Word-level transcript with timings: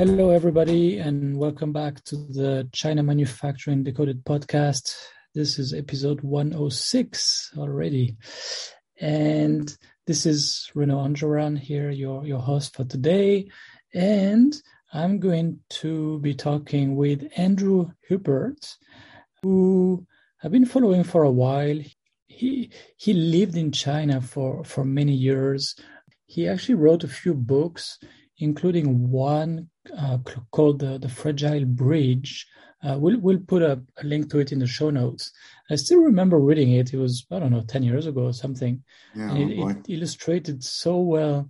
Hello, 0.00 0.30
everybody, 0.30 0.96
and 0.96 1.36
welcome 1.36 1.74
back 1.74 2.02
to 2.04 2.16
the 2.16 2.66
China 2.72 3.02
Manufacturing 3.02 3.84
Decoded 3.84 4.24
podcast. 4.24 4.96
This 5.34 5.58
is 5.58 5.74
episode 5.74 6.22
106 6.22 7.50
already. 7.58 8.16
And 8.98 9.70
this 10.06 10.24
is 10.24 10.70
Renaud 10.74 11.06
Anjoran 11.06 11.58
here, 11.58 11.90
your, 11.90 12.24
your 12.24 12.38
host 12.38 12.74
for 12.76 12.84
today. 12.84 13.50
And 13.92 14.56
I'm 14.90 15.18
going 15.18 15.60
to 15.68 16.18
be 16.20 16.32
talking 16.32 16.96
with 16.96 17.30
Andrew 17.36 17.90
Hupert, 18.08 18.74
who 19.42 20.06
I've 20.42 20.50
been 20.50 20.64
following 20.64 21.04
for 21.04 21.24
a 21.24 21.30
while. 21.30 21.78
He 22.26 22.70
he 22.96 23.12
lived 23.12 23.58
in 23.58 23.70
China 23.70 24.22
for, 24.22 24.64
for 24.64 24.82
many 24.82 25.12
years. 25.12 25.76
He 26.24 26.48
actually 26.48 26.76
wrote 26.76 27.04
a 27.04 27.08
few 27.08 27.34
books, 27.34 27.98
including 28.38 29.10
one 29.10 29.68
uh, 29.96 30.18
called 30.50 30.80
the, 30.80 30.98
the 30.98 31.08
Fragile 31.08 31.64
Bridge. 31.64 32.46
Uh, 32.82 32.96
we'll 32.98 33.20
we'll 33.20 33.40
put 33.40 33.62
a, 33.62 33.82
a, 33.98 34.04
link 34.04 34.30
to 34.30 34.38
it 34.38 34.52
in 34.52 34.58
the 34.58 34.66
show 34.66 34.88
notes. 34.90 35.32
I 35.70 35.76
still 35.76 36.00
remember 36.00 36.38
reading 36.38 36.72
it. 36.72 36.94
It 36.94 36.98
was 36.98 37.26
I 37.30 37.38
don't 37.38 37.52
know 37.52 37.62
ten 37.62 37.82
years 37.82 38.06
ago 38.06 38.22
or 38.22 38.32
something. 38.32 38.82
Yeah, 39.14 39.30
and 39.30 39.52
it, 39.52 39.58
oh 39.58 39.68
it 39.68 39.86
illustrated 39.88 40.64
so 40.64 40.98
well 40.98 41.48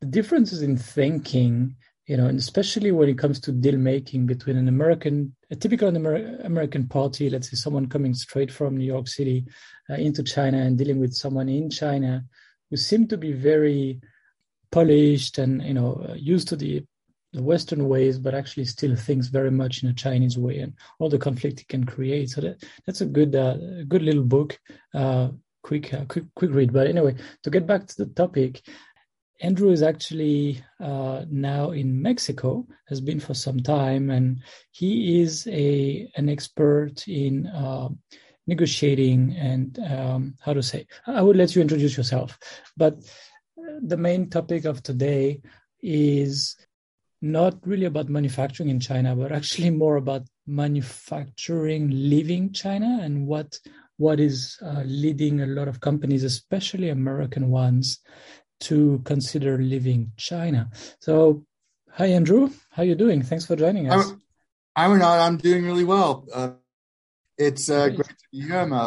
the 0.00 0.06
differences 0.06 0.62
in 0.62 0.76
thinking 0.76 1.76
you 2.06 2.16
know, 2.16 2.26
and 2.26 2.38
especially 2.38 2.92
when 2.92 3.08
it 3.08 3.18
comes 3.18 3.40
to 3.40 3.52
deal 3.52 3.76
making 3.76 4.26
between 4.26 4.56
an 4.56 4.68
American, 4.68 5.34
a 5.50 5.56
typical 5.56 5.88
Amer- 5.88 6.40
American 6.44 6.86
party, 6.86 7.28
let's 7.28 7.50
say 7.50 7.56
someone 7.56 7.88
coming 7.88 8.14
straight 8.14 8.52
from 8.52 8.76
New 8.76 8.84
York 8.84 9.08
City 9.08 9.44
uh, 9.90 9.94
into 9.94 10.22
China 10.22 10.58
and 10.58 10.78
dealing 10.78 11.00
with 11.00 11.14
someone 11.14 11.48
in 11.48 11.68
China 11.68 12.24
who 12.70 12.76
seem 12.76 13.08
to 13.08 13.16
be 13.16 13.32
very 13.32 14.00
polished 14.70 15.38
and 15.38 15.62
you 15.62 15.74
know 15.74 16.06
uh, 16.08 16.14
used 16.14 16.48
to 16.48 16.56
the 16.56 16.84
the 17.36 17.42
Western 17.42 17.86
ways, 17.86 18.18
but 18.18 18.34
actually 18.34 18.64
still 18.64 18.96
thinks 18.96 19.26
very 19.28 19.50
much 19.50 19.82
in 19.82 19.90
a 19.90 19.92
Chinese 19.92 20.38
way, 20.38 20.58
and 20.60 20.72
all 20.98 21.10
the 21.10 21.18
conflict 21.18 21.60
it 21.60 21.68
can 21.68 21.84
create. 21.84 22.30
So 22.30 22.40
that 22.40 22.64
that's 22.86 23.02
a 23.02 23.06
good 23.18 23.36
uh, 23.36 23.56
good 23.86 24.02
little 24.02 24.24
book. 24.24 24.58
Uh, 24.94 25.28
quick, 25.62 25.92
uh, 25.92 26.04
quick, 26.06 26.24
quick 26.34 26.52
read. 26.52 26.72
But 26.72 26.86
anyway, 26.86 27.16
to 27.42 27.50
get 27.50 27.66
back 27.66 27.86
to 27.86 27.96
the 27.98 28.06
topic, 28.06 28.62
Andrew 29.42 29.70
is 29.70 29.82
actually 29.82 30.62
uh, 30.80 31.26
now 31.28 31.72
in 31.72 32.00
Mexico, 32.00 32.66
has 32.88 33.00
been 33.02 33.20
for 33.20 33.34
some 33.34 33.60
time, 33.60 34.08
and 34.10 34.40
he 34.70 35.20
is 35.20 35.46
a 35.48 36.10
an 36.16 36.30
expert 36.30 37.06
in 37.06 37.46
uh, 37.48 37.90
negotiating 38.46 39.36
and 39.36 39.78
um, 39.80 40.34
how 40.40 40.54
to 40.54 40.62
say. 40.62 40.86
I 41.06 41.20
would 41.20 41.36
let 41.36 41.54
you 41.54 41.60
introduce 41.60 41.98
yourself, 41.98 42.38
but 42.78 42.94
the 43.82 43.96
main 43.98 44.30
topic 44.30 44.64
of 44.64 44.82
today 44.82 45.42
is 45.82 46.56
not 47.22 47.54
really 47.66 47.86
about 47.86 48.08
manufacturing 48.08 48.68
in 48.68 48.80
China, 48.80 49.16
but 49.16 49.32
actually 49.32 49.70
more 49.70 49.96
about 49.96 50.22
manufacturing 50.46 51.90
leaving 51.90 52.52
China 52.52 53.00
and 53.02 53.26
what 53.26 53.58
what 53.98 54.20
is 54.20 54.58
uh, 54.62 54.82
leading 54.84 55.40
a 55.40 55.46
lot 55.46 55.68
of 55.68 55.80
companies, 55.80 56.22
especially 56.22 56.90
American 56.90 57.48
ones, 57.50 58.00
to 58.60 59.00
consider 59.04 59.56
leaving 59.56 60.12
China. 60.18 60.68
So, 61.00 61.44
hi 61.90 62.06
Andrew, 62.06 62.50
how 62.70 62.82
are 62.82 62.86
you 62.86 62.94
doing? 62.94 63.22
Thanks 63.22 63.46
for 63.46 63.56
joining 63.56 63.90
us. 63.90 64.10
I'm, 64.10 64.92
I'm 64.92 64.98
not. 64.98 65.18
I'm 65.20 65.38
doing 65.38 65.64
really 65.64 65.84
well. 65.84 66.26
Uh, 66.32 66.50
it's 67.38 67.70
uh, 67.70 67.86
great. 67.86 67.96
great. 67.96 68.08
to 68.08 68.24
be 68.32 68.40
here. 68.42 68.58
i 68.60 68.84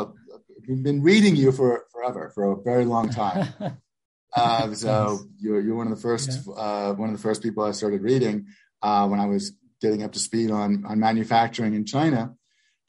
have 0.69 0.83
been 0.83 1.01
reading 1.01 1.35
you 1.35 1.51
for 1.51 1.85
forever, 1.91 2.31
for 2.35 2.51
a 2.51 2.61
very 2.61 2.85
long 2.85 3.09
time. 3.09 3.53
uh, 4.35 4.73
so 4.73 5.19
you're 5.39 5.61
you're 5.61 5.75
one 5.75 5.87
of 5.87 5.95
the 5.95 6.01
first 6.01 6.29
yeah. 6.47 6.53
uh, 6.53 6.93
one 6.93 7.09
of 7.09 7.15
the 7.15 7.21
first 7.21 7.41
people 7.41 7.63
I 7.63 7.71
started 7.71 8.01
reading 8.01 8.47
uh, 8.81 9.07
when 9.07 9.19
I 9.19 9.27
was 9.27 9.53
getting 9.81 10.03
up 10.03 10.13
to 10.13 10.19
speed 10.19 10.51
on 10.51 10.85
on 10.85 10.99
manufacturing 10.99 11.73
in 11.73 11.85
China. 11.85 12.33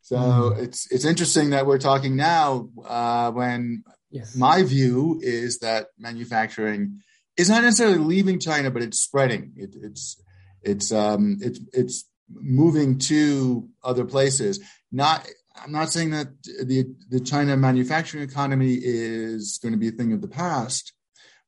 So 0.02 0.16
mm. 0.16 0.62
it's 0.62 0.90
it's 0.90 1.04
interesting 1.04 1.50
that 1.50 1.66
we're 1.66 1.78
talking 1.78 2.16
now 2.16 2.70
uh, 2.84 3.30
when 3.30 3.84
Yes. 4.10 4.34
My 4.34 4.62
view 4.62 5.20
is 5.22 5.60
that 5.60 5.88
manufacturing 5.98 7.00
is 7.36 7.48
not 7.48 7.62
necessarily 7.62 7.98
leaving 7.98 8.40
China, 8.40 8.70
but 8.70 8.82
it's 8.82 8.98
spreading. 8.98 9.52
It, 9.56 9.76
it's 9.80 10.20
it's 10.62 10.92
um, 10.92 11.38
it's 11.40 11.60
it's 11.72 12.08
moving 12.28 12.98
to 12.98 13.68
other 13.84 14.04
places. 14.04 14.60
Not 14.90 15.26
I'm 15.62 15.70
not 15.70 15.90
saying 15.90 16.10
that 16.10 16.28
the 16.42 16.86
the 17.08 17.20
China 17.20 17.56
manufacturing 17.56 18.24
economy 18.24 18.74
is 18.74 19.58
going 19.62 19.72
to 19.72 19.78
be 19.78 19.88
a 19.88 19.92
thing 19.92 20.12
of 20.12 20.22
the 20.22 20.28
past, 20.28 20.92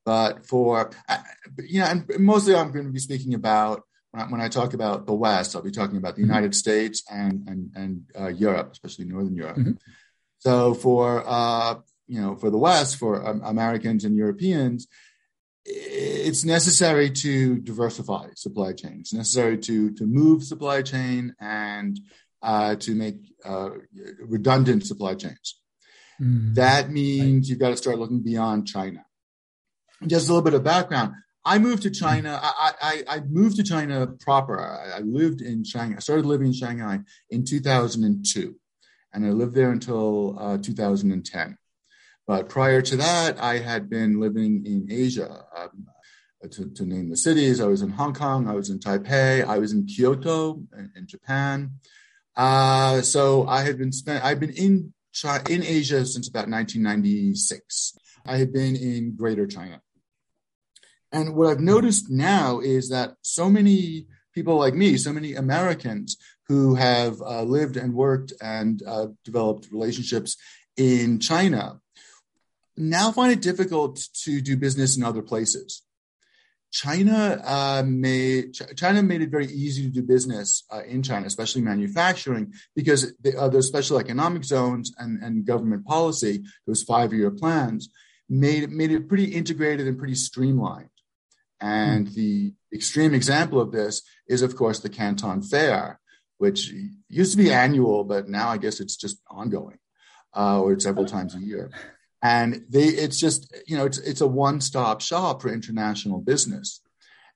but 0.05 0.45
for 0.45 0.91
you 1.59 1.79
know, 1.79 1.85
and 1.85 2.05
mostly 2.19 2.55
I'm 2.55 2.71
going 2.71 2.85
to 2.85 2.91
be 2.91 2.99
speaking 2.99 3.33
about 3.33 3.83
when 4.29 4.41
I, 4.41 4.47
talk 4.47 4.75
about 4.75 5.07
the 5.07 5.13
West, 5.13 5.55
I'll 5.55 5.63
be 5.63 5.71
talking 5.71 5.97
about 5.97 6.15
the 6.15 6.21
mm-hmm. 6.21 6.31
United 6.31 6.55
States 6.55 7.03
and 7.09 7.47
and 7.47 7.71
and 7.75 8.03
uh, 8.19 8.27
Europe, 8.27 8.71
especially 8.71 9.05
Northern 9.05 9.35
Europe. 9.35 9.57
Mm-hmm. 9.57 9.71
So 10.39 10.73
for 10.73 11.23
uh, 11.25 11.75
you 12.07 12.21
know, 12.21 12.35
for 12.35 12.49
the 12.49 12.57
West, 12.57 12.97
for 12.97 13.25
um, 13.27 13.41
Americans 13.43 14.03
and 14.05 14.15
Europeans, 14.15 14.87
it's 15.65 16.43
necessary 16.43 17.09
to 17.09 17.59
diversify 17.59 18.27
supply 18.35 18.73
chains. 18.73 19.01
It's 19.01 19.13
necessary 19.13 19.57
to 19.59 19.91
to 19.95 20.05
move 20.05 20.43
supply 20.43 20.81
chain 20.81 21.33
and 21.39 21.99
uh, 22.41 22.75
to 22.75 22.93
make 22.93 23.15
uh, 23.43 23.69
redundant 24.19 24.85
supply 24.85 25.15
chains. 25.15 25.59
Mm. 26.21 26.55
That 26.55 26.91
means 26.91 27.49
you've 27.49 27.59
got 27.59 27.69
to 27.69 27.77
start 27.77 27.97
looking 27.97 28.21
beyond 28.21 28.67
China. 28.67 29.05
Just 30.07 30.27
a 30.27 30.31
little 30.31 30.43
bit 30.43 30.53
of 30.53 30.63
background. 30.63 31.13
I 31.45 31.59
moved 31.59 31.83
to 31.83 31.91
China. 31.91 32.39
I, 32.41 32.73
I, 32.81 33.03
I 33.07 33.19
moved 33.21 33.57
to 33.57 33.63
China 33.63 34.07
proper. 34.07 34.59
I, 34.61 34.97
I 34.97 34.99
lived 34.99 35.41
in 35.41 35.63
Shanghai. 35.63 35.97
I 35.97 35.99
started 35.99 36.25
living 36.25 36.47
in 36.47 36.53
Shanghai 36.53 36.99
in 37.29 37.43
2002, 37.43 38.55
and 39.13 39.25
I 39.25 39.29
lived 39.29 39.53
there 39.53 39.71
until 39.71 40.37
uh, 40.39 40.57
2010. 40.57 41.57
But 42.25 42.47
prior 42.47 42.81
to 42.81 42.95
that, 42.97 43.41
I 43.41 43.57
had 43.57 43.89
been 43.89 44.19
living 44.19 44.65
in 44.65 44.87
Asia. 44.89 45.45
Um, 45.55 45.87
to, 46.51 46.69
to, 46.71 46.85
name 46.85 47.09
the 47.09 47.15
cities, 47.15 47.61
I 47.61 47.67
was 47.67 47.81
in 47.81 47.91
Hong 47.91 48.13
Kong, 48.13 48.49
I 48.49 48.53
was 48.53 48.69
in 48.69 48.77
Taipei, 48.77 49.45
I 49.45 49.59
was 49.59 49.71
in 49.71 49.85
Kyoto 49.85 50.61
in, 50.77 50.91
in 50.93 51.07
Japan. 51.07 51.75
Uh, 52.35 53.01
so 53.01 53.47
I 53.47 53.61
had 53.61 53.77
been 53.77 53.91
spent. 53.91 54.25
I've 54.25 54.39
been 54.39 54.51
in 54.51 54.93
China, 55.13 55.43
in 55.49 55.63
Asia 55.63 56.05
since 56.05 56.27
about 56.27 56.49
1996. 56.49 57.97
I 58.25 58.37
had 58.37 58.51
been 58.51 58.75
in 58.75 59.15
Greater 59.15 59.45
China, 59.45 59.81
and 61.13 61.35
what 61.35 61.47
I've 61.47 61.59
noticed 61.59 62.09
now 62.09 62.59
is 62.59 62.89
that 62.89 63.15
so 63.21 63.49
many 63.49 64.07
people 64.33 64.57
like 64.57 64.73
me, 64.73 64.97
so 64.97 65.13
many 65.13 65.35
Americans 65.35 66.17
who 66.47 66.75
have 66.75 67.21
uh, 67.21 67.43
lived 67.43 67.77
and 67.77 67.93
worked 67.93 68.33
and 68.41 68.81
uh, 68.85 69.07
developed 69.23 69.71
relationships 69.71 70.35
in 70.75 71.19
China 71.19 71.79
now 72.75 73.11
find 73.11 73.31
it 73.31 73.41
difficult 73.41 74.01
to 74.23 74.41
do 74.41 74.57
business 74.57 74.97
in 74.97 75.03
other 75.03 75.21
places. 75.21 75.83
China 76.71 77.39
uh, 77.45 77.83
made 77.85 78.51
China 78.75 79.03
made 79.03 79.21
it 79.21 79.29
very 79.29 79.45
easy 79.45 79.83
to 79.83 79.89
do 79.89 80.01
business 80.01 80.63
uh, 80.71 80.81
in 80.83 81.03
China, 81.03 81.27
especially 81.27 81.61
manufacturing, 81.61 82.51
because 82.75 83.13
the, 83.21 83.37
uh, 83.39 83.61
special 83.61 83.99
economic 83.99 84.43
zones 84.43 84.91
and, 84.97 85.21
and 85.21 85.45
government 85.45 85.85
policy, 85.85 86.43
those 86.65 86.81
five 86.81 87.13
year 87.13 87.29
plans, 87.29 87.89
made 88.27 88.71
made 88.71 88.91
it 88.91 89.07
pretty 89.07 89.25
integrated 89.25 89.87
and 89.87 89.99
pretty 89.99 90.15
streamlined. 90.15 90.89
And 91.63 92.07
mm. 92.07 92.13
the 92.13 92.53
extreme 92.73 93.13
example 93.13 93.61
of 93.61 93.71
this 93.71 94.01
is, 94.27 94.41
of 94.41 94.57
course, 94.57 94.79
the 94.79 94.89
Canton 94.89 95.41
Fair, 95.41 95.99
which 96.37 96.73
used 97.07 97.31
to 97.31 97.37
be 97.37 97.53
annual, 97.53 98.03
but 98.03 98.27
now 98.27 98.49
I 98.49 98.57
guess 98.57 98.81
it's 98.81 98.97
just 98.97 99.21
ongoing, 99.29 99.77
uh, 100.35 100.61
or 100.61 100.77
several 100.79 101.05
times 101.05 101.35
a 101.35 101.39
year. 101.39 101.71
And 102.21 102.65
they 102.69 102.85
it's 102.85 103.17
just 103.17 103.53
you 103.65 103.77
know 103.77 103.85
it's 103.85 103.97
it's 103.97 104.21
a 104.21 104.27
one-stop 104.27 105.01
shop 105.01 105.41
for 105.41 105.51
international 105.51 106.19
business. 106.19 106.81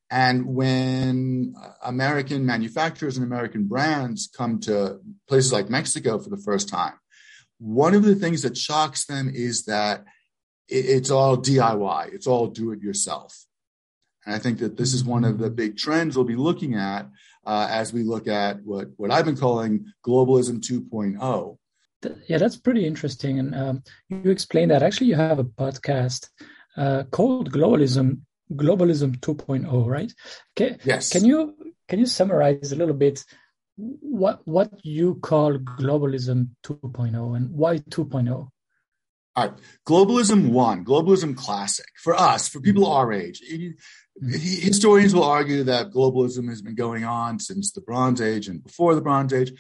And 0.10 0.46
when 0.46 1.54
american 1.84 2.46
manufacturers 2.46 3.18
and 3.18 3.26
american 3.26 3.66
brands 3.66 4.30
come 4.34 4.58
to 4.62 5.02
places 5.28 5.52
like 5.52 5.70
mexico 5.70 6.18
for 6.18 6.30
the 6.30 6.38
first 6.38 6.70
time 6.70 6.94
one 7.60 7.94
of 7.94 8.04
the 8.04 8.16
things 8.16 8.44
that 8.44 8.56
shocks 8.56 9.06
them 9.06 9.30
is 9.34 9.66
that 9.66 10.06
it's 10.70 11.12
all 11.12 11.36
diy 11.36 12.14
it's 12.14 12.26
all 12.26 12.48
do 12.48 12.72
it 12.72 12.80
yourself 12.80 13.47
and 14.28 14.36
i 14.36 14.38
think 14.38 14.60
that 14.60 14.78
this 14.78 14.94
is 14.94 15.04
one 15.04 15.24
of 15.24 15.40
the 15.40 15.50
big 15.50 15.78
trends 15.78 16.16
we'll 16.16 16.26
be 16.26 16.36
looking 16.36 16.76
at 16.76 17.10
uh, 17.48 17.68
as 17.72 17.94
we 17.94 18.04
look 18.04 18.28
at 18.28 18.62
what, 18.64 18.90
what 18.98 19.10
i've 19.10 19.26
been 19.26 19.38
calling 19.38 19.86
globalism 20.06 20.60
2.0 20.60 21.58
yeah, 22.28 22.38
that's 22.38 22.58
pretty 22.58 22.86
interesting. 22.86 23.40
And 23.40 23.56
um, 23.56 23.84
you 24.10 24.30
explained 24.30 24.72
that 24.72 24.84
actually 24.84 25.08
you 25.08 25.16
have 25.16 25.40
a 25.40 25.44
podcast 25.44 26.30
uh, 26.76 27.04
called 27.12 27.52
Globalism 27.52 28.22
Globalism 28.54 29.20
2.0, 29.20 29.86
right? 29.88 30.14
Can, 30.56 30.78
yes. 30.86 31.12
Can 31.12 31.26
you 31.26 31.56
can 31.88 32.00
you 32.00 32.06
summarize 32.06 32.72
a 32.72 32.76
little 32.76 32.96
bit 32.96 33.26
what 33.76 34.42
what 34.46 34.72
you 34.86 35.16
call 35.16 35.58
globalism 35.58 36.50
2.0 36.64 37.36
and 37.36 37.52
why 37.52 37.78
2.0? 37.78 38.48
All 39.38 39.50
right, 39.50 39.54
globalism 39.86 40.50
one, 40.50 40.84
globalism 40.84 41.38
classic 41.38 41.86
for 41.96 42.20
us, 42.20 42.50
for 42.50 42.60
people 42.60 42.88
our 42.88 43.14
age. 43.14 43.44
Historians 44.20 45.14
will 45.14 45.26
argue 45.26 45.64
that 45.66 45.92
globalism 45.92 46.50
has 46.50 46.64
been 46.64 46.74
going 46.74 47.04
on 47.04 47.38
since 47.38 47.72
the 47.72 47.82
Bronze 47.82 48.20
Age 48.20 48.48
and 48.48 48.64
before 48.64 48.96
the 48.96 49.02
Bronze 49.02 49.34
Age. 49.34 49.54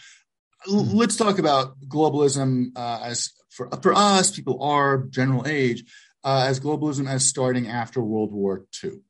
Let's 0.68 1.16
talk 1.16 1.38
about 1.38 1.80
globalism 1.82 2.76
uh, 2.76 3.02
as 3.04 3.30
for 3.52 3.70
for 3.84 3.94
us, 3.94 4.32
people 4.32 4.64
our 4.64 4.98
general 4.98 5.46
age, 5.46 5.84
uh, 6.24 6.46
as 6.48 6.60
globalism 6.60 7.08
as 7.08 7.28
starting 7.28 7.68
after 7.68 8.02
World 8.02 8.34
War 8.34 8.66
II 8.84 9.02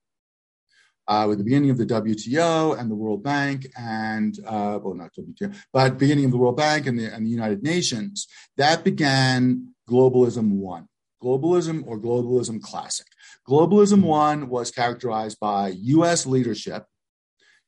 uh, 1.08 1.26
with 1.28 1.38
the 1.38 1.44
beginning 1.44 1.70
of 1.70 1.78
the 1.78 1.86
WTO 1.86 2.78
and 2.78 2.92
the 2.92 2.96
World 2.96 3.24
Bank, 3.24 3.68
and 3.78 4.38
uh, 4.46 4.80
well, 4.82 4.94
not 4.94 5.14
WTO, 5.14 5.56
but 5.72 5.98
beginning 5.98 6.26
of 6.26 6.32
the 6.32 6.38
World 6.38 6.58
Bank 6.58 6.88
and 6.88 7.00
the, 7.00 7.14
and 7.14 7.26
the 7.26 7.30
United 7.30 7.64
Nations, 7.64 8.28
that 8.58 8.84
began 8.84 9.74
globalism 9.90 10.52
one, 10.52 10.88
globalism 11.24 11.86
or 11.88 12.00
globalism 12.00 12.62
classic. 12.62 13.08
Globalism 13.48 14.04
one 14.04 14.50
was 14.50 14.72
characterized 14.72 15.40
by 15.40 15.70
U.S. 15.70 16.26
leadership, 16.26 16.86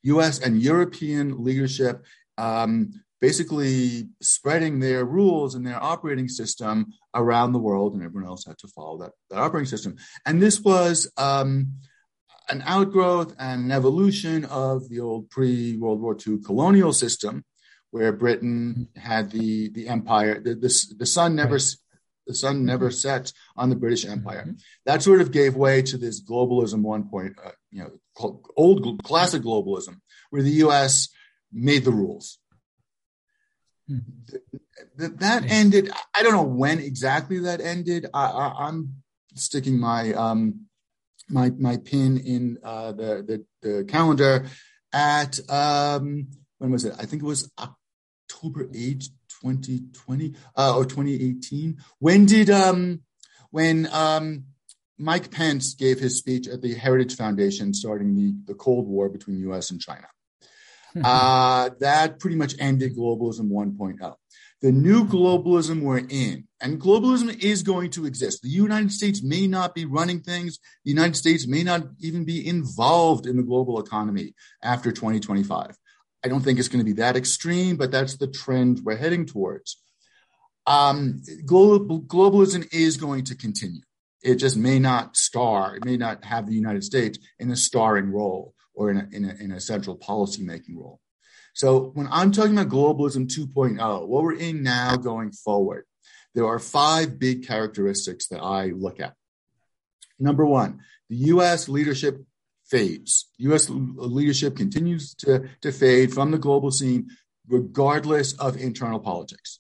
U.S. 0.04 0.40
and 0.40 0.62
European 0.62 1.44
leadership. 1.44 2.06
Um, 2.38 2.92
basically 3.22 4.08
spreading 4.22 4.80
their 4.80 5.04
rules 5.04 5.54
and 5.54 5.68
their 5.68 5.82
operating 5.82 6.30
system 6.30 6.94
around 7.14 7.52
the 7.52 7.60
world, 7.60 7.94
and 7.94 8.02
everyone 8.02 8.30
else 8.30 8.46
had 8.46 8.58
to 8.58 8.68
follow 8.70 8.98
that, 8.98 9.12
that 9.30 9.40
operating 9.40 9.68
system. 9.68 9.98
And 10.26 10.42
this 10.42 10.62
was 10.62 11.12
um, 11.18 11.74
an 12.50 12.64
outgrowth 12.66 13.36
and 13.40 13.66
an 13.66 13.72
evolution 13.72 14.46
of 14.46 14.90
the 14.90 15.00
old 15.00 15.30
pre 15.30 15.78
World 15.78 16.02
War 16.02 16.16
II 16.16 16.40
colonial 16.40 16.94
system, 16.94 17.44
where 17.92 18.12
Britain 18.12 18.90
had 18.96 19.32
the 19.32 19.70
the 19.70 19.88
empire. 19.88 20.40
The 20.40 20.56
the, 20.56 20.96
the 20.98 21.06
sun 21.06 21.36
never 21.36 21.56
right. 21.56 21.76
the 22.28 22.36
sun 22.36 22.66
never 22.66 22.90
mm-hmm. 22.90 23.60
on 23.60 23.70
the 23.70 23.76
British 23.76 24.06
Empire. 24.06 24.42
Mm-hmm. 24.42 24.54
That 24.86 25.04
sort 25.04 25.22
of 25.22 25.32
gave 25.32 25.56
way 25.56 25.82
to 25.84 25.98
this 25.98 26.22
globalism 26.24 26.82
one 26.82 27.10
point, 27.10 27.38
uh, 27.44 27.52
you 27.72 27.84
know, 27.84 28.42
old 28.56 29.04
classic 29.04 29.42
globalism, 29.44 30.00
where 30.30 30.44
the 30.44 30.60
U.S. 30.66 31.10
made 31.52 31.86
the 31.86 31.92
rules. 31.92 32.40
Mm-hmm. 33.90 34.58
That 35.18 35.50
ended. 35.50 35.92
I 36.16 36.24
don't 36.24 36.34
know 36.34 36.44
when 36.44 36.80
exactly 36.80 37.40
that 37.40 37.62
ended. 37.62 38.08
I, 38.14 38.68
am 38.68 39.04
sticking 39.36 39.80
my 39.80 40.14
um, 40.14 40.69
my 41.30 41.52
my 41.52 41.78
pin 41.78 42.18
in 42.18 42.58
uh, 42.64 42.92
the, 42.92 43.46
the, 43.62 43.68
the 43.68 43.84
calendar 43.86 44.48
at 44.94 45.40
um, 45.50 46.28
when 46.58 46.72
was 46.72 46.86
it? 46.86 46.94
I 46.98 47.06
think 47.06 47.22
it 47.22 47.26
was 47.26 47.50
October 47.60 48.70
eighth, 48.74 49.10
twenty 49.42 49.82
twenty 49.94 50.36
uh, 50.56 50.76
or 50.76 50.86
twenty 50.86 51.16
eighteen. 51.16 51.78
When 52.00 52.26
did 52.26 52.50
um 52.50 53.02
when 53.52 53.88
um 53.92 54.46
Mike 54.98 55.32
Pence 55.32 55.76
gave 55.76 56.00
his 56.00 56.18
speech 56.18 56.48
at 56.48 56.62
the 56.62 56.74
Heritage 56.74 57.16
Foundation 57.16 57.74
starting 57.74 58.16
the 58.16 58.34
the 58.46 58.56
Cold 58.56 58.88
War 58.88 59.10
between 59.10 59.40
U.S. 59.40 59.72
and 59.72 59.80
China? 59.80 60.08
uh, 61.04 61.70
that 61.80 62.20
pretty 62.20 62.36
much 62.36 62.56
ended 62.60 62.98
globalism 62.98 63.50
1.0 63.50 64.16
the 64.62 64.72
new 64.72 65.06
globalism 65.06 65.82
we're 65.82 66.06
in, 66.10 66.46
and 66.60 66.82
globalism 66.82 67.42
is 67.42 67.64
going 67.64 67.92
to 67.92 68.06
exist. 68.06 68.42
The 68.42 68.50
United 68.50 68.92
States 68.92 69.24
may 69.24 69.48
not 69.48 69.74
be 69.74 69.86
running 69.86 70.20
things. 70.20 70.60
The 70.84 70.92
United 70.92 71.16
States 71.16 71.48
may 71.48 71.64
not 71.64 71.84
even 72.00 72.26
be 72.26 72.46
involved 72.46 73.26
in 73.26 73.38
the 73.38 73.44
global 73.44 73.80
economy 73.80 74.34
after 74.62 74.92
2025. 74.92 75.76
I 76.24 76.28
don't 76.28 76.42
think 76.42 76.60
it's 76.60 76.68
going 76.68 76.84
to 76.84 76.92
be 76.92 77.00
that 77.00 77.16
extreme, 77.16 77.78
but 77.78 77.92
that's 77.92 78.18
the 78.18 78.28
trend 78.28 78.82
we're 78.84 78.98
heading 78.98 79.26
towards. 79.26 79.82
Um, 80.68 81.22
global, 81.46 82.02
globalism 82.02 82.68
is 82.74 82.98
going 82.98 83.24
to 83.26 83.36
continue. 83.36 83.82
It 84.22 84.36
just 84.36 84.58
may 84.58 84.80
not 84.80 85.16
star, 85.16 85.78
it 85.78 85.86
may 85.86 85.96
not 85.96 86.26
have 86.26 86.46
the 86.46 86.54
United 86.54 86.84
States 86.84 87.18
in 87.40 87.50
a 87.50 87.56
starring 87.56 88.12
role 88.12 88.54
or 88.74 88.92
in 88.92 88.98
a, 88.98 89.08
in 89.12 89.26
a, 89.26 89.34
in 89.44 89.52
a 89.52 89.62
central 89.62 89.96
policy 89.96 90.44
making 90.44 90.78
role. 90.78 91.00
So 91.54 91.92
when 91.94 92.08
I'm 92.12 92.32
talking 92.32 92.58
about 92.58 92.70
globalism 92.70 93.28
2.0, 93.28 94.08
what 94.08 94.24
we're 94.24 94.34
in 94.34 94.64
now 94.64 94.96
going 94.96 95.32
forward, 95.32 95.86
there 96.36 96.46
are 96.46 96.60
five 96.60 97.20
big 97.20 97.46
characteristics 97.48 98.28
that 98.28 98.40
I 98.40 98.68
look 98.68 99.00
at. 99.00 99.16
Number 100.20 100.46
one, 100.46 100.82
the 101.10 101.16
US 101.16 101.68
leadership 101.68 102.24
fades. 102.66 103.30
US 103.40 103.70
leadership 103.70 104.56
continues 104.56 105.16
to, 105.16 105.50
to 105.62 105.72
fade 105.72 106.14
from 106.14 106.32
the 106.32 106.38
global 106.38 106.72
scene, 106.72 107.10
regardless 107.48 108.34
of 108.34 108.58
internal 108.58 109.00
politics. 109.00 109.60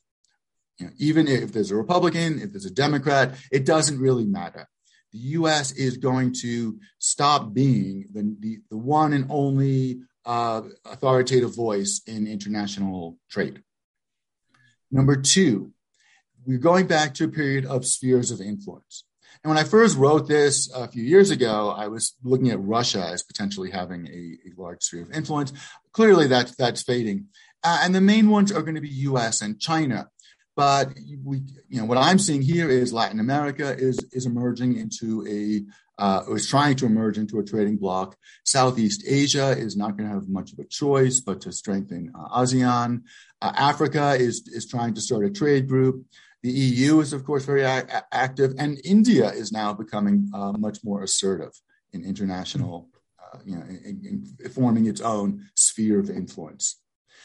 You 0.77 0.88
know, 0.88 0.92
even 0.97 1.27
if 1.27 1.51
there's 1.51 1.71
a 1.71 1.75
Republican, 1.75 2.42
if 2.42 2.51
there's 2.51 2.65
a 2.65 2.71
Democrat, 2.71 3.35
it 3.51 3.65
doesn't 3.65 4.00
really 4.00 4.25
matter. 4.25 4.68
The 5.12 5.19
US 5.39 5.71
is 5.71 5.97
going 5.97 6.33
to 6.42 6.80
stop 7.00 7.53
being 7.53 8.06
the, 8.13 8.35
the, 8.39 8.59
the 8.69 8.77
one 8.77 9.13
and 9.13 9.25
only 9.30 10.01
uh, 10.29 10.61
authoritative 10.85 11.55
voice 11.55 12.03
in 12.05 12.27
international 12.27 13.17
trade. 13.31 13.63
Number 14.91 15.15
two, 15.15 15.71
we're 16.45 16.59
going 16.59 16.85
back 16.85 17.15
to 17.15 17.23
a 17.23 17.29
period 17.29 17.65
of 17.65 17.83
spheres 17.83 18.29
of 18.29 18.39
influence. 18.39 19.05
And 19.43 19.49
when 19.49 19.57
I 19.57 19.63
first 19.63 19.97
wrote 19.97 20.27
this 20.27 20.71
a 20.71 20.87
few 20.87 21.01
years 21.01 21.31
ago, 21.31 21.73
I 21.75 21.87
was 21.87 22.13
looking 22.23 22.51
at 22.51 22.61
Russia 22.61 23.09
as 23.11 23.23
potentially 23.23 23.71
having 23.71 24.05
a, 24.05 24.37
a 24.49 24.61
large 24.61 24.83
sphere 24.83 25.01
of 25.01 25.11
influence. 25.11 25.51
Clearly, 25.93 26.27
that's 26.27 26.55
that's 26.55 26.83
fading, 26.83 27.25
uh, 27.63 27.79
and 27.81 27.95
the 27.95 28.01
main 28.01 28.29
ones 28.29 28.51
are 28.51 28.61
going 28.61 28.75
to 28.75 28.81
be 28.81 29.03
U.S. 29.09 29.41
and 29.41 29.59
China. 29.59 30.09
But 30.55 30.93
we, 31.23 31.41
you 31.69 31.79
know, 31.79 31.85
what 31.85 31.97
I'm 31.97 32.19
seeing 32.19 32.43
here 32.43 32.69
is 32.69 32.93
Latin 32.93 33.19
America 33.19 33.75
is 33.75 33.97
is 34.11 34.27
emerging 34.27 34.77
into 34.77 35.25
a 35.27 35.65
uh, 35.99 36.23
is 36.29 36.47
trying 36.47 36.75
to 36.77 36.85
emerge 36.85 37.17
into 37.17 37.39
a 37.39 37.43
trading 37.43 37.75
bloc. 37.77 38.15
Southeast 38.45 39.03
Asia 39.05 39.49
is 39.49 39.75
not 39.75 39.97
going 39.97 40.07
to 40.09 40.15
have 40.15 40.29
much 40.29 40.53
of 40.53 40.59
a 40.59 40.63
choice 40.63 41.19
but 41.19 41.41
to 41.41 41.51
strengthen 41.51 42.11
uh, 42.17 42.39
ASEAN. 42.39 43.01
Uh, 43.41 43.51
Africa 43.55 44.15
is 44.17 44.47
is 44.47 44.65
trying 44.65 44.93
to 44.93 45.01
start 45.01 45.25
a 45.25 45.29
trade 45.29 45.67
group. 45.67 46.05
The 46.41 46.51
EU 46.51 47.01
is, 47.01 47.11
of 47.11 47.25
course, 47.25 47.43
very 47.43 47.63
a- 47.63 48.05
active, 48.13 48.53
and 48.57 48.79
India 48.85 49.29
is 49.29 49.51
now 49.51 49.73
becoming 49.73 50.29
uh, 50.33 50.53
much 50.53 50.79
more 50.85 51.03
assertive 51.03 51.51
in 51.91 52.05
international, 52.05 52.87
uh, 53.21 53.39
you 53.45 53.55
know, 53.57 53.63
in, 53.63 54.25
in 54.39 54.49
forming 54.49 54.85
its 54.85 55.01
own 55.01 55.49
sphere 55.55 55.99
of 55.99 56.09
influence. 56.09 56.79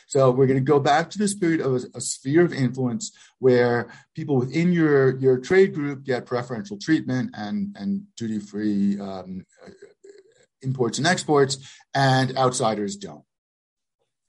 So 0.06 0.30
we're 0.30 0.46
going 0.46 0.58
to 0.58 0.72
go 0.72 0.78
back 0.80 1.10
to 1.10 1.18
this 1.18 1.34
period 1.34 1.60
of 1.60 1.74
a, 1.74 1.98
a 1.98 2.00
sphere 2.00 2.44
of 2.44 2.52
influence 2.52 3.12
where 3.38 3.88
people 4.14 4.36
within 4.36 4.72
your, 4.72 5.18
your 5.18 5.38
trade 5.38 5.74
group 5.74 6.04
get 6.04 6.26
preferential 6.26 6.78
treatment 6.78 7.30
and, 7.34 7.76
and 7.78 8.02
duty 8.16 8.38
free 8.38 8.98
um, 9.00 9.44
imports 10.62 10.98
and 10.98 11.06
exports, 11.06 11.58
and 11.94 12.36
outsiders 12.36 12.96
don't. 12.96 13.24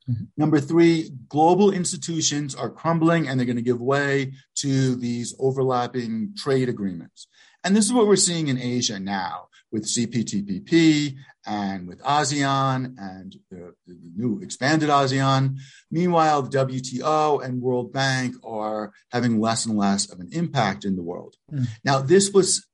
Mm-hmm. 0.10 0.26
Number 0.38 0.60
three, 0.60 1.12
global 1.30 1.72
institutions 1.72 2.54
are 2.54 2.70
crumbling 2.70 3.28
and 3.28 3.40
they're 3.40 3.48
going 3.48 3.56
to 3.56 3.62
give 3.62 3.82
way 3.82 4.34
to 4.56 4.96
these 4.96 5.34
overlapping 5.40 6.34
trade 6.38 6.70
agreements. 6.70 7.28
And 7.64 7.76
this 7.76 7.86
is 7.86 7.94
what 7.94 8.06
we're 8.06 8.16
seeing 8.16 8.48
in 8.48 8.60
Asia 8.60 9.00
now 9.00 9.48
with 9.72 9.86
CPTPP 9.86 11.16
and 11.46 11.88
with 11.88 12.02
ASEAN 12.02 12.96
and 12.98 13.36
the, 13.50 13.76
the, 13.86 13.98
new 14.16 14.40
expanded 14.42 14.90
ASEAN. 14.90 15.58
Meanwhile, 15.92 16.44
the 16.44 16.58
WTO 16.58 17.44
and 17.44 17.62
World 17.62 17.94
Bank 17.94 18.36
are 18.44 18.92
having 19.12 19.40
less 19.40 19.66
and 19.66 19.78
less 19.78 20.12
of 20.12 20.20
an 20.20 20.30
impact 20.32 20.86
in 20.86 20.96
the 20.96 21.04
world. 21.04 21.36
Mm. 21.52 21.68
Now, 21.84 22.00
this 22.00 22.32
was 22.32 22.66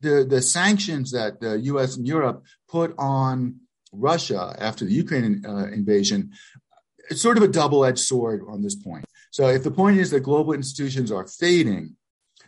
the, 0.00 0.24
the 0.28 0.42
sanctions 0.42 1.12
that 1.12 1.40
the 1.40 1.58
US 1.60 1.96
and 1.96 2.06
Europe 2.06 2.44
put 2.68 2.94
on 2.98 3.60
Russia 3.92 4.54
after 4.58 4.84
the 4.84 4.92
Ukraine 4.92 5.44
uh, 5.46 5.66
invasion. 5.66 6.32
It's 7.10 7.22
sort 7.22 7.36
of 7.36 7.42
a 7.42 7.48
double 7.48 7.84
edged 7.84 8.00
sword 8.00 8.42
on 8.48 8.62
this 8.62 8.74
point. 8.74 9.04
So, 9.30 9.48
if 9.48 9.62
the 9.62 9.70
point 9.70 9.98
is 9.98 10.10
that 10.10 10.20
global 10.20 10.52
institutions 10.52 11.12
are 11.12 11.26
fading, 11.26 11.96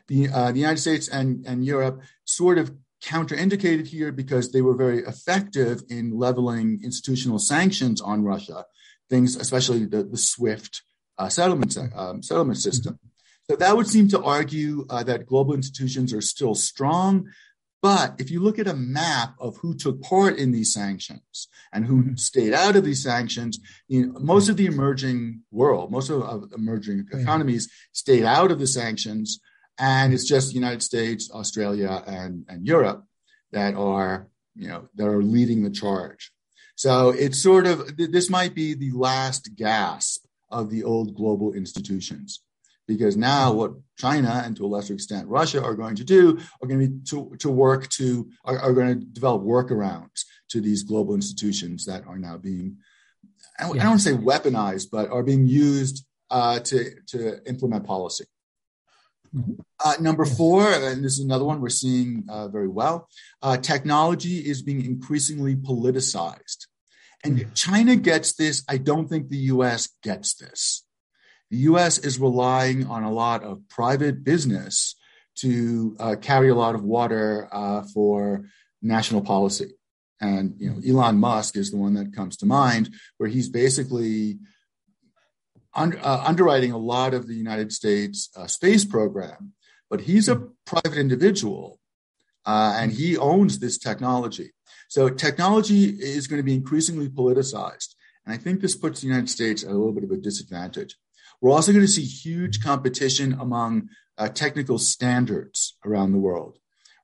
the, 0.08 0.28
uh, 0.28 0.52
the 0.52 0.58
United 0.58 0.80
States 0.80 1.08
and, 1.08 1.46
and 1.46 1.64
Europe 1.64 2.02
sort 2.24 2.58
of 2.58 2.72
counterindicated 3.02 3.86
here 3.86 4.12
because 4.12 4.52
they 4.52 4.62
were 4.62 4.74
very 4.74 5.00
effective 5.04 5.82
in 5.88 6.18
leveling 6.18 6.80
institutional 6.82 7.38
sanctions 7.38 8.00
on 8.00 8.22
Russia, 8.22 8.66
things, 9.08 9.36
especially 9.36 9.86
the, 9.86 10.04
the 10.04 10.18
SWIFT 10.18 10.82
uh, 11.18 11.28
settlement, 11.28 11.76
um, 11.94 12.22
settlement 12.22 12.58
system. 12.58 12.98
So 13.48 13.56
that 13.56 13.76
would 13.76 13.88
seem 13.88 14.08
to 14.08 14.22
argue 14.22 14.86
uh, 14.88 15.02
that 15.04 15.26
global 15.26 15.54
institutions 15.54 16.12
are 16.14 16.20
still 16.20 16.54
strong. 16.54 17.28
But 17.82 18.16
if 18.18 18.30
you 18.30 18.40
look 18.40 18.58
at 18.58 18.68
a 18.68 18.74
map 18.74 19.34
of 19.40 19.56
who 19.56 19.74
took 19.74 20.02
part 20.02 20.36
in 20.36 20.52
these 20.52 20.72
sanctions 20.72 21.48
and 21.72 21.84
who 21.84 22.14
stayed 22.16 22.52
out 22.52 22.76
of 22.76 22.84
these 22.84 23.02
sanctions, 23.02 23.58
you 23.88 24.06
know, 24.06 24.20
most 24.20 24.50
of 24.50 24.56
the 24.56 24.66
emerging 24.66 25.40
world, 25.50 25.90
most 25.90 26.10
of, 26.10 26.22
of 26.22 26.52
emerging 26.54 27.06
economies 27.12 27.70
stayed 27.92 28.24
out 28.24 28.50
of 28.50 28.58
the 28.58 28.66
sanctions 28.66 29.40
and 29.80 30.12
it's 30.12 30.28
just 30.28 30.48
the 30.48 30.54
United 30.54 30.82
States, 30.82 31.30
Australia, 31.32 32.04
and, 32.06 32.44
and 32.48 32.66
Europe 32.66 33.04
that 33.50 33.74
are 33.74 34.28
you 34.54 34.68
know 34.68 34.88
that 34.94 35.08
are 35.08 35.22
leading 35.22 35.62
the 35.62 35.70
charge. 35.70 36.30
So 36.76 37.10
it's 37.10 37.42
sort 37.42 37.66
of 37.66 37.96
this 37.96 38.30
might 38.30 38.54
be 38.54 38.74
the 38.74 38.92
last 38.92 39.56
gasp 39.56 40.24
of 40.50 40.70
the 40.70 40.84
old 40.84 41.16
global 41.16 41.52
institutions 41.52 42.42
because 42.86 43.16
now 43.16 43.52
what 43.52 43.72
China 43.98 44.42
and 44.44 44.56
to 44.56 44.66
a 44.66 44.68
lesser 44.68 44.94
extent 44.94 45.28
Russia 45.28 45.62
are 45.62 45.74
going 45.74 45.96
to 45.96 46.04
do 46.04 46.38
are 46.60 46.68
going 46.68 46.80
to 46.80 46.88
be 46.88 47.00
to, 47.10 47.36
to 47.38 47.50
work 47.50 47.88
to 47.90 48.28
are, 48.44 48.58
are 48.58 48.72
going 48.72 48.98
to 48.98 49.04
develop 49.06 49.42
workarounds 49.42 50.24
to 50.48 50.60
these 50.60 50.82
global 50.82 51.14
institutions 51.14 51.84
that 51.84 52.04
are 52.06 52.18
now 52.18 52.36
being 52.36 52.76
I 53.58 53.64
don't, 53.64 53.76
yeah. 53.76 53.82
I 53.82 53.84
don't 53.84 53.92
want 53.92 54.00
to 54.02 54.08
say 54.08 54.16
weaponized, 54.16 54.88
but 54.90 55.10
are 55.10 55.22
being 55.22 55.46
used 55.46 56.04
uh, 56.30 56.60
to 56.60 56.90
to 57.08 57.48
implement 57.48 57.84
policy. 57.84 58.24
Mm-hmm. 59.34 59.52
Uh, 59.84 59.94
number 60.00 60.24
four, 60.24 60.72
and 60.72 61.04
this 61.04 61.12
is 61.12 61.24
another 61.24 61.44
one 61.44 61.60
we're 61.60 61.68
seeing 61.68 62.24
uh, 62.28 62.48
very 62.48 62.68
well. 62.68 63.08
Uh, 63.42 63.56
technology 63.56 64.38
is 64.38 64.62
being 64.62 64.84
increasingly 64.84 65.54
politicized, 65.54 66.66
and 67.22 67.38
mm-hmm. 67.38 67.52
China 67.54 67.94
gets 67.96 68.34
this. 68.34 68.64
I 68.68 68.78
don't 68.78 69.08
think 69.08 69.28
the 69.28 69.36
U.S. 69.54 69.88
gets 70.02 70.34
this. 70.34 70.84
The 71.50 71.58
U.S. 71.58 71.98
is 71.98 72.18
relying 72.18 72.86
on 72.86 73.04
a 73.04 73.12
lot 73.12 73.44
of 73.44 73.68
private 73.68 74.24
business 74.24 74.96
to 75.36 75.96
uh, 76.00 76.16
carry 76.20 76.48
a 76.48 76.54
lot 76.54 76.74
of 76.74 76.82
water 76.82 77.48
uh, 77.52 77.82
for 77.94 78.46
national 78.82 79.22
policy. 79.22 79.72
And 80.20 80.54
you 80.58 80.70
know, 80.70 80.80
Elon 80.86 81.18
Musk 81.18 81.56
is 81.56 81.70
the 81.70 81.76
one 81.76 81.94
that 81.94 82.14
comes 82.14 82.36
to 82.38 82.46
mind, 82.46 82.94
where 83.16 83.28
he's 83.28 83.48
basically 83.48 84.38
un- 85.74 85.98
uh, 86.02 86.24
underwriting 86.26 86.72
a 86.72 86.78
lot 86.78 87.14
of 87.14 87.26
the 87.26 87.34
United 87.34 87.72
States 87.72 88.30
uh, 88.36 88.46
space 88.46 88.84
program. 88.84 89.52
But 89.88 90.02
he's 90.02 90.28
a 90.28 90.46
private 90.66 90.98
individual, 90.98 91.80
uh, 92.46 92.76
and 92.78 92.92
he 92.92 93.16
owns 93.16 93.58
this 93.58 93.76
technology. 93.76 94.52
So 94.88 95.08
technology 95.08 95.84
is 95.86 96.28
going 96.28 96.38
to 96.38 96.44
be 96.44 96.54
increasingly 96.54 97.08
politicized, 97.08 97.94
and 98.24 98.32
I 98.32 98.36
think 98.36 98.60
this 98.60 98.76
puts 98.76 99.00
the 99.00 99.08
United 99.08 99.30
States 99.30 99.64
at 99.64 99.70
a 99.70 99.74
little 99.74 99.92
bit 99.92 100.04
of 100.04 100.10
a 100.12 100.16
disadvantage. 100.16 100.96
We're 101.40 101.52
also 101.52 101.72
going 101.72 101.84
to 101.84 101.90
see 101.90 102.04
huge 102.04 102.62
competition 102.62 103.36
among 103.40 103.88
uh, 104.18 104.28
technical 104.28 104.78
standards 104.78 105.76
around 105.84 106.12
the 106.12 106.18
world. 106.18 106.58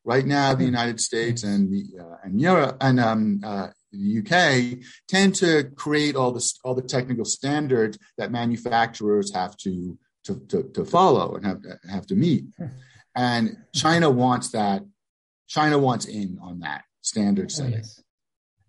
Right 0.05 0.27
now, 0.27 0.53
the 0.53 0.59
hmm. 0.59 0.77
United 0.77 1.01
States 1.01 1.43
and 1.43 1.73
the 1.73 1.85
uh, 1.99 2.17
and 2.23 2.41
Europe 2.41 2.77
and 2.81 3.01
um, 3.01 3.41
uh, 3.43 3.69
the 3.97 4.19
UK 4.21 4.85
tend 5.09 5.35
to 5.37 5.65
create 5.77 6.17
all 6.17 6.33
this 6.33 6.59
all 6.65 6.75
the 6.75 6.83
technical 6.83 7.25
standards 7.25 7.99
that 8.19 8.31
manufacturers 8.31 9.35
have 9.35 9.57
to 9.59 9.99
to, 10.25 10.41
to, 10.49 10.63
to 10.75 10.85
follow 10.85 11.35
and 11.35 11.47
have 11.47 11.63
have 11.91 12.07
to 12.07 12.15
meet. 12.15 12.45
Hmm. 12.59 12.67
And 13.15 13.57
China 13.75 14.11
wants 14.11 14.51
that. 14.51 14.83
China 15.49 15.79
wants 15.79 16.07
in 16.07 16.39
on 16.43 16.61
that 16.61 16.83
standard 17.03 17.53
setting, 17.53 17.75
oh, 17.75 17.77
yes. 17.77 18.03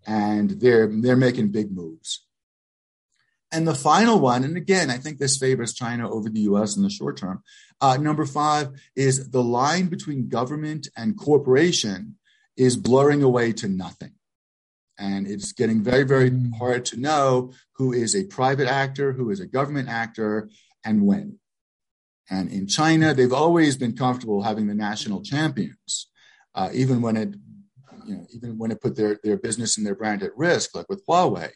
and 0.06 0.50
they're 0.50 0.88
they're 1.00 1.16
making 1.16 1.50
big 1.50 1.70
moves. 1.72 2.24
And 3.50 3.66
the 3.66 3.74
final 3.74 4.18
one, 4.20 4.44
and 4.44 4.56
again, 4.56 4.90
I 4.90 4.98
think 4.98 5.18
this 5.18 5.38
favors 5.38 5.72
China 5.72 6.10
over 6.10 6.28
the 6.28 6.40
US 6.40 6.76
in 6.76 6.82
the 6.82 6.90
short 6.90 7.16
term. 7.16 7.42
Uh, 7.80 7.96
number 7.96 8.26
five 8.26 8.68
is 8.94 9.30
the 9.30 9.42
line 9.42 9.86
between 9.86 10.28
government 10.28 10.88
and 10.96 11.16
corporation 11.16 12.16
is 12.56 12.76
blurring 12.76 13.22
away 13.22 13.52
to 13.54 13.68
nothing. 13.68 14.12
And 14.98 15.26
it's 15.26 15.52
getting 15.52 15.82
very, 15.82 16.02
very 16.04 16.30
hmm. 16.30 16.52
hard 16.52 16.84
to 16.86 16.98
know 16.98 17.52
who 17.76 17.92
is 17.92 18.14
a 18.14 18.24
private 18.24 18.68
actor, 18.68 19.12
who 19.12 19.30
is 19.30 19.40
a 19.40 19.46
government 19.46 19.88
actor, 19.88 20.50
and 20.84 21.06
when. 21.06 21.38
And 22.30 22.50
in 22.50 22.66
China, 22.66 23.14
they've 23.14 23.32
always 23.32 23.76
been 23.76 23.96
comfortable 23.96 24.42
having 24.42 24.66
the 24.66 24.74
national 24.74 25.22
champions, 25.22 26.08
uh, 26.54 26.68
even 26.72 27.00
when 27.00 27.16
it, 27.16 27.34
you 28.06 28.16
know, 28.16 28.26
even 28.34 28.58
when 28.58 28.70
it 28.70 28.82
put 28.82 28.96
their, 28.96 29.18
their 29.24 29.38
business 29.38 29.78
and 29.78 29.86
their 29.86 29.94
brand 29.94 30.22
at 30.22 30.36
risk, 30.36 30.74
like 30.74 30.88
with 30.88 31.04
Huawei. 31.06 31.50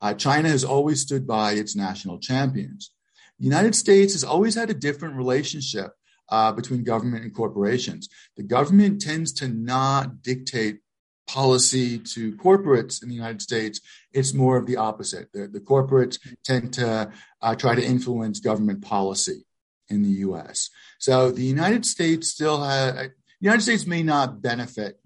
Uh, 0.00 0.14
China 0.14 0.48
has 0.48 0.64
always 0.64 1.00
stood 1.00 1.26
by 1.26 1.52
its 1.52 1.76
national 1.76 2.18
champions. 2.18 2.92
The 3.38 3.44
United 3.44 3.74
States 3.74 4.12
has 4.12 4.24
always 4.24 4.54
had 4.54 4.70
a 4.70 4.74
different 4.74 5.16
relationship 5.16 5.92
uh, 6.30 6.52
between 6.52 6.84
government 6.84 7.24
and 7.24 7.34
corporations. 7.34 8.08
The 8.36 8.42
government 8.42 9.00
tends 9.00 9.32
to 9.34 9.48
not 9.48 10.22
dictate 10.22 10.78
policy 11.26 11.98
to 11.98 12.32
corporates 12.36 13.02
in 13.02 13.08
the 13.08 13.14
United 13.14 13.42
States. 13.42 13.80
It's 14.12 14.34
more 14.34 14.56
of 14.56 14.66
the 14.66 14.76
opposite. 14.76 15.28
The, 15.32 15.48
the 15.48 15.60
corporates 15.60 16.18
tend 16.44 16.74
to 16.74 17.10
uh, 17.40 17.54
try 17.56 17.74
to 17.74 17.84
influence 17.84 18.40
government 18.40 18.82
policy 18.82 19.44
in 19.88 20.02
the 20.02 20.20
U.S. 20.26 20.70
So 20.98 21.30
the 21.30 21.44
United 21.44 21.86
States 21.86 22.28
still 22.28 22.62
has. 22.62 22.94
The 22.94 23.10
United 23.40 23.62
States 23.62 23.86
may 23.86 24.02
not 24.02 24.40
benefit 24.40 24.98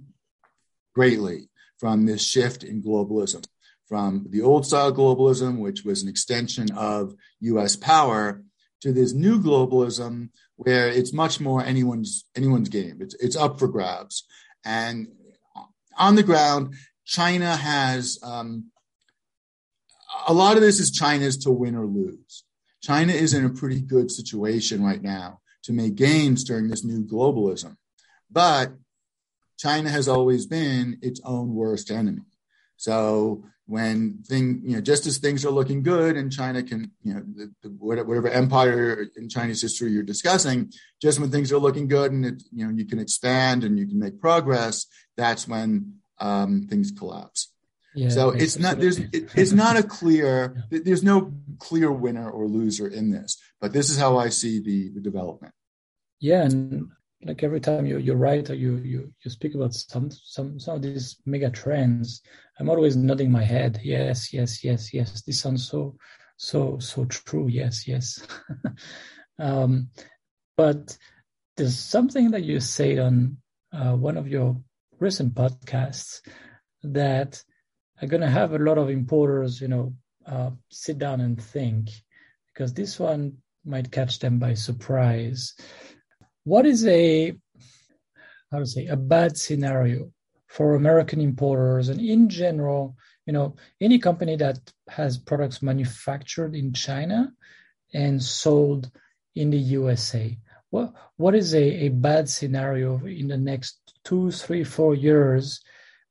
greatly 0.94 1.48
from 1.78 2.06
this 2.06 2.24
shift 2.24 2.62
in 2.62 2.82
globalism 2.82 3.44
from 3.88 4.26
the 4.28 4.42
old 4.42 4.66
style 4.66 4.92
globalism, 4.92 5.58
which 5.58 5.82
was 5.82 6.02
an 6.02 6.08
extension 6.08 6.70
of 6.76 7.14
US 7.40 7.74
power, 7.74 8.42
to 8.82 8.92
this 8.92 9.12
new 9.12 9.42
globalism 9.42 10.28
where 10.56 10.88
it's 10.88 11.12
much 11.12 11.40
more 11.40 11.64
anyone's 11.64 12.24
anyone's 12.36 12.68
game. 12.68 12.98
It's 13.00 13.14
it's 13.14 13.36
up 13.36 13.58
for 13.58 13.66
grabs. 13.66 14.24
And 14.64 15.08
on 15.98 16.14
the 16.14 16.22
ground, 16.22 16.74
China 17.04 17.56
has 17.56 18.18
um, 18.22 18.70
a 20.26 20.32
lot 20.32 20.56
of 20.56 20.62
this 20.62 20.80
is 20.80 20.90
China's 20.90 21.36
to 21.38 21.50
win 21.50 21.74
or 21.74 21.86
lose. 21.86 22.44
China 22.82 23.12
is 23.12 23.34
in 23.34 23.44
a 23.44 23.50
pretty 23.50 23.80
good 23.80 24.10
situation 24.10 24.82
right 24.82 25.02
now 25.02 25.40
to 25.64 25.72
make 25.72 25.94
gains 25.94 26.44
during 26.44 26.68
this 26.68 26.84
new 26.84 27.04
globalism. 27.04 27.76
But 28.30 28.72
China 29.58 29.90
has 29.90 30.08
always 30.08 30.46
been 30.46 30.98
its 31.02 31.20
own 31.24 31.54
worst 31.54 31.90
enemy. 31.90 32.22
So 32.78 33.44
when 33.68 34.22
thing 34.22 34.62
you 34.64 34.74
know 34.74 34.80
just 34.80 35.06
as 35.06 35.18
things 35.18 35.44
are 35.44 35.50
looking 35.50 35.82
good 35.82 36.16
and 36.16 36.32
china 36.32 36.62
can 36.62 36.90
you 37.04 37.12
know 37.12 37.22
the, 37.36 37.52
the, 37.62 37.68
whatever 37.68 38.28
empire 38.28 39.06
in 39.14 39.28
chinese 39.28 39.60
history 39.60 39.90
you're 39.90 40.02
discussing 40.02 40.72
just 41.02 41.20
when 41.20 41.30
things 41.30 41.52
are 41.52 41.58
looking 41.58 41.86
good 41.86 42.10
and 42.10 42.24
it, 42.24 42.42
you 42.50 42.64
know 42.64 42.72
you 42.74 42.86
can 42.86 42.98
expand 42.98 43.64
and 43.64 43.78
you 43.78 43.86
can 43.86 43.98
make 43.98 44.18
progress 44.20 44.86
that's 45.16 45.46
when 45.46 45.92
um, 46.18 46.66
things 46.68 46.90
collapse 46.90 47.52
yeah, 47.94 48.08
so 48.08 48.30
it's 48.30 48.58
not 48.58 48.80
there's 48.80 48.98
it, 48.98 49.30
it's 49.34 49.52
not 49.52 49.76
a 49.76 49.82
clear 49.82 50.64
yeah. 50.70 50.80
there's 50.84 51.04
no 51.04 51.32
clear 51.58 51.92
winner 51.92 52.30
or 52.30 52.46
loser 52.46 52.88
in 52.88 53.10
this 53.10 53.36
but 53.60 53.74
this 53.74 53.90
is 53.90 53.98
how 53.98 54.16
i 54.16 54.30
see 54.30 54.60
the, 54.60 54.90
the 54.94 55.00
development 55.00 55.52
yeah 56.20 56.42
and 56.42 56.88
like 57.24 57.42
every 57.42 57.60
time 57.60 57.86
you 57.86 57.98
you 57.98 58.14
write 58.14 58.50
or 58.50 58.54
you 58.54 58.76
you 58.76 59.12
you 59.24 59.30
speak 59.30 59.54
about 59.54 59.74
some 59.74 60.10
some 60.10 60.58
some 60.58 60.76
of 60.76 60.82
these 60.82 61.20
mega 61.26 61.50
trends, 61.50 62.22
I'm 62.58 62.70
always 62.70 62.96
nodding 62.96 63.30
my 63.30 63.42
head. 63.42 63.80
Yes, 63.82 64.32
yes, 64.32 64.62
yes, 64.62 64.94
yes. 64.94 65.22
This 65.22 65.40
sounds 65.40 65.68
so 65.68 65.96
so 66.36 66.78
so 66.78 67.04
true. 67.06 67.48
Yes, 67.48 67.88
yes. 67.88 68.24
um, 69.38 69.90
but 70.56 70.96
there's 71.56 71.78
something 71.78 72.30
that 72.30 72.44
you 72.44 72.60
said 72.60 72.98
on 72.98 73.36
uh, 73.72 73.94
one 73.94 74.16
of 74.16 74.28
your 74.28 74.56
recent 75.00 75.34
podcasts 75.34 76.20
that 76.82 77.42
are 78.00 78.08
going 78.08 78.20
to 78.20 78.30
have 78.30 78.52
a 78.52 78.58
lot 78.58 78.78
of 78.78 78.90
importers, 78.90 79.60
you 79.60 79.68
know, 79.68 79.92
uh, 80.26 80.50
sit 80.70 80.98
down 80.98 81.20
and 81.20 81.42
think 81.42 81.90
because 82.52 82.72
this 82.72 83.00
one 83.00 83.36
might 83.64 83.90
catch 83.90 84.20
them 84.20 84.38
by 84.38 84.54
surprise 84.54 85.54
what 86.48 86.64
is 86.64 86.86
a 86.86 87.34
how 88.50 88.58
to 88.58 88.66
say 88.66 88.86
a 88.86 88.96
bad 88.96 89.36
scenario 89.36 90.10
for 90.46 90.74
American 90.74 91.20
importers 91.20 91.90
and 91.90 92.00
in 92.00 92.30
general, 92.30 92.96
you 93.26 93.34
know, 93.34 93.56
any 93.82 93.98
company 93.98 94.34
that 94.36 94.58
has 94.88 95.18
products 95.18 95.60
manufactured 95.60 96.54
in 96.56 96.72
China 96.72 97.30
and 97.92 98.22
sold 98.22 98.90
in 99.34 99.50
the 99.50 99.58
USA? 99.58 100.38
What 100.70 100.94
what 101.16 101.34
is 101.34 101.54
a, 101.54 101.86
a 101.86 101.88
bad 101.90 102.30
scenario 102.30 103.04
in 103.04 103.28
the 103.28 103.36
next 103.36 103.78
two, 104.04 104.30
three, 104.30 104.64
four 104.64 104.94
years 104.94 105.60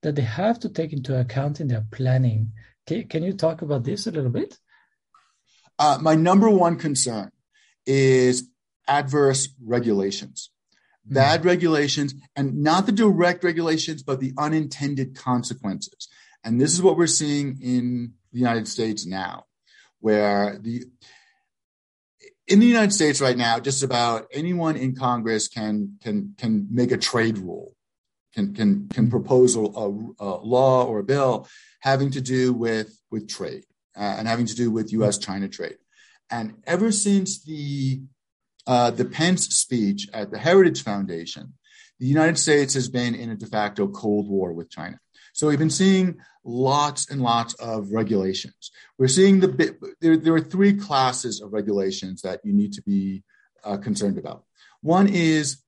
that 0.04 0.16
they 0.16 0.28
have 0.44 0.60
to 0.60 0.70
take 0.70 0.94
into 0.94 1.20
account 1.20 1.60
in 1.60 1.68
their 1.68 1.86
planning? 1.92 2.54
Can, 2.86 3.08
can 3.08 3.24
you 3.24 3.34
talk 3.34 3.64
about 3.64 3.84
this 3.84 4.06
a 4.06 4.12
little 4.12 4.30
bit? 4.30 4.56
Uh, 5.80 5.98
my 6.00 6.14
number 6.14 6.50
one 6.50 6.78
concern 6.78 7.32
is 7.88 8.48
adverse 8.88 9.50
regulations. 9.64 10.50
Mm. 11.10 11.16
Bad 11.16 11.46
regulations, 11.46 12.14
and 12.36 12.64
not 12.64 12.86
the 12.86 12.92
direct 12.92 13.44
regulations, 13.44 14.04
but 14.04 14.20
the 14.20 14.34
unintended 14.38 15.16
consequences. 15.16 16.08
And 16.44 16.60
this 16.62 16.74
is 16.74 16.82
what 16.82 16.98
we're 16.98 17.08
seeing 17.08 17.60
in 17.62 18.14
the 18.32 18.40
United 18.40 18.68
States 18.68 19.06
now, 19.06 19.46
where 20.00 20.58
the 20.60 20.86
in 22.48 22.60
the 22.60 22.66
United 22.66 22.94
States 22.94 23.20
right 23.20 23.38
now, 23.38 23.60
just 23.60 23.84
about 23.84 24.28
anyone 24.32 24.78
in 24.78 24.96
Congress 24.96 25.48
can 25.48 25.98
can 26.02 26.36
can 26.38 26.68
make 26.72 26.92
a 26.92 26.98
trade 26.98 27.38
rule, 27.38 27.76
can 28.34 28.54
can 28.54 28.88
can 28.90 29.06
hmm. 29.06 29.12
propose 29.12 29.56
a, 29.56 29.60
a 29.60 30.30
law 30.44 30.86
or 30.86 31.00
a 31.00 31.04
bill 31.04 31.48
having 31.82 32.12
to 32.12 32.22
do 32.22 32.54
with 32.54 32.98
with 33.12 33.28
trade 33.28 33.66
uh, 33.98 34.16
and 34.18 34.28
having 34.28 34.46
to 34.46 34.56
do 34.56 34.72
with 34.72 34.94
U.S. 34.94 35.18
China 35.18 35.48
trade. 35.48 35.78
And 36.30 36.56
ever 36.66 36.92
since 36.92 37.44
the 37.44 38.02
uh, 38.68 38.92
the 38.92 39.06
Pence 39.06 39.48
speech 39.56 40.08
at 40.14 40.30
the 40.30 40.38
Heritage 40.38 40.84
Foundation, 40.84 41.54
the 42.00 42.06
United 42.06 42.38
States 42.38 42.74
has 42.74 42.90
been 42.90 43.16
in 43.16 43.32
a 43.32 43.36
de 43.36 43.48
facto 43.48 43.88
Cold 43.88 44.30
War 44.30 44.54
with 44.54 44.70
China. 44.70 45.00
So 45.34 45.48
we've 45.48 45.58
been 45.58 45.70
seeing 45.70 46.18
lots 46.44 47.10
and 47.10 47.22
lots 47.22 47.54
of 47.56 47.92
regulations. 47.92 48.72
We're 48.98 49.08
seeing 49.08 49.40
the 49.40 49.76
there, 50.02 50.18
there 50.18 50.34
are 50.34 50.42
three 50.42 50.74
classes 50.74 51.42
of 51.42 51.54
regulations 51.54 52.22
that 52.22 52.42
you 52.44 52.54
need 52.54 52.74
to 52.74 52.82
be 52.82 53.24
uh, 53.64 53.78
concerned 53.78 54.18
about. 54.18 54.44
One 54.82 55.08
is 55.08 55.64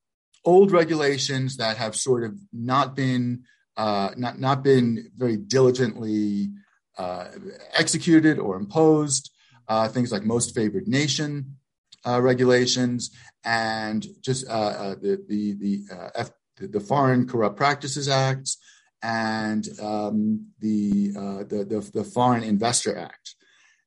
old 0.46 0.72
regulations 0.72 1.58
that 1.58 1.78
have 1.78 1.96
sort 1.96 2.24
of 2.24 2.38
not 2.52 2.96
been 2.96 3.44
uh, 3.78 4.12
not 4.18 4.40
not 4.40 4.64
been 4.64 5.12
very 5.16 5.38
diligently 5.38 6.50
uh, 6.98 7.28
executed 7.74 8.40
or 8.40 8.58
imposed. 8.58 9.32
Uh, 9.68 9.88
things 9.88 10.12
like 10.12 10.24
most 10.24 10.56
favored 10.56 10.88
nation 10.88 11.59
uh, 12.06 12.22
regulations 12.22 13.12
and 13.44 14.06
just 14.22 14.48
uh, 14.48 14.96
the 15.02 15.24
the 15.28 15.54
the, 15.54 15.84
F, 16.16 16.32
the 16.58 16.80
Foreign 16.80 17.28
Corrupt 17.28 17.58
Practices 17.58 18.08
Acts 18.08 18.58
and 19.02 19.68
um, 19.82 20.48
the, 20.60 21.12
the, 21.12 21.66
the 21.70 21.92
the 21.94 22.04
Foreign 22.04 22.44
Investor 22.44 22.98
Act. 22.98 23.36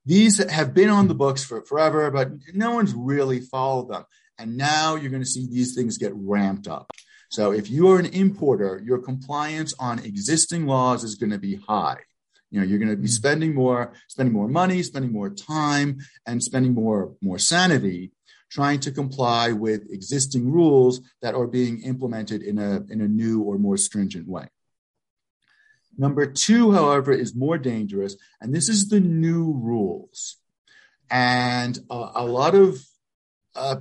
These 0.04 0.38
have 0.50 0.74
been 0.74 0.90
on 0.90 1.08
the 1.08 1.14
books 1.14 1.44
for 1.44 1.64
forever, 1.64 2.10
but 2.10 2.30
no 2.54 2.72
one's 2.72 2.94
really 2.94 3.40
followed 3.40 3.88
them. 3.90 4.04
And 4.38 4.56
now 4.56 4.96
you're 4.96 5.10
going 5.10 5.22
to 5.22 5.28
see 5.28 5.46
these 5.46 5.74
things 5.74 5.98
get 5.98 6.12
ramped 6.14 6.66
up. 6.66 6.90
So 7.30 7.52
if 7.52 7.70
you 7.70 7.88
are 7.90 7.98
an 7.98 8.06
importer, 8.06 8.82
your 8.84 8.98
compliance 8.98 9.72
on 9.78 10.00
existing 10.00 10.66
laws 10.66 11.04
is 11.04 11.14
going 11.14 11.30
to 11.30 11.38
be 11.38 11.54
high. 11.54 11.98
You 12.52 12.60
know, 12.60 12.66
you're 12.66 12.78
going 12.78 12.90
to 12.90 12.96
be 12.96 13.08
spending 13.08 13.54
more, 13.54 13.94
spending 14.08 14.34
more 14.34 14.46
money, 14.46 14.82
spending 14.82 15.10
more 15.10 15.30
time, 15.30 15.98
and 16.26 16.42
spending 16.42 16.74
more, 16.74 17.14
more 17.22 17.38
sanity 17.38 18.12
trying 18.50 18.78
to 18.78 18.92
comply 18.92 19.50
with 19.52 19.90
existing 19.90 20.52
rules 20.52 21.00
that 21.22 21.34
are 21.34 21.46
being 21.46 21.80
implemented 21.82 22.42
in 22.42 22.58
a, 22.58 22.82
in 22.90 23.00
a 23.00 23.08
new 23.08 23.40
or 23.40 23.58
more 23.58 23.78
stringent 23.78 24.28
way. 24.28 24.46
Number 25.96 26.26
two, 26.26 26.72
however, 26.72 27.12
is 27.12 27.34
more 27.34 27.56
dangerous, 27.56 28.16
and 28.40 28.54
this 28.54 28.68
is 28.68 28.90
the 28.90 29.00
new 29.00 29.54
rules. 29.54 30.36
And 31.10 31.78
a, 31.90 32.10
a 32.16 32.26
lot 32.26 32.54
of 32.54 32.78
uh, 33.54 33.76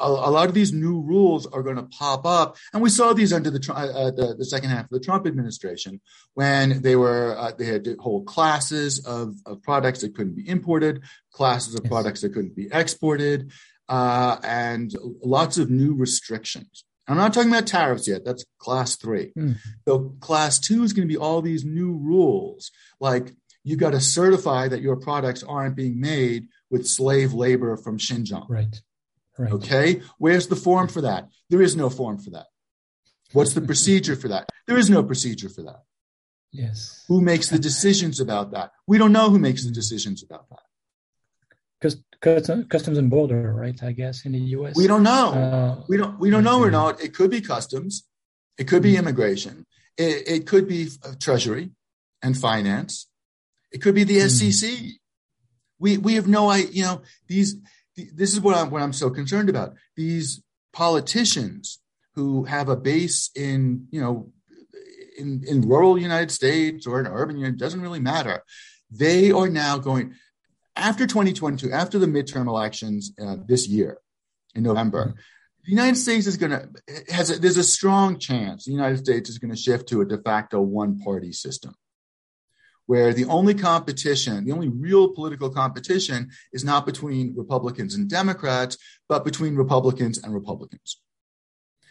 a, 0.00 0.06
a, 0.06 0.30
lot 0.30 0.48
of 0.48 0.54
these 0.54 0.72
new 0.72 1.00
rules 1.00 1.46
are 1.46 1.62
going 1.62 1.76
to 1.76 1.82
pop 1.84 2.26
up, 2.26 2.56
and 2.72 2.82
we 2.82 2.90
saw 2.90 3.12
these 3.12 3.32
under 3.32 3.50
the, 3.50 3.72
uh, 3.72 4.10
the, 4.10 4.34
the 4.38 4.44
second 4.44 4.70
half 4.70 4.84
of 4.84 4.90
the 4.90 5.00
Trump 5.00 5.26
administration 5.26 6.00
when 6.34 6.82
they 6.82 6.96
were 6.96 7.36
uh, 7.38 7.52
they 7.56 7.66
had 7.66 7.86
whole 8.00 8.24
classes 8.24 9.04
of, 9.06 9.34
of 9.46 9.62
products 9.62 10.00
that 10.00 10.14
couldn't 10.14 10.36
be 10.36 10.48
imported, 10.48 11.02
classes 11.32 11.74
of 11.74 11.82
yes. 11.84 11.90
products 11.90 12.20
that 12.22 12.34
couldn't 12.34 12.56
be 12.56 12.68
exported, 12.72 13.52
uh, 13.88 14.36
and 14.42 14.94
lots 15.22 15.58
of 15.58 15.70
new 15.70 15.94
restrictions. 15.94 16.84
I'm 17.06 17.18
not 17.18 17.34
talking 17.34 17.50
about 17.50 17.66
tariffs 17.66 18.08
yet. 18.08 18.24
That's 18.24 18.44
class 18.58 18.96
three. 18.96 19.32
Mm. 19.38 19.56
So 19.86 20.14
class 20.20 20.58
two 20.58 20.82
is 20.84 20.94
going 20.94 21.06
to 21.06 21.12
be 21.12 21.18
all 21.18 21.42
these 21.42 21.64
new 21.64 21.92
rules, 21.92 22.70
like 22.98 23.34
you 23.62 23.76
got 23.76 23.90
to 23.90 24.00
certify 24.00 24.68
that 24.68 24.82
your 24.82 24.96
products 24.96 25.42
aren't 25.42 25.76
being 25.76 26.00
made 26.00 26.48
with 26.70 26.86
slave 26.86 27.32
labor 27.32 27.76
from 27.76 27.98
Xinjiang. 27.98 28.46
Right. 28.48 28.80
Right. 29.38 29.52
Okay. 29.52 30.02
Where's 30.18 30.46
the 30.46 30.56
form 30.56 30.88
for 30.88 31.00
that? 31.02 31.28
There 31.50 31.62
is 31.62 31.74
no 31.76 31.90
form 31.90 32.18
for 32.18 32.30
that. 32.30 32.46
What's 33.32 33.54
the 33.54 33.60
procedure 33.60 34.14
for 34.14 34.28
that? 34.28 34.48
There 34.66 34.78
is 34.78 34.88
no 34.88 35.02
procedure 35.02 35.48
for 35.48 35.62
that. 35.62 35.82
Yes. 36.52 37.04
Who 37.08 37.20
makes 37.20 37.48
the 37.48 37.58
decisions 37.58 38.20
about 38.20 38.52
that? 38.52 38.70
We 38.86 38.96
don't 38.96 39.12
know 39.12 39.28
who 39.28 39.40
makes 39.40 39.64
the 39.64 39.72
decisions 39.72 40.22
about 40.22 40.48
that 40.50 40.60
Because 41.80 42.00
customs 42.68 42.96
and 42.96 43.10
border, 43.10 43.52
right? 43.52 43.82
I 43.82 43.90
guess 43.90 44.24
in 44.24 44.32
the 44.32 44.38
U.S. 44.38 44.76
We 44.76 44.86
don't 44.86 45.02
know. 45.02 45.32
Uh, 45.32 45.84
we 45.88 45.96
don't. 45.96 46.18
We 46.18 46.30
don't 46.30 46.44
know 46.44 46.62
or 46.62 46.70
not. 46.70 47.02
It 47.02 47.12
could 47.12 47.30
be 47.30 47.40
customs. 47.40 48.04
It 48.56 48.68
could 48.68 48.82
be 48.82 48.92
mm-hmm. 48.92 49.00
immigration. 49.00 49.66
It, 49.96 50.28
it 50.28 50.46
could 50.46 50.68
be 50.68 50.88
uh, 51.04 51.14
Treasury 51.18 51.70
and 52.22 52.38
finance. 52.38 53.08
It 53.72 53.82
could 53.82 53.96
be 53.96 54.04
the 54.04 54.18
mm. 54.18 54.30
SEC. 54.30 54.70
We 55.80 55.98
we 55.98 56.14
have 56.14 56.28
no 56.28 56.50
idea. 56.50 56.70
You 56.70 56.82
know 56.84 57.02
these. 57.26 57.56
This 57.96 58.32
is 58.32 58.40
what 58.40 58.56
I'm 58.56 58.70
what 58.70 58.82
I'm 58.82 58.92
so 58.92 59.10
concerned 59.10 59.48
about. 59.48 59.74
These 59.96 60.42
politicians 60.72 61.80
who 62.14 62.44
have 62.44 62.68
a 62.68 62.76
base 62.76 63.30
in 63.34 63.86
you 63.90 64.00
know 64.00 64.32
in 65.16 65.44
in 65.46 65.62
rural 65.62 65.98
United 65.98 66.30
States 66.30 66.86
or 66.86 67.00
in 67.00 67.06
urban 67.06 67.36
United 67.36 67.58
doesn't 67.58 67.80
really 67.80 68.00
matter. 68.00 68.42
They 68.90 69.32
are 69.32 69.48
now 69.48 69.78
going 69.78 70.14
after 70.76 71.06
2022, 71.06 71.70
after 71.70 71.98
the 71.98 72.06
midterm 72.06 72.48
elections 72.48 73.12
uh, 73.20 73.36
this 73.46 73.68
year 73.68 73.98
in 74.54 74.64
November, 74.64 75.14
the 75.64 75.70
United 75.70 75.96
States 75.96 76.26
is 76.26 76.36
going 76.36 76.50
to 76.50 76.68
has 77.12 77.30
a, 77.30 77.38
there's 77.38 77.56
a 77.56 77.64
strong 77.64 78.18
chance 78.18 78.64
the 78.64 78.72
United 78.72 78.98
States 78.98 79.30
is 79.30 79.38
going 79.38 79.50
to 79.50 79.56
shift 79.56 79.88
to 79.88 80.00
a 80.00 80.04
de 80.04 80.18
facto 80.18 80.60
one 80.60 80.98
party 80.98 81.32
system 81.32 81.74
where 82.86 83.12
the 83.12 83.24
only 83.26 83.54
competition, 83.54 84.44
the 84.44 84.52
only 84.52 84.68
real 84.68 85.08
political 85.08 85.50
competition 85.50 86.30
is 86.52 86.64
not 86.64 86.86
between 86.86 87.34
Republicans 87.36 87.94
and 87.94 88.08
Democrats, 88.08 88.76
but 89.08 89.24
between 89.24 89.56
Republicans 89.56 90.18
and 90.22 90.34
Republicans. 90.34 91.00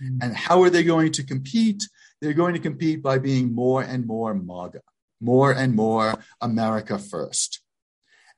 Mm-hmm. 0.01 0.17
And 0.21 0.35
how 0.35 0.61
are 0.61 0.69
they 0.69 0.83
going 0.83 1.11
to 1.13 1.23
compete? 1.23 1.83
They're 2.21 2.33
going 2.33 2.53
to 2.53 2.59
compete 2.59 3.01
by 3.01 3.17
being 3.19 3.53
more 3.53 3.81
and 3.81 4.05
more 4.05 4.33
MAGA, 4.33 4.81
more 5.19 5.51
and 5.51 5.73
more 5.75 6.15
America 6.41 6.97
first. 6.97 7.61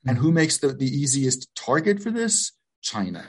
And 0.07 0.17
who 0.17 0.31
makes 0.31 0.59
the, 0.59 0.67
the 0.67 0.85
easiest 0.85 1.53
target 1.55 2.01
for 2.01 2.11
this? 2.11 2.51
China. 2.81 3.25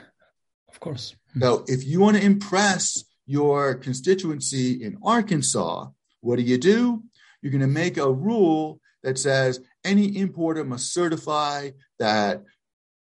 Of 0.69 0.79
course. 0.79 1.15
So 1.39 1.65
if 1.67 1.85
you 1.85 1.99
want 1.99 2.17
to 2.17 2.23
impress 2.23 3.03
your 3.25 3.75
constituency 3.75 4.83
in 4.83 4.97
Arkansas, 5.03 5.87
what 6.21 6.37
do 6.37 6.43
you 6.43 6.57
do? 6.57 7.03
You're 7.41 7.51
going 7.51 7.61
to 7.61 7.67
make 7.67 7.97
a 7.97 8.11
rule 8.11 8.79
that 9.03 9.17
says 9.17 9.59
any 9.83 10.17
importer 10.17 10.63
must 10.63 10.93
certify 10.93 11.71
that 11.99 12.43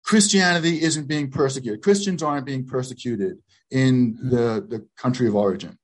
Christianity 0.04 0.82
isn't 0.82 1.08
being 1.08 1.32
persecuted. 1.32 1.82
Christians 1.82 2.22
aren't 2.22 2.46
being 2.46 2.66
persecuted 2.66 3.38
in 3.72 4.18
the, 4.22 4.66
the 4.68 4.86
country 4.98 5.28
of 5.28 5.36
origin. 5.36 5.78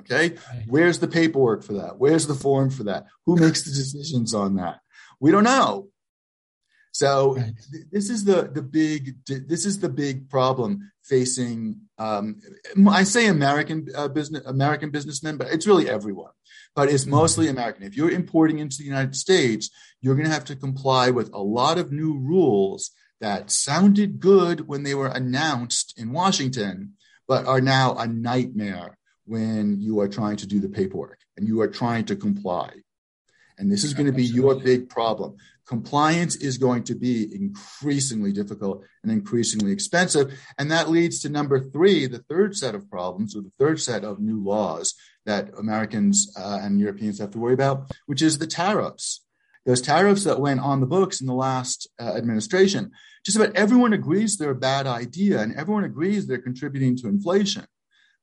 Okay. 0.00 0.36
Where's 0.68 0.98
the 0.98 1.08
paperwork 1.08 1.62
for 1.62 1.74
that? 1.74 1.98
Where's 1.98 2.26
the 2.26 2.34
form 2.34 2.70
for 2.70 2.84
that? 2.84 3.06
Who 3.26 3.36
makes 3.36 3.62
the 3.62 3.70
decisions 3.70 4.34
on 4.34 4.56
that? 4.56 4.80
We 5.20 5.30
don't 5.30 5.44
know. 5.44 5.88
So 6.92 7.36
right. 7.36 7.54
th- 7.72 7.84
this 7.90 8.10
is 8.10 8.24
the 8.24 8.50
the 8.52 8.62
big 8.62 9.16
this 9.26 9.64
is 9.66 9.80
the 9.80 9.88
big 9.88 10.28
problem 10.28 10.90
facing. 11.04 11.80
Um, 11.98 12.40
I 12.88 13.04
say 13.04 13.26
American 13.26 13.88
uh, 13.94 14.08
business 14.08 14.44
American 14.46 14.90
businessmen, 14.90 15.36
but 15.36 15.48
it's 15.48 15.66
really 15.66 15.88
everyone. 15.88 16.32
But 16.74 16.90
it's 16.90 17.06
mostly 17.06 17.46
mm-hmm. 17.46 17.56
American. 17.56 17.82
If 17.84 17.96
you're 17.96 18.10
importing 18.10 18.58
into 18.58 18.78
the 18.78 18.84
United 18.84 19.16
States, 19.16 19.70
you're 20.00 20.14
going 20.14 20.26
to 20.26 20.32
have 20.32 20.44
to 20.46 20.56
comply 20.56 21.10
with 21.10 21.32
a 21.32 21.42
lot 21.42 21.78
of 21.78 21.92
new 21.92 22.18
rules 22.18 22.90
that 23.20 23.50
sounded 23.50 24.20
good 24.20 24.68
when 24.68 24.84
they 24.84 24.94
were 24.94 25.08
announced 25.08 25.94
in 25.98 26.12
Washington, 26.12 26.94
but 27.26 27.46
are 27.46 27.60
now 27.60 27.96
a 27.96 28.06
nightmare 28.06 28.96
when 29.26 29.80
you 29.80 30.00
are 30.00 30.08
trying 30.08 30.36
to 30.36 30.46
do 30.46 30.60
the 30.60 30.68
paperwork 30.68 31.18
and 31.36 31.46
you 31.46 31.60
are 31.60 31.68
trying 31.68 32.04
to 32.06 32.16
comply. 32.16 32.70
And 33.58 33.70
this 33.70 33.82
is 33.82 33.92
going 33.92 34.06
to 34.06 34.12
be 34.12 34.24
your 34.24 34.54
big 34.54 34.88
problem 34.88 35.36
compliance 35.68 36.34
is 36.36 36.56
going 36.56 36.82
to 36.82 36.94
be 36.94 37.32
increasingly 37.34 38.32
difficult 38.32 38.82
and 39.02 39.12
increasingly 39.12 39.70
expensive. 39.70 40.32
And 40.56 40.70
that 40.70 40.88
leads 40.88 41.20
to 41.20 41.28
number 41.28 41.60
three, 41.60 42.06
the 42.06 42.24
third 42.30 42.56
set 42.56 42.74
of 42.74 42.90
problems, 42.90 43.36
or 43.36 43.42
the 43.42 43.52
third 43.58 43.80
set 43.80 44.02
of 44.02 44.18
new 44.18 44.42
laws 44.42 44.94
that 45.26 45.50
Americans 45.58 46.34
uh, 46.36 46.58
and 46.62 46.80
Europeans 46.80 47.18
have 47.18 47.30
to 47.32 47.38
worry 47.38 47.52
about, 47.52 47.90
which 48.06 48.22
is 48.22 48.38
the 48.38 48.46
tariffs. 48.46 49.24
Those 49.66 49.82
tariffs 49.82 50.24
that 50.24 50.40
went 50.40 50.60
on 50.60 50.80
the 50.80 50.86
books 50.86 51.20
in 51.20 51.26
the 51.26 51.34
last 51.34 51.86
uh, 52.00 52.14
administration, 52.14 52.90
just 53.26 53.36
about 53.36 53.54
everyone 53.54 53.92
agrees 53.92 54.38
they're 54.38 54.52
a 54.52 54.54
bad 54.54 54.86
idea 54.86 55.40
and 55.42 55.54
everyone 55.54 55.84
agrees 55.84 56.26
they're 56.26 56.38
contributing 56.38 56.96
to 56.96 57.08
inflation, 57.08 57.66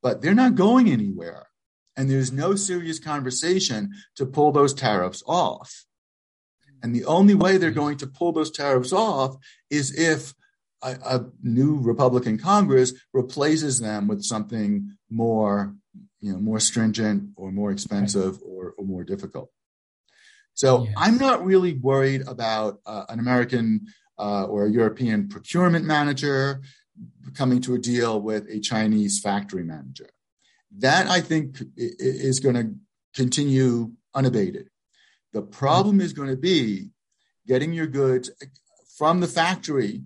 but 0.01 0.21
they're 0.21 0.33
not 0.33 0.55
going 0.55 0.89
anywhere. 0.89 1.47
And 1.95 2.09
there's 2.09 2.31
no 2.31 2.55
serious 2.55 2.97
conversation 2.97 3.91
to 4.15 4.25
pull 4.25 4.51
those 4.51 4.73
tariffs 4.73 5.21
off. 5.27 5.85
And 6.83 6.95
the 6.95 7.05
only 7.05 7.33
way 7.33 7.57
they're 7.57 7.71
going 7.71 7.97
to 7.97 8.07
pull 8.07 8.31
those 8.31 8.51
tariffs 8.51 8.93
off 8.93 9.37
is 9.69 9.97
if 9.97 10.33
a, 10.81 10.97
a 11.05 11.25
new 11.41 11.79
Republican 11.79 12.37
Congress 12.37 12.93
replaces 13.13 13.79
them 13.79 14.07
with 14.07 14.23
something 14.23 14.97
more, 15.09 15.75
you 16.19 16.31
know, 16.31 16.39
more 16.39 16.59
stringent 16.59 17.29
or 17.35 17.51
more 17.51 17.71
expensive 17.71 18.39
or, 18.43 18.73
or 18.77 18.85
more 18.85 19.03
difficult. 19.03 19.49
So 20.53 20.85
yes. 20.85 20.93
I'm 20.97 21.17
not 21.17 21.43
really 21.43 21.73
worried 21.73 22.21
about 22.27 22.79
uh, 22.85 23.05
an 23.09 23.19
American 23.19 23.87
uh, 24.17 24.45
or 24.45 24.65
a 24.65 24.71
European 24.71 25.27
procurement 25.27 25.85
manager 25.85 26.61
coming 27.33 27.61
to 27.61 27.75
a 27.75 27.79
deal 27.79 28.21
with 28.21 28.47
a 28.49 28.59
Chinese 28.59 29.19
factory 29.19 29.63
manager. 29.63 30.09
That 30.77 31.07
I 31.07 31.21
think 31.21 31.61
is 31.77 32.39
going 32.39 32.55
to 32.55 32.75
continue 33.13 33.91
unabated. 34.13 34.69
The 35.35 35.41
problem 35.41 35.99
is 35.99 36.13
going 36.13 36.29
to 36.29 36.37
be 36.37 36.91
getting 37.45 37.73
your 37.73 37.87
goods 37.87 38.31
from 38.97 39.19
the 39.19 39.27
factory 39.27 40.03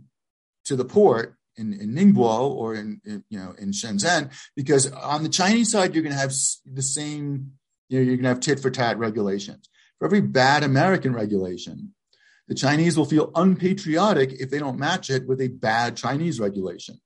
to 0.66 0.76
the 0.76 0.84
port 0.84 1.36
in, 1.56 1.72
in 1.72 1.94
Ningbo 1.94 2.50
or 2.50 2.74
in, 2.74 3.00
in, 3.06 3.24
you 3.30 3.38
know 3.38 3.54
in 3.60 3.70
Shenzhen, 3.70 4.32
because 4.56 4.92
on 4.92 5.22
the 5.22 5.30
Chinese 5.30 5.72
side 5.72 5.94
you're 5.94 6.02
going 6.02 6.16
to 6.16 6.20
have 6.20 6.34
the 6.66 6.82
same 6.82 7.52
you 7.90 8.00
know 8.00 8.06
you're 8.06 8.16
going 8.16 8.24
to 8.24 8.30
have 8.30 8.40
tit 8.40 8.60
for 8.60 8.72
tat 8.72 8.98
regulations. 8.98 9.70
For 10.00 10.06
every 10.06 10.22
bad 10.22 10.64
American 10.64 11.14
regulation, 11.14 11.94
the 12.48 12.56
Chinese 12.56 12.98
will 12.98 13.06
feel 13.06 13.32
unpatriotic 13.36 14.32
if 14.32 14.50
they 14.50 14.58
don't 14.58 14.80
match 14.80 15.12
it 15.12 15.28
with 15.28 15.42
a 15.42 15.50
bad 15.50 15.96
Chinese 15.96 16.40
regulation. 16.40 17.00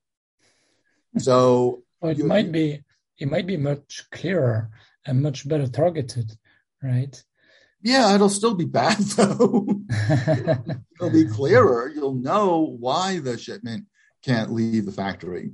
So 1.18 1.82
well, 2.00 2.12
it 2.12 2.24
might 2.24 2.50
be 2.50 2.84
it 3.18 3.30
might 3.30 3.46
be 3.46 3.58
much 3.58 4.06
clearer 4.10 4.70
and 5.04 5.20
much 5.20 5.46
better 5.46 5.68
targeted, 5.68 6.32
right? 6.82 7.22
Yeah, 7.84 8.14
it'll 8.14 8.30
still 8.30 8.54
be 8.54 8.64
bad 8.64 8.96
though. 8.98 9.66
it'll 10.94 11.10
be 11.12 11.26
clearer. 11.26 11.92
You'll 11.94 12.14
know 12.14 12.74
why 12.80 13.18
the 13.18 13.36
shipment 13.36 13.84
can't 14.24 14.50
leave 14.50 14.86
the 14.86 14.92
factory, 14.92 15.52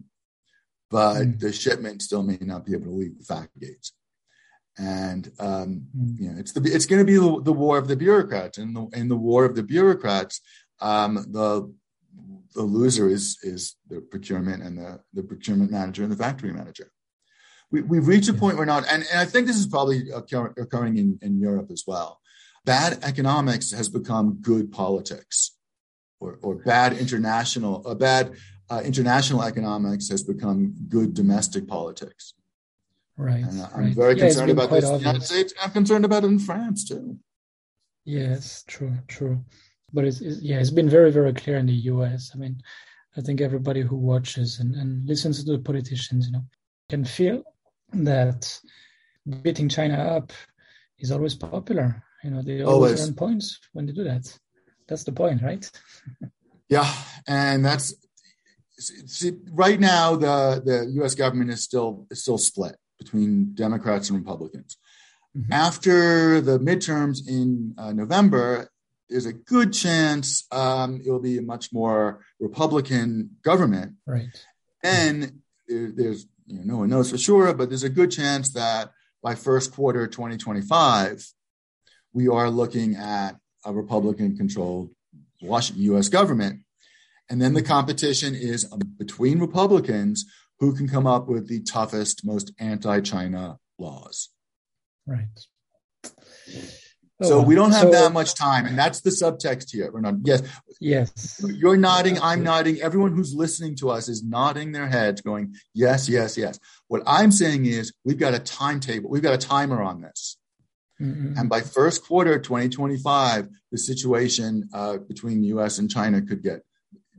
but 0.90 1.16
mm. 1.16 1.40
the 1.40 1.52
shipment 1.52 2.02
still 2.02 2.22
may 2.22 2.38
not 2.40 2.64
be 2.64 2.72
able 2.72 2.84
to 2.84 2.92
leave 2.92 3.18
the 3.18 3.24
factory 3.24 3.60
gates. 3.60 3.92
And 4.78 5.28
um, 5.40 5.86
mm. 5.96 6.20
you 6.20 6.30
know, 6.30 6.38
it's 6.38 6.52
the 6.52 6.62
it's 6.62 6.86
going 6.86 7.04
to 7.04 7.04
be 7.04 7.16
the, 7.16 7.42
the, 7.42 7.52
war 7.52 7.76
of 7.78 7.88
the 7.88 7.96
bureaucrats, 7.96 8.58
and 8.58 8.76
the 8.76 8.86
in 8.96 9.08
the 9.08 9.16
war 9.16 9.44
of 9.44 9.56
the 9.56 9.64
bureaucrats, 9.64 10.40
um, 10.80 11.16
the 11.32 11.74
the 12.54 12.62
loser 12.62 13.08
is 13.08 13.38
is 13.42 13.74
the 13.88 14.00
procurement 14.00 14.62
and 14.62 14.78
the 14.78 15.00
the 15.14 15.24
procurement 15.24 15.72
manager 15.72 16.04
and 16.04 16.12
the 16.12 16.16
factory 16.16 16.52
manager. 16.52 16.92
We, 17.72 17.82
we've 17.82 18.06
reached 18.06 18.28
a 18.28 18.34
point 18.34 18.56
where 18.56 18.66
not, 18.66 18.84
and, 18.88 19.04
and 19.10 19.20
I 19.20 19.24
think 19.24 19.46
this 19.46 19.56
is 19.56 19.66
probably 19.66 20.10
occurring 20.10 20.98
in, 20.98 21.18
in 21.22 21.38
Europe 21.38 21.70
as 21.70 21.84
well. 21.86 22.19
Bad 22.64 22.98
economics 23.02 23.72
has 23.72 23.88
become 23.88 24.38
good 24.40 24.70
politics, 24.70 25.56
or, 26.20 26.38
or 26.42 26.56
bad 26.56 26.92
international, 26.92 27.86
a 27.86 27.94
bad 27.94 28.34
uh, 28.68 28.82
international 28.84 29.42
economics 29.42 30.08
has 30.08 30.22
become 30.22 30.74
good 30.88 31.14
domestic 31.14 31.66
politics. 31.66 32.34
Right. 33.16 33.44
And 33.44 33.62
I'm 33.74 33.84
right. 33.84 33.94
very 33.94 34.16
yeah, 34.16 34.24
concerned 34.26 34.50
about 34.50 34.70
this 34.70 34.84
in 34.84 34.92
the 34.92 34.98
United 34.98 35.22
States. 35.22 35.52
I'm 35.62 35.72
concerned 35.72 36.04
about 36.04 36.24
it 36.24 36.28
in 36.28 36.38
France 36.38 36.88
too. 36.88 37.18
Yes, 38.04 38.64
true, 38.66 38.96
true. 39.08 39.44
But 39.92 40.04
it's, 40.04 40.20
it's, 40.20 40.40
yeah, 40.40 40.58
it's 40.58 40.70
been 40.70 40.88
very, 40.88 41.10
very 41.10 41.32
clear 41.34 41.58
in 41.58 41.66
the 41.66 41.72
U.S. 41.72 42.30
I 42.34 42.38
mean, 42.38 42.62
I 43.16 43.20
think 43.20 43.40
everybody 43.40 43.82
who 43.82 43.96
watches 43.96 44.60
and, 44.60 44.74
and 44.74 45.06
listens 45.06 45.44
to 45.44 45.52
the 45.52 45.58
politicians, 45.58 46.26
you 46.26 46.32
know, 46.32 46.44
can 46.88 47.04
feel 47.04 47.42
that 47.92 48.58
beating 49.42 49.68
China 49.68 49.94
up 49.94 50.32
is 50.98 51.10
always 51.10 51.34
popular. 51.34 52.02
You 52.22 52.30
know, 52.30 52.42
they 52.42 52.62
always, 52.62 52.92
always. 52.92 53.08
earn 53.08 53.14
points 53.14 53.58
when 53.72 53.86
they 53.86 53.92
do 53.92 54.04
that. 54.04 54.32
That's 54.88 55.04
the 55.04 55.12
point, 55.12 55.42
right? 55.42 55.70
yeah, 56.68 56.92
and 57.26 57.64
that's 57.64 57.94
see, 58.78 59.32
right 59.52 59.78
now 59.78 60.16
the 60.16 60.62
the 60.64 60.90
U.S. 60.96 61.14
government 61.14 61.50
is 61.50 61.62
still 61.62 62.06
is 62.10 62.22
still 62.22 62.38
split 62.38 62.76
between 62.98 63.54
Democrats 63.54 64.10
and 64.10 64.18
Republicans. 64.18 64.76
Mm-hmm. 65.36 65.52
After 65.52 66.40
the 66.40 66.58
midterms 66.58 67.26
in 67.26 67.74
uh, 67.78 67.92
November, 67.92 68.68
there's 69.08 69.26
a 69.26 69.32
good 69.32 69.72
chance 69.72 70.46
um, 70.50 71.00
it 71.04 71.10
will 71.10 71.20
be 71.20 71.38
a 71.38 71.42
much 71.42 71.72
more 71.72 72.24
Republican 72.40 73.36
government. 73.42 73.94
Right. 74.06 74.28
And 74.82 75.40
there, 75.68 75.92
there's 75.94 76.26
you 76.46 76.56
know, 76.56 76.62
no 76.64 76.76
one 76.78 76.90
knows 76.90 77.10
for 77.10 77.18
sure, 77.18 77.54
but 77.54 77.68
there's 77.68 77.84
a 77.84 77.90
good 77.90 78.10
chance 78.10 78.52
that 78.54 78.90
by 79.22 79.34
first 79.34 79.72
quarter 79.72 80.06
2025, 80.06 81.24
we 82.12 82.28
are 82.28 82.50
looking 82.50 82.96
at 82.96 83.36
a 83.64 83.72
Republican-controlled 83.72 84.90
Washington 85.42 85.84
U.S. 85.84 86.08
government. 86.08 86.60
And 87.28 87.40
then 87.40 87.54
the 87.54 87.62
competition 87.62 88.34
is 88.34 88.64
between 88.98 89.38
Republicans 89.38 90.24
who 90.58 90.74
can 90.74 90.88
come 90.88 91.06
up 91.06 91.28
with 91.28 91.48
the 91.48 91.60
toughest, 91.60 92.24
most 92.24 92.52
anti-China 92.58 93.58
laws. 93.78 94.30
Right. 95.06 95.26
So 97.22 97.42
we 97.42 97.54
don't 97.54 97.72
have 97.72 97.82
so, 97.82 97.90
that 97.90 98.12
much 98.12 98.34
time, 98.34 98.64
and 98.64 98.78
that's 98.78 99.02
the 99.02 99.10
subtext 99.10 99.70
here. 99.70 99.90
We're 99.92 100.00
not. 100.00 100.14
Yes. 100.24 100.42
Yes. 100.80 101.44
You're 101.46 101.76
nodding. 101.76 102.18
I'm 102.18 102.42
nodding. 102.42 102.80
Everyone 102.80 103.14
who's 103.14 103.34
listening 103.34 103.76
to 103.76 103.90
us 103.90 104.08
is 104.08 104.24
nodding 104.24 104.72
their 104.72 104.86
heads, 104.88 105.20
going, 105.20 105.54
"Yes, 105.74 106.08
yes, 106.08 106.38
yes." 106.38 106.58
What 106.88 107.02
I'm 107.06 107.30
saying 107.30 107.66
is, 107.66 107.92
we've 108.06 108.18
got 108.18 108.32
a 108.32 108.38
timetable. 108.38 109.10
We've 109.10 109.22
got 109.22 109.34
a 109.34 109.38
timer 109.38 109.82
on 109.82 110.00
this, 110.00 110.38
mm-hmm. 111.00 111.38
and 111.38 111.48
by 111.48 111.60
first 111.60 112.04
quarter 112.04 112.38
2025, 112.38 113.48
the 113.72 113.78
situation 113.78 114.68
uh, 114.72 114.98
between 114.98 115.40
the 115.40 115.48
U.S. 115.48 115.78
and 115.78 115.90
China 115.90 116.20
could 116.22 116.42
get 116.42 116.62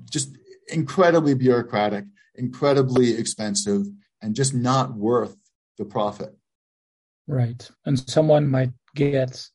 just 0.09 0.37
incredibly 0.67 1.33
bureaucratic, 1.33 2.05
incredibly 2.35 3.17
expensive, 3.17 3.83
and 4.21 4.35
just 4.35 4.53
not 4.53 4.93
worth 4.95 5.35
the 5.77 5.85
profit. 5.85 6.35
Right, 7.27 7.69
and 7.85 7.97
someone 8.09 8.49
might 8.49 8.71
get 8.95 9.49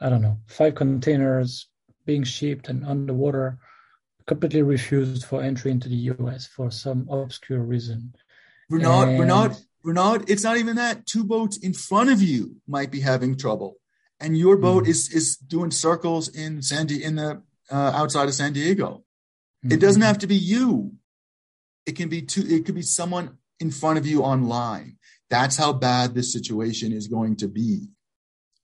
I 0.00 0.08
don't 0.08 0.22
know, 0.22 0.38
five 0.46 0.74
containers 0.74 1.68
being 2.04 2.24
shipped 2.24 2.68
and 2.68 2.84
underwater, 2.84 3.58
completely 4.26 4.62
refused 4.62 5.24
for 5.24 5.42
entry 5.42 5.70
into 5.70 5.88
the 5.88 6.12
US 6.12 6.46
for 6.46 6.70
some 6.70 7.08
obscure 7.10 7.60
reason. 7.60 8.14
We're 8.68 8.78
not, 8.78 9.08
and... 9.08 9.18
we're 9.18 9.24
not, 9.24 9.58
we're 9.84 10.22
it's 10.26 10.42
not 10.42 10.56
even 10.56 10.76
that. 10.76 11.06
Two 11.06 11.24
boats 11.24 11.58
in 11.58 11.74
front 11.74 12.10
of 12.10 12.22
you 12.22 12.56
might 12.66 12.90
be 12.90 13.00
having 13.00 13.36
trouble. 13.36 13.76
And 14.18 14.36
your 14.36 14.56
boat 14.56 14.84
mm 14.84 14.88
is 14.88 15.12
is 15.12 15.36
doing 15.36 15.70
circles 15.70 16.28
in 16.28 16.62
San 16.62 16.86
Di- 16.86 17.02
in 17.02 17.16
the 17.16 17.42
uh, 17.70 17.92
outside 17.94 18.28
of 18.28 18.34
San 18.34 18.52
Diego. 18.52 19.04
Mm-hmm. 19.64 19.72
It 19.74 19.80
doesn't 19.80 20.02
have 20.02 20.18
to 20.18 20.26
be 20.26 20.36
you. 20.36 20.92
It 21.86 21.96
can 21.96 22.08
be 22.08 22.22
two, 22.22 22.44
it 22.48 22.64
could 22.64 22.74
be 22.74 22.82
someone 22.82 23.36
in 23.60 23.70
front 23.70 23.98
of 23.98 24.06
you 24.06 24.22
online. 24.22 24.96
That's 25.28 25.56
how 25.56 25.72
bad 25.72 26.14
this 26.14 26.32
situation 26.32 26.92
is 26.92 27.08
going 27.08 27.36
to 27.36 27.48
be 27.48 27.88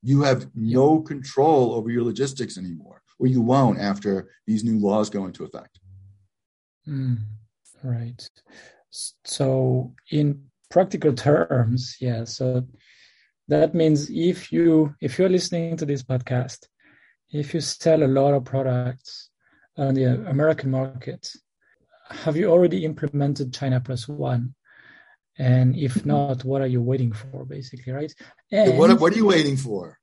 you 0.03 0.23
have 0.23 0.49
no 0.55 1.01
control 1.01 1.75
over 1.75 1.91
your 1.91 2.05
logistics 2.05 2.57
anymore, 2.57 3.03
or 3.19 3.27
you 3.27 3.41
won't 3.41 3.79
after 3.79 4.31
these 4.47 4.65
new 4.65 4.79
laws 4.79 5.11
go 5.11 5.27
into 5.27 5.45
effect. 5.45 5.79
Mm, 6.89 7.19
right. 7.83 8.29
So, 8.91 9.95
in 10.11 10.50
practical 10.71 11.13
terms, 11.13 11.97
yeah. 12.01 12.25
So 12.25 12.67
that 13.49 13.75
means 13.75 14.09
if 14.11 14.53
you 14.53 14.95
if 15.01 15.19
you're 15.19 15.29
listening 15.29 15.77
to 15.77 15.87
this 15.87 16.03
podcast, 16.03 16.67
if 17.31 17.53
you 17.55 17.61
sell 17.61 18.03
a 18.03 18.07
lot 18.07 18.35
of 18.35 18.45
products 18.45 19.31
on 19.77 19.95
the 19.95 20.05
American 20.05 20.71
market, 20.71 21.31
have 22.11 22.37
you 22.37 22.51
already 22.51 22.85
implemented 22.85 23.53
China 23.53 23.81
plus 23.81 24.09
one? 24.09 24.55
And 25.39 25.77
if 25.77 26.05
not, 26.05 26.45
what 26.45 26.61
are 26.61 26.67
you 26.67 26.83
waiting 26.83 27.13
for, 27.13 27.45
basically, 27.47 27.93
right? 27.93 28.13
And, 28.53 28.77
what, 28.77 29.01
what 29.01 29.13
are 29.13 29.17
you 29.17 29.27
waiting 29.27 29.57
for? 29.57 29.99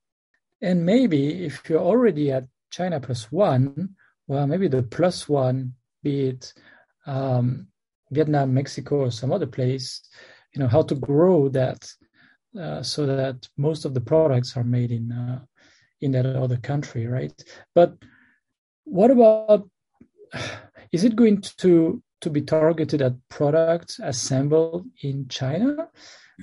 And 0.61 0.85
maybe 0.85 1.45
if 1.45 1.69
you're 1.69 1.81
already 1.81 2.31
at 2.31 2.45
China 2.71 2.99
plus 2.99 3.31
one, 3.31 3.95
well, 4.27 4.47
maybe 4.47 4.67
the 4.67 4.83
plus 4.83 5.29
one, 5.29 5.73
be 6.01 6.29
it 6.29 6.53
um, 7.05 7.67
Vietnam, 8.09 8.53
Mexico, 8.53 9.01
or 9.01 9.11
some 9.11 9.31
other 9.31 9.45
place, 9.45 10.01
you 10.53 10.59
know, 10.61 10.67
how 10.67 10.81
to 10.83 10.95
grow 10.95 11.49
that 11.49 11.89
uh, 12.59 12.81
so 12.81 13.05
that 13.05 13.47
most 13.57 13.85
of 13.85 13.93
the 13.93 14.01
products 14.01 14.57
are 14.57 14.63
made 14.63 14.91
in 14.91 15.11
uh, 15.11 15.39
in 16.01 16.11
that 16.11 16.25
other 16.25 16.57
country, 16.57 17.07
right? 17.07 17.33
But 17.73 17.97
what 18.83 19.11
about 19.11 19.69
is 20.91 21.03
it 21.03 21.15
going 21.15 21.41
to 21.59 22.01
to 22.21 22.29
be 22.29 22.41
targeted 22.41 23.01
at 23.01 23.13
products 23.29 23.99
assembled 24.01 24.87
in 25.01 25.27
China? 25.27 25.89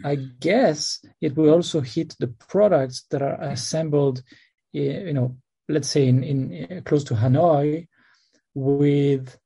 I 0.04 0.16
mm-hmm. 0.16 0.36
guess 0.40 1.04
it 1.20 1.36
will 1.36 1.50
also 1.50 1.80
hit 1.80 2.16
the 2.18 2.28
products 2.28 3.06
that 3.10 3.22
are 3.22 3.40
assembled, 3.40 4.22
you 4.72 5.12
know, 5.12 5.36
let's 5.68 5.88
say 5.88 6.08
in, 6.08 6.24
in 6.24 6.82
close 6.82 7.04
to 7.04 7.14
Hanoi, 7.14 7.86
with 8.54 9.36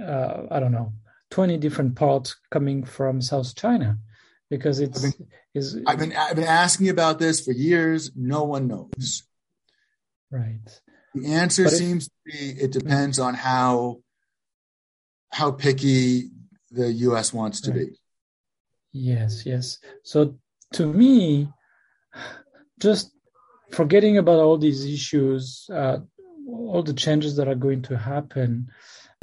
uh, 0.00 0.42
I 0.50 0.60
don't 0.60 0.72
know, 0.72 0.92
twenty 1.34 1.56
different 1.58 1.96
parts 1.96 2.36
coming 2.52 2.84
from 2.84 3.20
South 3.20 3.56
China, 3.56 3.98
because 4.50 4.78
it's 4.78 5.04
I've 5.04 5.18
been, 5.18 5.26
is 5.52 5.80
I've 5.84 5.98
been 5.98 6.12
I've 6.16 6.36
been 6.36 6.44
asking 6.44 6.90
about 6.90 7.18
this 7.18 7.44
for 7.44 7.50
years. 7.50 8.12
No 8.14 8.44
one 8.44 8.68
knows. 8.68 9.24
Right. 10.30 10.60
The 11.12 11.26
answer 11.26 11.64
but 11.64 11.72
seems 11.72 12.06
to 12.06 12.12
be 12.24 12.50
it 12.50 12.70
depends 12.70 13.18
on 13.18 13.34
how 13.34 13.98
how 15.30 15.50
picky 15.50 16.30
the 16.70 16.92
U.S. 17.08 17.32
wants 17.32 17.62
to 17.62 17.72
right. 17.72 17.80
be. 17.80 17.98
Yes, 18.92 19.44
yes. 19.44 19.78
So 20.04 20.38
to 20.74 20.86
me, 20.86 21.48
just 22.78 23.10
forgetting 23.72 24.18
about 24.18 24.38
all 24.38 24.56
these 24.56 24.84
issues, 24.84 25.68
uh, 25.72 25.98
all 26.46 26.84
the 26.84 26.94
changes 26.94 27.34
that 27.36 27.48
are 27.48 27.56
going 27.56 27.82
to 27.82 27.98
happen 27.98 28.68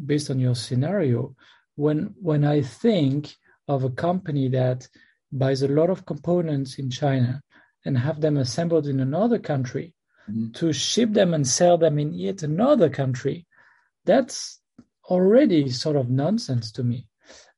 based 0.06 0.30
on 0.30 0.42
your 0.42 0.56
scenario, 0.56 1.36
when 1.76 2.14
when 2.22 2.44
I 2.44 2.62
think 2.62 3.36
of 3.68 3.84
a 3.84 3.90
company 3.90 4.50
that 4.50 4.88
buys 5.32 5.62
a 5.62 5.68
lot 5.68 5.90
of 5.90 6.06
components 6.06 6.78
in 6.78 6.90
China 6.90 7.42
and 7.86 7.98
have 7.98 8.22
them 8.22 8.38
assembled 8.38 8.88
in 8.88 9.00
another 9.00 9.40
country 9.40 9.94
mm-hmm. 10.30 10.52
to 10.52 10.74
ship 10.74 11.14
them 11.14 11.34
and 11.34 11.48
sell 11.48 11.78
them 11.78 11.98
in 11.98 12.14
yet 12.14 12.44
another 12.44 12.90
country, 12.90 13.46
that's 14.06 14.60
already 15.06 15.70
sort 15.70 15.96
of 15.96 16.10
nonsense 16.10 16.72
to 16.74 16.84
me. 16.84 17.08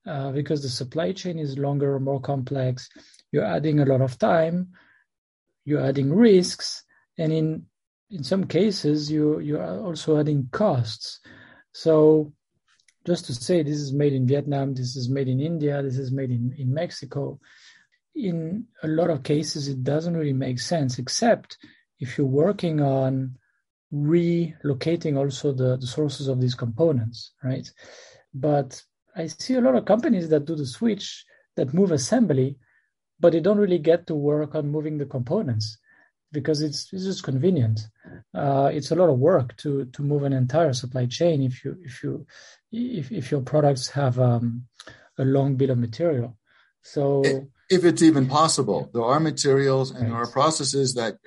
Uh, 0.06 0.32
because 0.32 0.62
the 0.62 0.69
supply 0.69 1.13
chain 1.13 1.39
is 1.39 1.58
longer, 1.58 1.97
more 1.97 2.19
complex. 2.19 2.89
You're 3.32 3.45
adding 3.45 3.80
a 3.80 3.86
lot 3.86 4.02
of 4.02 4.19
time, 4.19 4.73
you're 5.63 5.86
adding 5.86 6.13
risks, 6.13 6.84
and 7.17 7.32
in 7.32 7.65
in 8.10 8.21
some 8.21 8.43
cases 8.43 9.10
you 9.10 9.39
you 9.39 9.58
are 9.58 9.80
also 9.80 10.19
adding 10.19 10.49
costs. 10.52 11.21
So 11.71 12.34
just 13.06 13.26
to 13.26 13.34
say 13.34 13.62
this 13.62 13.80
is 13.80 13.94
made 13.94 14.13
in 14.13 14.28
Vietnam, 14.28 14.74
this 14.74 14.96
is 14.96 15.10
made 15.10 15.28
in 15.28 15.39
India, 15.39 15.82
this 15.82 15.98
is 15.98 16.12
made 16.12 16.32
in, 16.32 16.54
in 16.58 16.74
Mexico, 16.74 17.39
in 18.16 18.66
a 18.84 18.88
lot 18.88 19.10
of 19.10 19.24
cases, 19.24 19.68
it 19.68 19.84
doesn't 19.84 20.16
really 20.16 20.34
make 20.34 20.60
sense, 20.60 21.00
except 21.00 21.58
if 22.00 22.18
you're 22.18 22.28
working 22.28 22.82
on 22.82 23.38
relocating 23.94 25.18
also 25.18 25.52
the, 25.52 25.78
the 25.78 25.88
sources 25.88 26.28
of 26.28 26.39
these 26.39 26.56
components, 26.56 27.34
right? 27.44 27.70
But 28.34 28.82
I 29.16 29.28
see 29.28 29.56
a 29.56 29.62
lot 29.62 29.76
of 29.76 29.86
companies 29.86 30.30
that 30.30 30.46
do 30.46 30.56
the 30.56 30.66
switch 30.66 31.26
that 31.56 31.74
move 31.74 31.92
assembly, 31.92 32.58
but 33.20 33.34
they 33.34 33.39
don't 33.39 33.60
really 33.60 33.80
get 33.80 34.08
to 34.08 34.16
work 34.16 34.56
on 34.56 34.72
moving 34.72 34.98
the 34.98 35.06
components 35.06 35.78
because 36.34 36.62
it's, 36.62 36.91
it's 36.91 37.06
just 37.06 37.24
convenient. 37.24 37.88
Uh, 38.34 38.69
it's 38.74 38.91
a 38.91 38.96
lot 38.96 39.10
of 39.10 39.19
work 39.19 39.56
to 39.58 39.86
to 39.86 40.02
move 40.02 40.24
an 40.24 40.34
entire 40.34 40.74
supply 40.74 41.06
chain 41.06 41.41
if 41.41 41.63
you 41.63 41.78
if 41.84 42.04
you 42.04 42.26
if 42.72 43.12
if 43.12 43.32
your 43.32 43.41
products 43.41 43.88
have 43.89 44.19
um, 44.19 44.65
a 45.17 45.24
long 45.24 45.56
bill 45.56 45.72
of 45.72 45.78
material. 45.78 46.38
So 46.82 47.24
if 47.69 47.86
it's 47.86 48.02
even 48.02 48.28
possible, 48.28 48.89
there 48.93 49.06
are 49.06 49.19
materials 49.19 49.91
and 49.91 50.02
right. 50.02 50.10
there 50.10 50.17
are 50.17 50.28
processes 50.28 50.96
that 50.96 51.17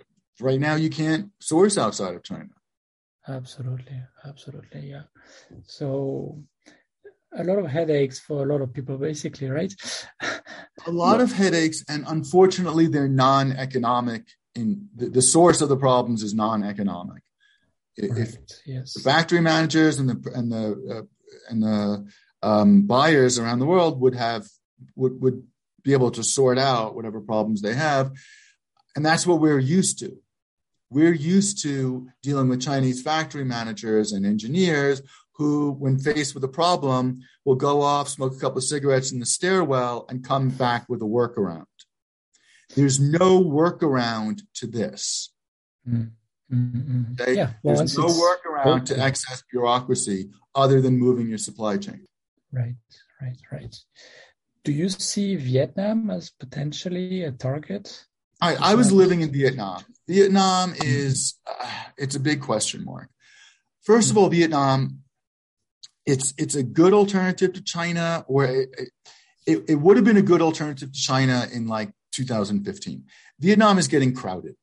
right 0.40 0.61
now 0.61 0.75
you 0.75 0.90
can't 0.90 1.31
source 1.40 1.79
outside 1.79 2.14
of 2.14 2.23
China. 2.23 2.51
Absolutely, 3.29 4.01
absolutely, 4.25 4.90
yeah. 4.90 5.05
So 5.64 6.38
a 7.37 7.45
lot 7.45 7.59
of 7.59 7.66
headaches 7.66 8.19
for 8.19 8.42
a 8.42 8.47
lot 8.47 8.61
of 8.61 8.73
people, 8.73 8.99
basically, 8.99 9.49
right? 9.49 9.73
a 10.87 10.90
lot 10.90 11.21
of 11.25 11.33
headaches, 11.33 11.85
and 11.88 12.05
unfortunately, 12.07 12.87
they're 12.87 13.09
non-economic. 13.09 14.25
In 14.57 14.88
the, 14.95 15.09
the 15.09 15.23
source 15.23 15.61
of 15.61 15.69
the 15.69 15.77
problems 15.77 16.23
is 16.23 16.35
non-economic. 16.35 17.23
Right. 18.01 18.19
If 18.19 18.37
yes. 18.66 18.95
the 18.95 19.01
factory 19.01 19.40
managers 19.40 19.99
and 19.99 20.09
the 20.09 20.33
and 20.35 20.53
the 20.53 20.66
uh, 20.97 21.03
and 21.51 21.62
the 21.62 22.07
um, 22.42 22.87
buyers 22.87 23.38
around 23.38 23.59
the 23.59 23.66
world 23.66 24.01
would 24.01 24.14
have 24.14 24.47
would 24.95 25.21
would 25.21 25.42
be 25.83 25.92
able 25.92 26.11
to 26.11 26.25
sort 26.25 26.59
out 26.59 26.95
whatever 26.95 27.21
problems 27.21 27.62
they 27.62 27.75
have, 27.75 28.12
and 28.95 29.05
that's 29.05 29.27
what 29.27 29.40
we're 29.40 29.59
used 29.59 29.99
to. 30.01 30.19
We're 30.90 31.14
used 31.14 31.62
to 31.62 32.09
dealing 32.23 32.49
with 32.49 32.62
Chinese 32.62 33.03
factory 33.03 33.45
managers 33.45 34.12
and 34.12 34.25
engineers 34.25 35.03
who, 35.33 35.73
when 35.73 35.99
faced 35.99 36.35
with 36.35 36.45
a 36.45 36.49
problem, 36.49 37.21
will 37.45 37.57
go 37.57 37.83
off, 37.83 38.09
smoke 38.09 38.35
a 38.35 38.38
couple 38.38 38.59
of 38.59 38.64
cigarettes 38.64 39.12
in 39.12 39.19
the 39.19 39.27
stairwell, 39.27 40.07
and 40.09 40.25
come 40.25 40.49
back 40.49 40.88
with 40.88 41.03
a 41.03 41.05
workaround. 41.05 41.64
There's 42.77 43.01
no 43.01 43.43
workaround 43.43 44.43
to 44.55 44.67
this. 44.67 45.33
Mm-hmm. 45.89 47.12
Okay? 47.21 47.35
Yeah, 47.35 47.53
well, 47.62 47.77
There's 47.77 47.97
no 47.97 48.07
workaround 48.07 48.85
to 48.87 49.03
excess 49.03 49.43
bureaucracy 49.51 50.31
other 50.55 50.81
than 50.81 50.99
moving 50.99 51.29
your 51.29 51.39
supply 51.39 51.79
chain. 51.79 52.05
Right, 52.53 52.77
right, 53.21 53.39
right. 53.51 53.75
Do 54.62 54.73
you 54.73 54.89
see 54.89 55.37
Vietnam 55.37 56.11
as 56.11 56.31
potentially 56.31 57.23
a 57.25 57.33
target? 57.33 58.07
I, 58.41 58.57
I 58.57 58.75
was 58.75 58.93
living 58.93 59.23
in 59.23 59.33
Vietnam. 59.33 59.83
Vietnam 60.07 60.75
is 60.77 61.35
uh, 61.47 61.71
it's 61.97 62.17
a 62.17 62.21
big 62.21 62.43
question 62.43 62.85
mark. 62.85 63.09
First 63.83 64.11
of 64.11 64.19
all, 64.19 64.29
Vietnam, 64.29 65.01
it's 66.05 66.35
it's 66.37 66.55
a 66.55 66.62
good 66.62 66.93
alternative 66.93 67.55
to 67.55 67.62
China, 67.62 68.25
or 68.29 68.45
it, 68.45 68.69
it, 69.47 69.65
it 69.69 69.75
would 69.77 69.97
have 69.97 70.05
been 70.05 70.17
a 70.17 70.23
good 70.23 70.43
alternative 70.43 70.93
to 70.93 70.99
China 70.99 71.47
in 71.53 71.67
like 71.67 71.93
2015. 72.16 73.05
Vietnam 73.38 73.79
is 73.79 73.88
getting 73.88 74.14
crowded. 74.14 74.57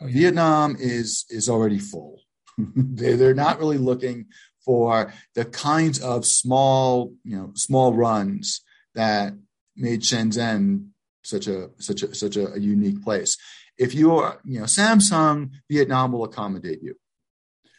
Oh, 0.00 0.06
yeah. 0.06 0.12
Vietnam 0.12 0.76
is 0.78 1.24
is 1.28 1.48
already 1.48 1.78
full. 1.78 2.20
they, 2.58 3.14
they're 3.14 3.34
not 3.34 3.58
really 3.58 3.78
looking 3.78 4.26
for 4.64 5.12
the 5.34 5.44
kinds 5.44 6.00
of 6.00 6.24
small, 6.24 7.12
you 7.24 7.36
know, 7.36 7.52
small 7.54 7.92
runs 7.92 8.62
that 8.94 9.34
made 9.76 10.02
Shenzhen 10.02 10.88
such 11.22 11.46
a 11.46 11.70
such 11.78 12.02
a 12.02 12.14
such 12.14 12.36
a, 12.36 12.52
a 12.52 12.58
unique 12.58 13.02
place. 13.02 13.36
If 13.78 13.94
you 13.94 14.16
are, 14.16 14.40
you 14.44 14.60
know, 14.60 14.66
Samsung, 14.66 15.50
Vietnam 15.70 16.12
will 16.12 16.24
accommodate 16.24 16.82
you. 16.82 16.94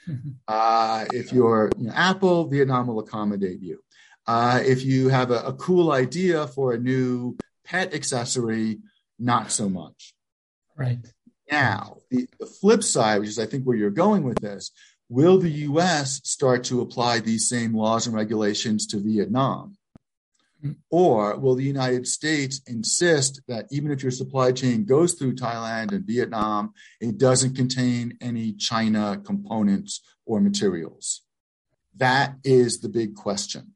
Mm-hmm. 0.09 0.29
Uh, 0.49 1.05
if 1.13 1.31
you're 1.31 1.71
you 1.77 1.87
know, 1.87 1.93
Apple, 1.95 2.49
Vietnam 2.49 2.87
will 2.87 2.99
accommodate 2.99 3.61
you. 3.61 3.79
Uh, 4.27 4.59
if 4.63 4.83
you 4.83 5.07
have 5.07 5.31
a, 5.31 5.39
a, 5.43 5.53
cool 5.53 5.91
idea 5.91 6.47
for 6.47 6.73
a 6.73 6.77
new 6.77 7.37
pet 7.63 7.93
accessory, 7.93 8.79
not 9.19 9.51
so 9.51 9.69
much. 9.69 10.13
Right. 10.75 10.99
Now, 11.51 11.97
the, 12.09 12.27
the 12.39 12.45
flip 12.45 12.83
side, 12.83 13.19
which 13.19 13.29
is 13.29 13.39
I 13.39 13.45
think 13.45 13.63
where 13.63 13.77
you're 13.77 13.89
going 13.91 14.23
with 14.23 14.39
this, 14.39 14.71
will 15.09 15.37
the 15.39 15.49
US 15.49 16.21
start 16.23 16.63
to 16.65 16.81
apply 16.81 17.19
these 17.19 17.47
same 17.47 17.75
laws 17.75 18.07
and 18.07 18.15
regulations 18.15 18.87
to 18.87 18.99
Vietnam? 18.99 19.77
Mm. 20.63 20.77
Or 20.89 21.37
will 21.37 21.55
the 21.55 21.63
United 21.63 22.07
States 22.07 22.61
insist 22.67 23.41
that 23.47 23.67
even 23.69 23.91
if 23.91 24.01
your 24.01 24.11
supply 24.11 24.51
chain 24.51 24.85
goes 24.85 25.13
through 25.13 25.35
Thailand 25.35 25.91
and 25.91 26.05
Vietnam, 26.05 26.73
it 27.01 27.17
doesn't 27.17 27.55
contain 27.55 28.17
any 28.21 28.53
China 28.53 29.21
components 29.23 30.01
or 30.25 30.39
materials? 30.39 31.21
That 31.97 32.35
is 32.43 32.79
the 32.79 32.89
big 32.89 33.15
question. 33.15 33.73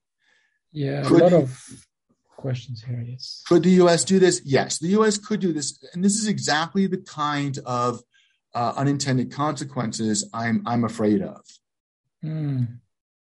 Yeah, 0.71 1.03
could 1.03 1.21
a 1.21 1.23
lot 1.23 1.33
of 1.33 1.86
questions 2.37 2.83
here, 2.83 3.03
yes. 3.05 3.43
Could 3.47 3.63
the 3.63 3.81
US 3.81 4.05
do 4.05 4.19
this? 4.19 4.41
Yes, 4.45 4.79
the 4.79 4.89
US 4.99 5.17
could 5.17 5.39
do 5.39 5.51
this. 5.51 5.77
And 5.93 6.03
this 6.03 6.15
is 6.15 6.27
exactly 6.27 6.87
the 6.87 6.97
kind 6.97 7.59
of 7.65 8.01
uh, 8.55 8.73
unintended 8.77 9.31
consequences 9.31 10.29
I'm, 10.33 10.63
I'm 10.65 10.83
afraid 10.83 11.21
of. 11.21 11.41
Mm. 12.23 12.79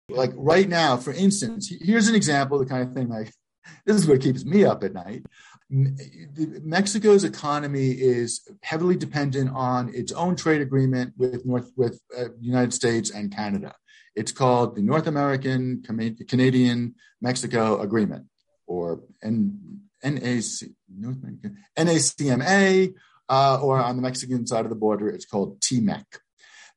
Like 0.08 0.32
right 0.34 0.68
now, 0.68 0.96
for 0.96 1.12
instance, 1.12 1.72
here's 1.80 2.08
an 2.08 2.14
example 2.14 2.60
of 2.60 2.66
the 2.66 2.74
kind 2.74 2.86
of 2.86 2.94
thing 2.94 3.08
like 3.08 3.32
this 3.86 3.96
is 3.96 4.08
what 4.08 4.20
keeps 4.20 4.44
me 4.44 4.64
up 4.64 4.82
at 4.82 4.92
night. 4.92 5.24
Mexico's 5.70 7.24
economy 7.24 7.92
is 7.92 8.42
heavily 8.62 8.96
dependent 8.96 9.50
on 9.54 9.94
its 9.94 10.12
own 10.12 10.36
trade 10.36 10.60
agreement 10.60 11.14
with 11.16 11.46
North 11.46 11.70
with 11.76 11.98
uh, 12.18 12.26
United 12.40 12.74
States 12.74 13.10
and 13.10 13.34
Canada. 13.34 13.74
It's 14.14 14.32
called 14.32 14.76
the 14.76 14.82
North 14.82 15.06
American 15.06 15.82
Canadian 15.82 16.94
Mexico 17.22 17.80
Agreement, 17.80 18.26
or 18.72 19.00
N- 19.22 19.80
NAC, 20.02 20.70
NACMA, 21.78 22.94
uh, 23.28 23.58
or 23.62 23.78
on 23.78 23.96
the 23.96 24.02
Mexican 24.02 24.46
side 24.46 24.64
of 24.64 24.70
the 24.70 24.76
border, 24.76 25.08
it's 25.10 25.26
called 25.26 25.60
TMEC. 25.60 26.04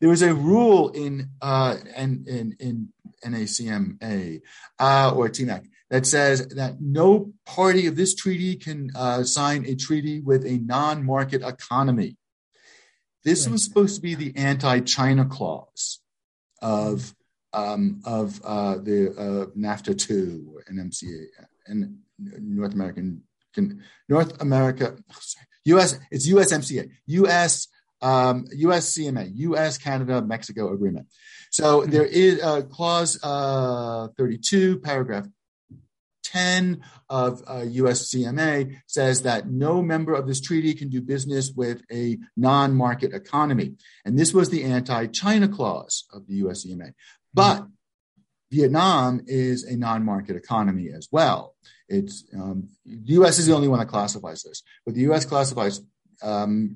There 0.02 0.10
was 0.10 0.22
a 0.22 0.34
rule 0.34 0.90
in 0.90 1.30
uh, 1.42 1.78
in, 1.96 2.26
in, 2.28 2.56
in 2.60 2.90
NACMA 3.26 4.42
uh, 4.78 5.14
or 5.16 5.30
TMEC 5.30 5.68
that 5.90 6.06
says 6.06 6.48
that 6.50 6.82
no 6.82 7.32
party 7.46 7.88
of 7.88 7.96
this 7.96 8.14
treaty 8.14 8.58
can 8.58 8.92
uh, 8.94 9.24
sign 9.24 9.66
a 9.66 9.76
treaty 9.76 10.20
with 10.20 10.46
a 10.46 10.58
non-market 10.58 11.44
economy. 11.44 12.18
This 13.24 13.48
was 13.48 13.64
supposed 13.64 13.96
to 13.96 14.02
be 14.02 14.16
the 14.16 14.36
anti-China 14.36 15.26
clause 15.26 16.02
of 16.62 17.16
um, 17.54 18.02
of 18.06 18.42
uh, 18.44 18.76
the 18.76 19.12
uh, 19.12 19.46
NAFTA 19.58 19.98
two 19.98 20.54
or 20.54 20.64
NMCA 20.72 21.28
and 21.68 21.98
North 22.18 22.74
American 22.74 23.24
North 24.10 24.42
America, 24.42 24.96
sorry, 25.20 25.46
U.S. 25.66 26.00
It's 26.12 26.30
USMCA, 26.30 26.90
U.S. 27.08 27.68
Um, 28.02 28.46
USCMA, 28.56 29.32
U.S. 29.34 29.78
Canada 29.78 30.22
Mexico 30.22 30.74
Agreement. 30.74 31.08
So 31.50 31.82
mm-hmm. 31.82 31.92
there 31.92 32.06
is 32.06 32.42
a 32.44 32.64
clause 32.64 33.18
uh, 33.24 34.10
32, 34.18 34.80
paragraph 34.80 35.26
10 36.26 36.84
of 37.10 37.42
uh, 37.48 37.62
USCMA 37.62 38.76
says 38.88 39.22
that 39.22 39.48
no 39.48 39.82
member 39.82 40.14
of 40.14 40.28
this 40.28 40.42
treaty 40.42 40.74
can 40.74 40.90
do 40.90 41.02
business 41.02 41.52
with 41.56 41.82
a 41.92 42.18
non 42.36 42.76
market 42.76 43.14
economy. 43.14 43.76
And 44.04 44.20
this 44.20 44.34
was 44.34 44.50
the 44.50 44.64
anti 44.64 45.08
China 45.08 45.48
clause 45.48 46.06
of 46.12 46.28
the 46.28 46.42
USCMA. 46.42 46.94
But 47.34 47.66
Vietnam 48.56 49.22
is 49.28 49.64
a 49.64 49.76
non 49.76 50.04
market 50.04 50.36
economy 50.36 50.90
as 50.96 51.08
well. 51.12 51.56
It's 51.88 52.26
um, 52.34 52.70
the 52.86 53.14
U.S. 53.20 53.38
is 53.40 53.46
the 53.48 53.54
only 53.54 53.68
one 53.68 53.80
that 53.80 53.88
classifies 53.88 54.44
this, 54.44 54.64
but 54.86 54.96
the 54.96 55.02
U.S. 55.02 55.26
classifies 55.26 55.82
um, 56.22 56.76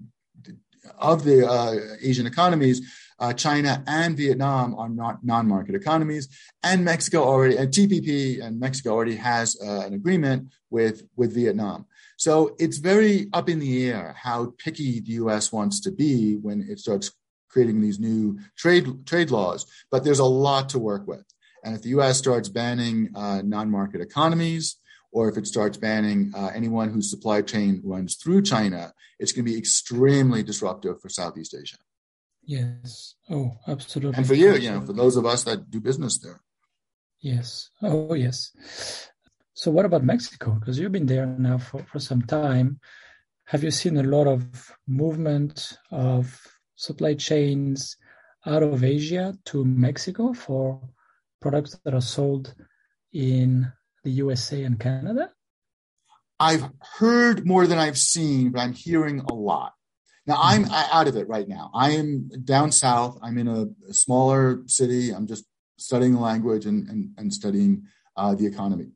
of 0.97 1.23
the 1.23 1.47
uh, 1.47 1.75
Asian 2.01 2.27
economies 2.27 2.81
uh, 3.19 3.33
China 3.33 3.83
and 3.85 4.15
Vietnam 4.15 4.75
are 4.75 4.89
not 4.89 5.23
non-market 5.23 5.75
economies, 5.75 6.29
and 6.63 6.85
Mexico 6.85 7.23
already 7.23 7.57
and 7.57 7.69
TPP 7.69 8.41
and 8.43 8.59
Mexico 8.59 8.91
already 8.91 9.15
has 9.15 9.57
uh, 9.61 9.81
an 9.85 9.93
agreement 9.93 10.49
with 10.69 11.03
with 11.15 11.33
Vietnam. 11.33 11.85
So 12.17 12.55
it's 12.59 12.77
very 12.77 13.27
up 13.33 13.49
in 13.49 13.59
the 13.59 13.89
air 13.89 14.15
how 14.17 14.53
picky 14.57 14.99
the 15.01 15.13
U.S. 15.23 15.51
wants 15.51 15.79
to 15.81 15.91
be 15.91 16.35
when 16.35 16.65
it 16.69 16.79
starts 16.79 17.11
creating 17.49 17.81
these 17.81 17.99
new 17.99 18.39
trade 18.57 19.05
trade 19.05 19.31
laws. 19.31 19.65
But 19.91 20.03
there's 20.03 20.19
a 20.19 20.25
lot 20.25 20.69
to 20.69 20.79
work 20.79 21.07
with, 21.07 21.25
and 21.63 21.75
if 21.75 21.81
the 21.81 21.89
U.S. 21.89 22.17
starts 22.17 22.49
banning 22.49 23.09
uh, 23.15 23.41
non-market 23.43 24.01
economies, 24.01 24.77
or 25.11 25.29
if 25.29 25.37
it 25.37 25.47
starts 25.47 25.77
banning 25.77 26.31
uh, 26.35 26.51
anyone 26.53 26.89
whose 26.89 27.09
supply 27.09 27.41
chain 27.41 27.81
runs 27.83 28.15
through 28.15 28.43
China, 28.43 28.93
it's 29.17 29.31
going 29.31 29.45
to 29.45 29.51
be 29.51 29.57
extremely 29.57 30.43
disruptive 30.43 31.01
for 31.01 31.09
Southeast 31.09 31.55
Asia. 31.59 31.77
Yes. 32.45 33.15
Oh, 33.29 33.51
absolutely. 33.67 34.17
And 34.17 34.27
for 34.27 34.33
you, 34.33 34.55
you 34.55 34.71
know, 34.71 34.81
for 34.81 34.93
those 34.93 35.17
of 35.17 35.25
us 35.25 35.43
that 35.43 35.69
do 35.69 35.79
business 35.79 36.19
there. 36.19 36.41
Yes. 37.21 37.69
Oh, 37.81 38.13
yes. 38.13 38.51
So, 39.53 39.71
what 39.71 39.85
about 39.85 40.03
Mexico? 40.03 40.51
Because 40.51 40.79
you've 40.79 40.91
been 40.91 41.05
there 41.05 41.25
now 41.25 41.57
for, 41.57 41.83
for 41.83 41.99
some 41.99 42.21
time. 42.21 42.79
Have 43.45 43.63
you 43.63 43.71
seen 43.71 43.97
a 43.97 44.03
lot 44.03 44.27
of 44.27 44.71
movement 44.87 45.77
of 45.91 46.39
supply 46.75 47.15
chains 47.15 47.97
out 48.45 48.63
of 48.63 48.83
Asia 48.83 49.35
to 49.45 49.65
Mexico 49.65 50.33
for 50.33 50.81
products 51.41 51.77
that 51.83 51.93
are 51.93 52.01
sold 52.01 52.53
in 53.13 53.71
the 54.03 54.11
USA 54.11 54.63
and 54.63 54.79
Canada? 54.79 55.31
I've 56.39 56.69
heard 56.97 57.45
more 57.45 57.67
than 57.67 57.77
I've 57.77 57.97
seen, 57.97 58.51
but 58.51 58.61
I'm 58.61 58.73
hearing 58.73 59.19
a 59.19 59.33
lot. 59.33 59.73
Now 60.25 60.37
I'm 60.39 60.65
mm-hmm. 60.65 60.73
out 60.97 61.07
of 61.07 61.15
it 61.15 61.27
right 61.27 61.47
now. 61.47 61.71
I 61.73 61.91
am 61.91 62.29
down 62.45 62.71
south. 62.71 63.19
I'm 63.21 63.37
in 63.37 63.47
a, 63.47 63.65
a 63.89 63.93
smaller 63.93 64.61
city. 64.67 65.09
I'm 65.09 65.27
just 65.27 65.45
studying 65.77 66.13
the 66.13 66.19
language 66.19 66.65
and, 66.65 66.87
and, 66.87 67.09
and 67.17 67.33
studying 67.33 67.87
uh, 68.15 68.35
the 68.35 68.45
economy. 68.45 68.89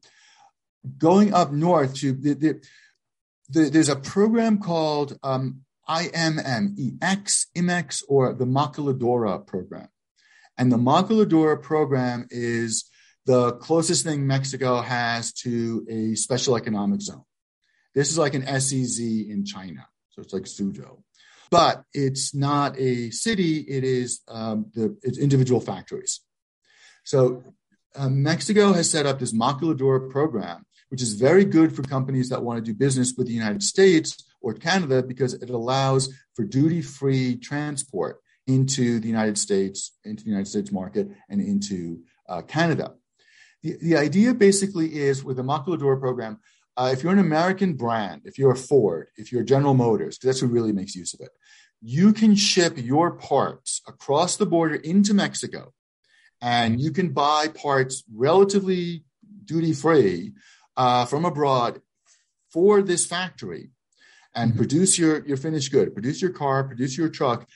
Going 0.97 1.33
up 1.33 1.51
north 1.51 1.95
to 1.95 2.11
the, 2.11 2.33
the, 2.33 2.63
the, 3.49 3.69
there's 3.69 3.89
a 3.89 3.95
program 3.95 4.59
called 4.59 5.17
um, 5.23 5.61
IMMEX, 5.89 7.47
IMEX, 7.55 8.03
or 8.07 8.33
the 8.33 8.45
Maquiladora 8.45 9.45
program. 9.45 9.87
And 10.57 10.71
the 10.71 10.77
Maquiladora 10.77 11.61
program 11.61 12.27
is 12.29 12.85
the 13.25 13.53
closest 13.53 14.03
thing 14.03 14.27
Mexico 14.27 14.81
has 14.81 15.33
to 15.33 15.85
a 15.89 16.15
special 16.15 16.55
economic 16.55 17.01
zone. 17.01 17.23
This 17.95 18.09
is 18.11 18.17
like 18.17 18.33
an 18.33 18.45
SEZ 18.45 18.99
in 18.99 19.45
China. 19.45 19.87
So 20.09 20.21
it's 20.21 20.33
like 20.33 20.43
Suzhou. 20.43 21.01
But 21.49 21.83
it's 21.93 22.33
not 22.33 22.77
a 22.79 23.11
city, 23.11 23.59
it 23.59 23.83
is 23.83 24.21
um, 24.27 24.71
the, 24.73 24.97
it's 25.03 25.19
individual 25.19 25.61
factories. 25.61 26.21
So 27.03 27.43
uh, 27.95 28.09
Mexico 28.09 28.73
has 28.73 28.89
set 28.89 29.05
up 29.05 29.19
this 29.19 29.33
maquiladora 29.33 30.09
program, 30.09 30.65
which 30.89 31.01
is 31.01 31.13
very 31.13 31.45
good 31.45 31.75
for 31.75 31.83
companies 31.83 32.29
that 32.29 32.41
want 32.41 32.57
to 32.57 32.71
do 32.71 32.77
business 32.77 33.13
with 33.15 33.27
the 33.27 33.33
United 33.33 33.61
States 33.61 34.23
or 34.41 34.53
Canada 34.53 35.03
because 35.03 35.35
it 35.35 35.49
allows 35.49 36.11
for 36.35 36.43
duty-free 36.43 37.37
transport 37.37 38.19
into 38.47 38.99
the 38.99 39.07
United 39.07 39.37
States, 39.37 39.93
into 40.03 40.23
the 40.23 40.29
United 40.29 40.47
States 40.47 40.71
market, 40.71 41.09
and 41.29 41.41
into 41.41 42.01
uh, 42.27 42.41
Canada. 42.41 42.93
The, 43.61 43.77
the 43.81 43.97
idea 43.97 44.33
basically 44.33 44.95
is 44.95 45.23
with 45.23 45.37
the 45.37 45.43
maquiladora 45.43 45.99
program, 45.99 46.39
uh, 46.75 46.89
if 46.91 47.03
you're 47.03 47.13
an 47.13 47.19
American 47.19 47.73
brand, 47.73 48.23
if 48.25 48.37
you're 48.37 48.51
a 48.51 48.57
Ford, 48.57 49.07
if 49.15 49.31
you're 49.31 49.43
General 49.43 49.73
Motors, 49.73 50.17
because 50.17 50.27
that's 50.27 50.39
who 50.39 50.47
really 50.47 50.71
makes 50.71 50.95
use 50.95 51.13
of 51.13 51.21
it, 51.21 51.29
you 51.81 52.13
can 52.13 52.35
ship 52.35 52.73
your 52.77 53.11
parts 53.11 53.81
across 53.87 54.37
the 54.37 54.45
border 54.45 54.75
into 54.75 55.13
Mexico 55.13 55.73
and 56.41 56.81
you 56.81 56.91
can 56.91 57.09
buy 57.09 57.47
parts 57.47 58.03
relatively 58.13 59.03
duty 59.45 59.73
free 59.73 60.33
uh, 60.77 61.05
from 61.05 61.25
abroad 61.25 61.81
for 62.51 62.81
this 62.81 63.05
factory 63.05 63.69
and 64.33 64.51
mm-hmm. 64.51 64.59
produce 64.59 64.97
your, 64.97 65.25
your 65.25 65.37
finished 65.37 65.71
good, 65.71 65.93
produce 65.93 66.21
your 66.21 66.31
car, 66.31 66.63
produce 66.63 66.97
your 66.97 67.09
truck, 67.09 67.47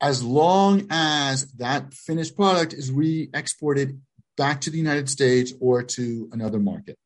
as 0.00 0.22
long 0.22 0.86
as 0.90 1.50
that 1.52 1.94
finished 1.94 2.36
product 2.36 2.72
is 2.72 2.90
re 2.90 3.30
exported 3.32 4.00
back 4.36 4.60
to 4.62 4.70
the 4.70 4.78
United 4.78 5.08
States 5.08 5.52
or 5.60 5.82
to 5.82 6.28
another 6.32 6.58
market. 6.58 6.98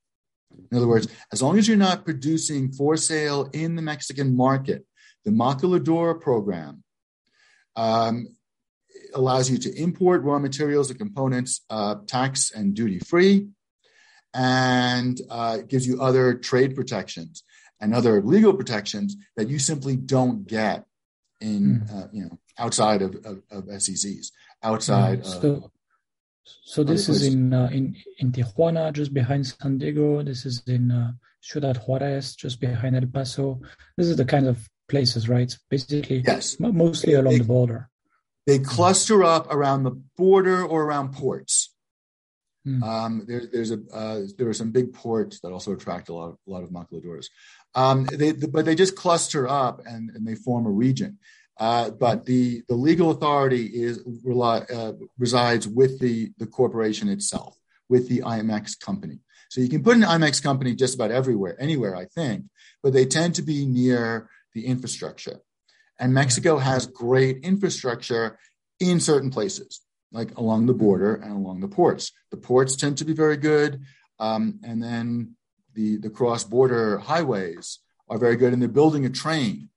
In 0.71 0.77
other 0.77 0.89
words, 0.89 1.09
as 1.33 1.43
long 1.43 1.59
as 1.59 1.69
you're 1.69 1.77
not 1.77 2.05
producing 2.05 2.73
for 2.73 2.97
sale 2.97 3.51
in 3.53 3.77
the 3.77 3.83
Mexican 3.83 4.37
market, 4.37 4.85
the 5.25 5.31
Maquiladora 5.31 6.21
program 6.21 6.83
um, 7.77 8.29
allows 9.15 9.51
you 9.51 9.59
to 9.59 9.75
import 9.81 10.23
raw 10.23 10.39
materials 10.39 10.91
and 10.91 10.99
components 10.99 11.61
uh, 11.71 11.97
tax 12.07 12.51
and 12.51 12.75
duty 12.75 12.99
free, 12.99 13.49
and 14.35 15.21
uh, 15.31 15.59
gives 15.59 15.87
you 15.87 16.03
other 16.03 16.35
trade 16.35 16.75
protections 16.75 17.45
and 17.81 17.95
other 17.95 18.21
legal 18.23 18.53
protections 18.53 19.17
that 19.37 19.49
you 19.49 19.59
simply 19.59 19.97
don't 19.97 20.47
get 20.47 20.85
in 21.41 21.81
mm. 21.81 21.95
uh, 21.95 22.09
you 22.13 22.25
know 22.25 22.39
outside 22.59 23.03
of, 23.03 23.15
of, 23.25 23.43
of 23.51 23.65
SEZs, 23.65 24.33
outside 24.63 25.25
so, 25.25 25.51
of. 25.53 25.71
So 26.63 26.83
this 26.83 27.09
is 27.09 27.27
in 27.27 27.53
uh, 27.53 27.69
in 27.73 27.97
in 28.19 28.33
Tijuana, 28.33 28.93
just 28.93 29.13
behind 29.13 29.47
San 29.47 29.79
Diego. 29.79 30.23
This 30.23 30.47
is 30.47 30.63
in 30.67 30.91
uh, 30.91 31.13
Ciudad 31.41 31.77
Juarez, 31.77 32.35
just 32.35 32.61
behind 32.61 32.97
El 32.97 33.07
Paso. 33.07 33.61
This 33.97 34.07
is 34.09 34.17
the 34.17 34.25
kind 34.25 34.47
of 34.47 34.69
places, 34.89 35.29
right? 35.29 35.55
Basically, 35.69 36.23
yes, 36.27 36.59
mostly 36.59 37.15
along 37.15 37.39
the 37.39 37.45
border. 37.45 37.91
They 38.47 38.59
cluster 38.59 39.23
up 39.25 39.53
around 39.53 39.83
the 39.83 40.01
border 40.17 40.65
or 40.65 40.85
around 40.85 41.13
ports. 41.13 41.75
Mm. 42.67 42.83
Um, 42.83 43.25
there, 43.27 43.43
there's 43.51 43.71
a 43.71 43.79
uh, 43.93 44.21
there 44.37 44.49
are 44.49 44.55
some 44.55 44.73
big 44.73 44.93
ports 44.93 45.41
that 45.41 45.53
also 45.53 45.73
attract 45.73 46.09
a 46.09 46.15
lot 46.15 46.31
of, 46.31 46.39
a 46.47 46.51
lot 46.51 46.63
of 46.65 46.71
maquiladoras. 46.71 47.27
Um, 47.75 48.07
they, 48.07 48.33
the, 48.33 48.49
but 48.49 48.65
they 48.65 48.75
just 48.75 48.97
cluster 48.97 49.47
up 49.47 49.83
and, 49.87 50.11
and 50.11 50.27
they 50.27 50.35
form 50.35 50.67
a 50.67 50.71
region. 50.71 51.19
Uh, 51.59 51.91
but 51.91 52.25
the, 52.25 52.63
the 52.69 52.75
legal 52.75 53.11
authority 53.11 53.67
is 53.67 53.99
uh, 53.99 54.93
resides 55.19 55.67
with 55.67 55.99
the, 55.99 56.31
the 56.39 56.47
corporation 56.47 57.09
itself, 57.09 57.59
with 57.89 58.09
the 58.09 58.21
IMMEX 58.21 58.79
company. 58.79 59.19
So 59.51 59.61
you 59.61 59.69
can 59.69 59.83
put 59.83 59.97
an 59.97 60.03
IMMEX 60.03 60.43
company 60.43 60.75
just 60.75 60.95
about 60.95 61.11
everywhere, 61.11 61.57
anywhere, 61.59 61.97
I 61.97 62.05
think, 62.05 62.45
but 62.83 62.93
they 62.93 63.07
tend 63.07 63.35
to 63.37 63.43
be 63.43 63.67
near 63.67 64.29
the 64.55 64.67
infrastructure. 64.67 65.41
And 65.99 66.15
Mexico 66.15 66.59
has 66.59 66.87
great 66.87 67.39
infrastructure 67.43 68.39
in 68.79 69.01
certain 69.01 69.31
places, 69.31 69.81
like 70.13 70.37
along 70.37 70.67
the 70.67 70.75
border 70.75 71.15
and 71.17 71.33
along 71.33 71.61
the 71.61 71.69
ports. 71.69 72.13
The 72.31 72.37
ports 72.37 72.77
tend 72.77 72.99
to 72.99 73.05
be 73.05 73.15
very 73.15 73.37
good. 73.37 73.83
Um, 74.21 74.61
and 74.63 74.81
then 74.81 75.35
the, 75.75 75.97
the 75.97 76.11
cross 76.11 76.45
border 76.45 76.99
highways 76.99 77.81
are 78.09 78.19
very 78.19 78.37
good. 78.37 78.53
And 78.53 78.63
they're 78.63 78.69
building 78.69 79.07
a 79.07 79.11
train, 79.11 79.71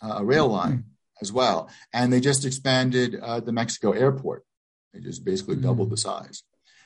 uh, 0.00 0.16
a 0.18 0.24
rail 0.24 0.48
line. 0.48 0.84
As 1.22 1.32
well. 1.32 1.70
And 1.92 2.12
they 2.12 2.20
just 2.20 2.44
expanded 2.44 3.18
uh, 3.18 3.40
the 3.40 3.52
Mexico 3.52 3.92
airport. 3.92 4.44
They 4.92 5.00
just 5.00 5.24
basically 5.24 5.54
mm-hmm. 5.54 5.68
doubled 5.68 5.90
the 5.90 5.96
size. 5.96 6.42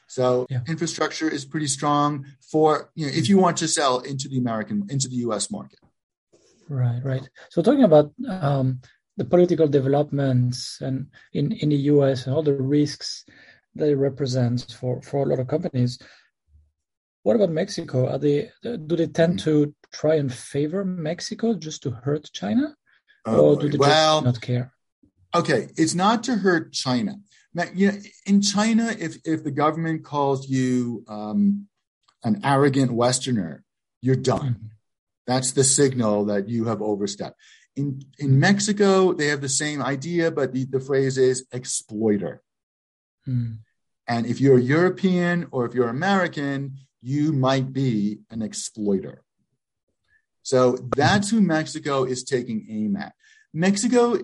So 0.06 0.46
yeah. 0.48 0.60
infrastructure 0.68 1.28
is 1.28 1.44
pretty 1.44 1.66
strong 1.66 2.26
for 2.52 2.90
you 2.94 3.06
know 3.06 3.12
if 3.12 3.28
you 3.28 3.38
want 3.38 3.56
to 3.56 3.68
sell 3.78 3.98
into 3.98 4.28
the 4.28 4.38
American 4.38 4.86
into 4.88 5.08
the 5.08 5.16
U.S. 5.26 5.50
market. 5.50 5.80
Right, 6.68 7.00
right. 7.02 7.28
So 7.50 7.62
talking 7.62 7.84
about 7.84 8.12
um, 8.28 8.80
the 9.16 9.24
political 9.24 9.68
developments 9.68 10.78
and 10.80 11.06
in, 11.32 11.52
in 11.52 11.68
the 11.70 11.82
US 11.94 12.26
and 12.26 12.34
all 12.34 12.42
the 12.42 12.54
risks 12.54 13.24
that 13.74 13.88
it 13.88 13.96
represents 13.96 14.72
for, 14.72 15.00
for 15.02 15.24
a 15.24 15.28
lot 15.28 15.38
of 15.38 15.48
companies, 15.48 15.98
what 17.22 17.36
about 17.36 17.50
Mexico? 17.50 18.08
Are 18.08 18.18
they 18.18 18.50
do 18.62 18.96
they 18.96 19.08
tend 19.08 19.40
to 19.40 19.74
try 19.92 20.14
and 20.14 20.32
favor 20.32 20.84
Mexico 20.84 21.54
just 21.54 21.82
to 21.82 21.90
hurt 21.90 22.30
China, 22.32 22.74
oh, 23.26 23.54
or 23.54 23.60
do 23.60 23.68
they 23.68 23.78
well, 23.78 24.22
not 24.22 24.40
care? 24.40 24.72
Okay, 25.34 25.68
it's 25.76 25.94
not 25.94 26.24
to 26.24 26.36
hurt 26.36 26.72
China. 26.72 27.16
You 27.74 27.92
know, 27.92 27.98
in 28.26 28.42
China, 28.42 28.94
if 28.98 29.16
if 29.24 29.42
the 29.42 29.50
government 29.50 30.04
calls 30.04 30.48
you 30.48 31.04
um, 31.08 31.68
an 32.22 32.40
arrogant 32.44 32.92
Westerner, 32.92 33.64
you're 34.02 34.16
done. 34.16 34.54
Mm-hmm. 34.54 34.66
That's 35.26 35.52
the 35.52 35.64
signal 35.64 36.26
that 36.26 36.48
you 36.48 36.66
have 36.66 36.82
overstepped. 36.82 37.36
In, 37.74 38.02
in 38.18 38.40
Mexico, 38.40 39.12
they 39.12 39.26
have 39.26 39.40
the 39.40 39.48
same 39.48 39.82
idea, 39.82 40.30
but 40.30 40.52
the, 40.52 40.64
the 40.64 40.80
phrase 40.80 41.18
is 41.18 41.46
exploiter. 41.52 42.42
Hmm. 43.24 43.54
And 44.08 44.24
if 44.26 44.40
you're 44.40 44.58
European 44.58 45.48
or 45.50 45.66
if 45.66 45.74
you're 45.74 45.88
American, 45.88 46.78
you 47.02 47.32
might 47.32 47.72
be 47.72 48.20
an 48.30 48.40
exploiter. 48.40 49.22
So 50.46 50.78
that's 50.96 51.28
who 51.28 51.40
Mexico 51.40 52.04
is 52.04 52.22
taking 52.22 52.68
aim 52.70 52.94
at. 52.94 53.14
Mexico, 53.52 54.16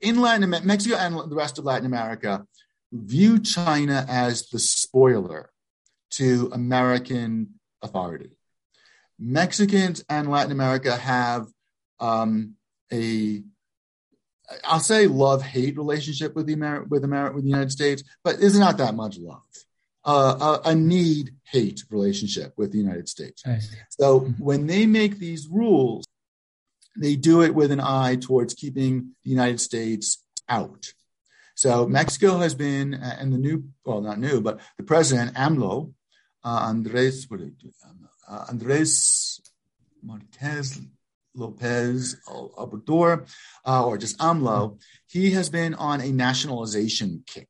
in 0.00 0.18
Latin 0.18 0.48
Mexico 0.48 0.96
and 0.96 1.30
the 1.30 1.36
rest 1.36 1.58
of 1.58 1.66
Latin 1.66 1.84
America, 1.84 2.46
view 2.90 3.38
China 3.38 4.06
as 4.08 4.48
the 4.48 4.58
spoiler 4.58 5.50
to 6.12 6.48
American 6.54 7.60
authority. 7.82 8.30
Mexicans 9.18 10.02
and 10.08 10.30
Latin 10.30 10.52
America 10.52 10.96
have 10.96 11.48
um, 12.00 12.54
a 12.90 13.42
I'll 14.64 14.80
say 14.80 15.06
love 15.06 15.42
hate 15.42 15.76
relationship 15.76 16.34
with 16.34 16.46
the 16.46 16.56
Ameri- 16.56 16.88
with 16.88 17.04
America 17.04 17.34
with 17.34 17.44
the 17.44 17.50
United 17.50 17.72
States, 17.72 18.02
but 18.24 18.36
it's 18.40 18.56
not 18.56 18.78
that 18.78 18.94
much 18.94 19.18
love. 19.18 19.42
Uh, 20.04 20.58
a, 20.64 20.70
a 20.70 20.74
need 20.74 21.30
hate 21.44 21.84
relationship 21.88 22.52
with 22.56 22.72
the 22.72 22.78
United 22.78 23.08
States. 23.08 23.42
So 23.90 24.20
mm-hmm. 24.20 24.42
when 24.42 24.66
they 24.66 24.84
make 24.84 25.18
these 25.18 25.46
rules, 25.46 26.04
they 26.96 27.14
do 27.14 27.42
it 27.42 27.54
with 27.54 27.70
an 27.70 27.80
eye 27.80 28.16
towards 28.16 28.54
keeping 28.54 29.14
the 29.22 29.30
United 29.30 29.60
States 29.60 30.22
out. 30.48 30.92
So 31.54 31.86
Mexico 31.86 32.38
has 32.38 32.54
been, 32.54 32.94
and 32.94 33.32
the 33.32 33.38
new, 33.38 33.64
well, 33.84 34.00
not 34.00 34.18
new, 34.18 34.40
but 34.40 34.60
the 34.76 34.82
president 34.82 35.36
AMLO, 35.36 35.92
uh, 36.44 36.48
Andres, 36.48 37.30
what 37.30 37.38
did 37.38 37.58
do? 37.58 37.70
uh, 38.28 38.46
Andres 38.48 39.40
Marquez 40.02 40.80
Lopez 41.34 42.16
Obrador, 42.26 43.28
uh, 43.66 43.86
or 43.86 43.96
just 43.96 44.18
AMLO, 44.18 44.78
he 45.06 45.30
has 45.30 45.48
been 45.48 45.74
on 45.74 46.00
a 46.00 46.12
nationalization 46.12 47.22
kick. 47.26 47.48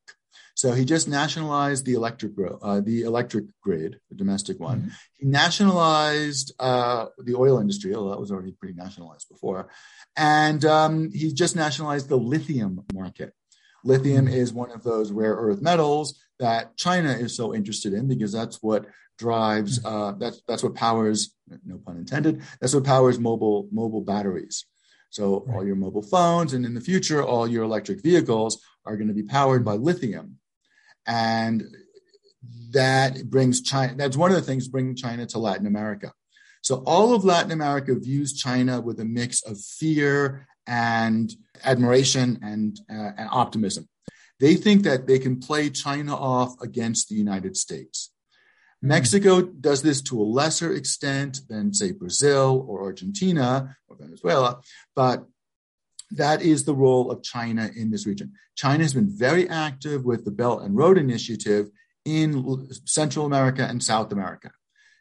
So 0.54 0.72
he 0.72 0.84
just 0.84 1.08
nationalized 1.08 1.86
the 1.86 1.94
electric 1.94 2.32
uh, 2.62 2.80
the 2.80 3.02
electric 3.02 3.46
grid, 3.62 3.98
the 4.10 4.16
domestic 4.16 4.60
one. 4.60 4.80
Mm-hmm. 4.80 4.88
He 5.18 5.26
nationalized 5.26 6.52
uh, 6.58 7.06
the 7.18 7.34
oil 7.34 7.58
industry, 7.58 7.94
although 7.94 8.10
that 8.10 8.20
was 8.20 8.30
already 8.30 8.52
pretty 8.52 8.74
nationalized 8.74 9.28
before, 9.28 9.68
and 10.16 10.64
um, 10.64 11.10
he 11.12 11.32
just 11.32 11.56
nationalized 11.56 12.08
the 12.08 12.18
lithium 12.18 12.84
market. 12.92 13.32
Lithium 13.84 14.26
mm-hmm. 14.26 14.34
is 14.34 14.52
one 14.52 14.70
of 14.70 14.82
those 14.84 15.10
rare 15.10 15.34
earth 15.34 15.60
metals 15.60 16.20
that 16.38 16.76
China 16.76 17.10
is 17.10 17.36
so 17.36 17.54
interested 17.54 17.92
in 17.92 18.06
because 18.06 18.32
that's 18.32 18.62
what 18.62 18.86
drives 19.18 19.78
mm-hmm. 19.78 19.94
uh, 19.94 20.12
that's 20.12 20.42
that's 20.48 20.62
what 20.62 20.74
powers 20.74 21.34
no 21.64 21.78
pun 21.78 21.96
intended 21.96 22.42
that's 22.60 22.74
what 22.74 22.84
powers 22.84 23.18
mobile 23.18 23.68
mobile 23.72 24.02
batteries. 24.02 24.64
So 25.10 25.44
right. 25.46 25.56
all 25.56 25.66
your 25.66 25.76
mobile 25.76 26.02
phones 26.02 26.54
and 26.54 26.64
in 26.64 26.74
the 26.74 26.80
future 26.80 27.22
all 27.22 27.46
your 27.46 27.64
electric 27.64 28.02
vehicles 28.02 28.62
are 28.84 28.96
going 28.96 29.08
to 29.08 29.14
be 29.14 29.22
powered 29.22 29.64
by 29.64 29.74
lithium, 29.74 30.38
and 31.06 31.64
that 32.70 33.30
brings 33.30 33.62
China. 33.62 33.94
That's 33.96 34.16
one 34.16 34.30
of 34.30 34.36
the 34.36 34.42
things 34.42 34.68
bringing 34.68 34.96
China 34.96 35.26
to 35.26 35.38
Latin 35.38 35.66
America. 35.66 36.12
So 36.62 36.82
all 36.86 37.14
of 37.14 37.24
Latin 37.24 37.50
America 37.50 37.94
views 37.98 38.32
China 38.34 38.80
with 38.80 39.00
a 39.00 39.04
mix 39.04 39.42
of 39.42 39.60
fear 39.60 40.46
and 40.66 41.32
admiration 41.64 42.38
and, 42.42 42.78
uh, 42.90 43.12
and 43.16 43.28
optimism. 43.30 43.88
They 44.38 44.54
think 44.54 44.84
that 44.84 45.06
they 45.06 45.18
can 45.18 45.40
play 45.40 45.70
China 45.70 46.16
off 46.16 46.60
against 46.60 47.08
the 47.08 47.14
United 47.14 47.56
States. 47.56 48.10
Hmm. 48.80 48.88
Mexico 48.88 49.42
does 49.42 49.82
this 49.82 50.02
to 50.02 50.20
a 50.20 50.22
lesser 50.22 50.72
extent 50.72 51.40
than, 51.48 51.74
say, 51.74 51.92
Brazil 51.92 52.64
or 52.68 52.82
Argentina 52.82 53.76
or 53.88 53.96
Venezuela, 53.96 54.60
but 54.94 55.26
that 56.16 56.42
is 56.42 56.64
the 56.64 56.74
role 56.74 57.10
of 57.10 57.22
China 57.22 57.70
in 57.74 57.90
this 57.90 58.06
region. 58.06 58.32
China 58.54 58.84
has 58.84 58.94
been 58.94 59.08
very 59.08 59.48
active 59.48 60.04
with 60.04 60.24
the 60.24 60.30
Belt 60.30 60.62
and 60.62 60.76
Road 60.76 60.98
Initiative 60.98 61.70
in 62.04 62.68
Central 62.84 63.26
America 63.26 63.64
and 63.64 63.82
South 63.82 64.12
America. 64.12 64.50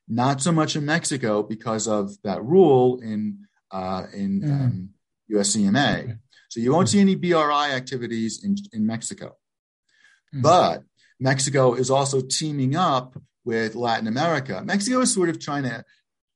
Not 0.08 0.42
so 0.42 0.52
much 0.52 0.76
in 0.76 0.86
Mexico 0.86 1.44
because 1.44 1.88
of 1.88 2.12
that 2.24 2.44
rule 2.44 3.00
in 3.02 3.48
uh, 3.72 4.06
in 4.14 4.42
mm. 4.42 4.52
um, 4.52 4.90
USCMA. 5.32 6.18
So 6.50 6.60
you 6.60 6.74
won't 6.74 6.90
see 6.90 7.00
any 7.00 7.16
BRI 7.16 7.72
activities 7.72 8.44
in, 8.44 8.58
in 8.74 8.86
Mexico. 8.86 9.38
Mm. 10.36 10.42
But 10.42 10.84
Mexico 11.20 11.74
is 11.76 11.90
also 11.90 12.22
teaming 12.22 12.76
up 12.76 13.18
with 13.46 13.76
Latin 13.76 14.08
America. 14.08 14.62
Mexico 14.66 15.00
is 15.00 15.14
sort 15.14 15.30
of 15.30 15.40
trying 15.40 15.64
to 15.64 15.84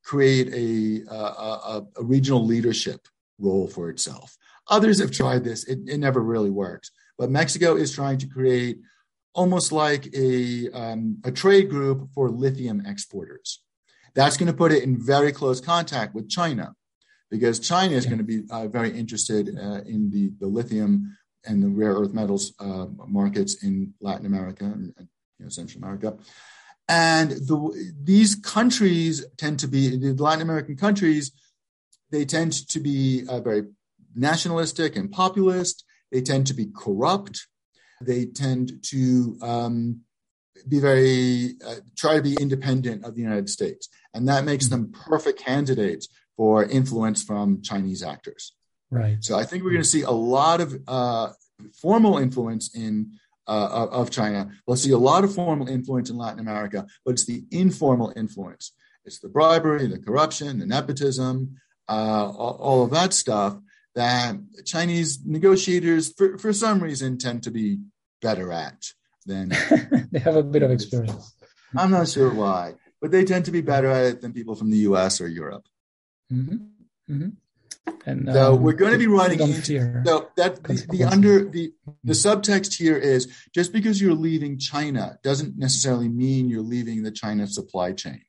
create 0.04 0.54
a, 0.54 1.12
a, 1.12 1.84
a 1.98 2.04
regional 2.04 2.46
leadership 2.46 3.02
role 3.40 3.68
for 3.68 3.90
itself. 3.90 4.38
Others 4.68 5.00
have 5.00 5.12
tried 5.12 5.44
this, 5.44 5.64
it, 5.66 5.80
it, 5.88 6.00
never 6.00 6.20
really 6.20 6.50
works. 6.50 6.92
But 7.18 7.30
Mexico 7.30 7.76
is 7.76 7.94
trying 7.94 8.18
to 8.20 8.28
create 8.28 8.80
almost 9.34 9.72
like 9.72 10.08
a, 10.16 10.70
um, 10.72 11.20
a 11.24 11.32
trade 11.32 11.70
group 11.70 12.10
for 12.14 12.30
lithium 12.30 12.84
exporters. 12.86 13.62
That's 14.16 14.38
going 14.38 14.48
to 14.48 14.58
put 14.58 14.72
it 14.72 14.84
in 14.84 15.00
very 15.00 15.32
close 15.32 15.62
contact 15.62 16.16
with 16.16 16.30
China 16.30 16.74
because 17.30 17.60
China 17.60 17.96
is 17.96 18.06
yeah. 18.06 18.12
going 18.12 18.20
to 18.20 18.24
be 18.26 18.44
uh, 18.50 18.68
very 18.68 18.98
interested 18.98 19.50
uh, 19.50 19.82
in 19.86 20.10
the, 20.10 20.32
the 20.40 20.48
lithium 20.48 21.18
and 21.46 21.62
the 21.62 21.68
rare 21.68 21.94
earth 21.94 22.14
metals 22.14 22.54
uh, 22.60 22.86
markets 23.08 23.64
in 23.64 23.94
Latin 24.02 24.26
America 24.26 24.66
and, 24.66 24.94
and 24.98 25.08
you 25.38 25.46
know, 25.46 25.50
Central 25.50 25.84
America. 25.84 26.18
And 26.88 27.32
the, 27.32 27.94
these 28.02 28.36
countries 28.36 29.26
tend 29.38 29.60
to 29.60 29.68
be, 29.68 29.98
the 29.98 30.14
Latin 30.14 30.42
American 30.42 30.78
countries, 30.78 31.32
they 32.12 32.26
tend 32.26 32.54
to 32.70 32.80
be 32.80 33.26
uh, 33.28 33.40
very 33.40 33.64
nationalistic 34.16 34.96
and 34.96 35.12
populist. 35.12 35.84
They 36.12 36.22
tend 36.22 36.48
to 36.48 36.54
be 36.54 36.68
corrupt. 36.76 37.48
They 38.02 38.26
tend 38.26 38.84
to 38.84 39.38
um, 39.42 40.02
be 40.68 40.80
very, 40.80 41.56
uh, 41.66 41.76
try 41.98 42.16
to 42.16 42.22
be 42.22 42.38
independent 42.40 43.06
of 43.06 43.16
the 43.16 43.22
United 43.22 43.50
States. 43.50 43.90
And 44.14 44.28
that 44.28 44.46
makes 44.46 44.68
them 44.68 44.92
perfect 44.92 45.40
candidates 45.40 46.08
for 46.38 46.64
influence 46.64 47.24
from 47.24 47.62
Chinese 47.62 48.04
actors. 48.04 48.54
Right. 48.92 49.18
So 49.24 49.38
I 49.38 49.44
think 49.44 49.64
we're 49.64 49.72
going 49.72 49.84
to 49.84 49.90
see 49.90 50.04
a 50.04 50.12
lot 50.12 50.62
of 50.62 50.76
uh, 50.88 51.30
formal 51.82 52.18
influence 52.18 52.76
in 52.76 53.12
uh, 53.48 53.88
of 53.92 54.10
China. 54.10 54.50
We'll 54.66 54.78
see 54.78 54.92
a 54.92 54.98
lot 54.98 55.24
of 55.24 55.34
formal 55.34 55.68
influence 55.68 56.10
in 56.10 56.18
Latin 56.18 56.40
America, 56.40 56.86
but 57.06 57.12
it's 57.12 57.26
the 57.26 57.44
informal 57.52 58.12
influence. 58.16 58.74
It's 59.06 59.20
the 59.20 59.30
bribery, 59.30 59.88
the 59.88 60.00
corruption, 60.00 60.60
the 60.60 60.66
nepotism, 60.66 61.58
uh, 61.88 62.32
all, 62.32 62.58
all, 62.60 62.84
of 62.84 62.90
that 62.92 63.14
stuff 63.14 63.56
that 63.96 64.38
Chinese 64.66 65.26
negotiators, 65.26 66.14
for, 66.14 66.38
for 66.38 66.54
some 66.54 66.82
reason, 66.82 67.18
tend 67.18 67.44
to 67.44 67.52
be 67.52 67.80
better 68.22 68.52
at 68.52 68.92
than 69.26 69.50
they 70.12 70.20
have 70.20 70.36
a 70.36 70.44
bit 70.44 70.64
of 70.64 70.72
experience. 70.72 71.34
I'm 71.76 71.92
not 71.92 72.08
sure 72.08 72.34
why, 72.34 72.76
but 73.02 73.12
they 73.12 73.24
tend 73.26 73.46
to 73.46 73.52
be 73.52 73.62
better 73.62 73.90
at 73.90 74.06
it 74.06 74.22
than 74.22 74.34
people 74.34 74.56
from 74.56 74.72
the 74.72 74.78
U.S. 74.90 75.20
or 75.22 75.28
Europe. 75.28 75.66
Mm-hmm. 76.32 77.14
Mm-hmm. 77.14 77.30
And 78.08 78.30
so 78.32 78.54
um, 78.54 78.62
we're 78.62 78.74
going 78.74 78.94
to 78.94 78.98
be 78.98 79.08
running 79.08 79.40
into 79.40 80.04
so 80.06 80.30
that 80.38 80.64
the, 80.64 80.86
the, 80.90 81.04
under 81.04 81.46
the 81.46 81.72
the 82.04 82.14
subtext 82.14 82.78
here 82.78 82.98
is 82.98 83.28
just 83.54 83.74
because 83.74 84.02
you're 84.02 84.16
leaving 84.16 84.58
China 84.58 85.20
doesn't 85.24 85.58
necessarily 85.58 86.10
mean 86.10 86.50
you're 86.50 86.62
leaving 86.62 87.04
the 87.04 87.12
China 87.12 87.48
supply 87.48 87.94
chain. 87.94 88.22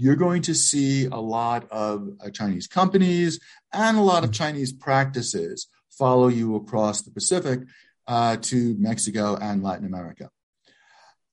You're 0.00 0.16
going 0.16 0.40
to 0.42 0.54
see 0.54 1.04
a 1.04 1.16
lot 1.16 1.68
of 1.70 2.08
uh, 2.24 2.30
Chinese 2.30 2.66
companies 2.66 3.38
and 3.70 3.98
a 3.98 4.02
lot 4.02 4.24
of 4.24 4.32
Chinese 4.32 4.72
practices 4.72 5.66
follow 5.90 6.28
you 6.28 6.56
across 6.56 7.02
the 7.02 7.10
Pacific 7.10 7.60
uh, 8.06 8.38
to 8.38 8.74
Mexico 8.78 9.36
and 9.36 9.62
Latin 9.62 9.84
America, 9.84 10.30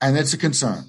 and 0.01 0.17
that's 0.17 0.33
a 0.33 0.37
concern. 0.37 0.83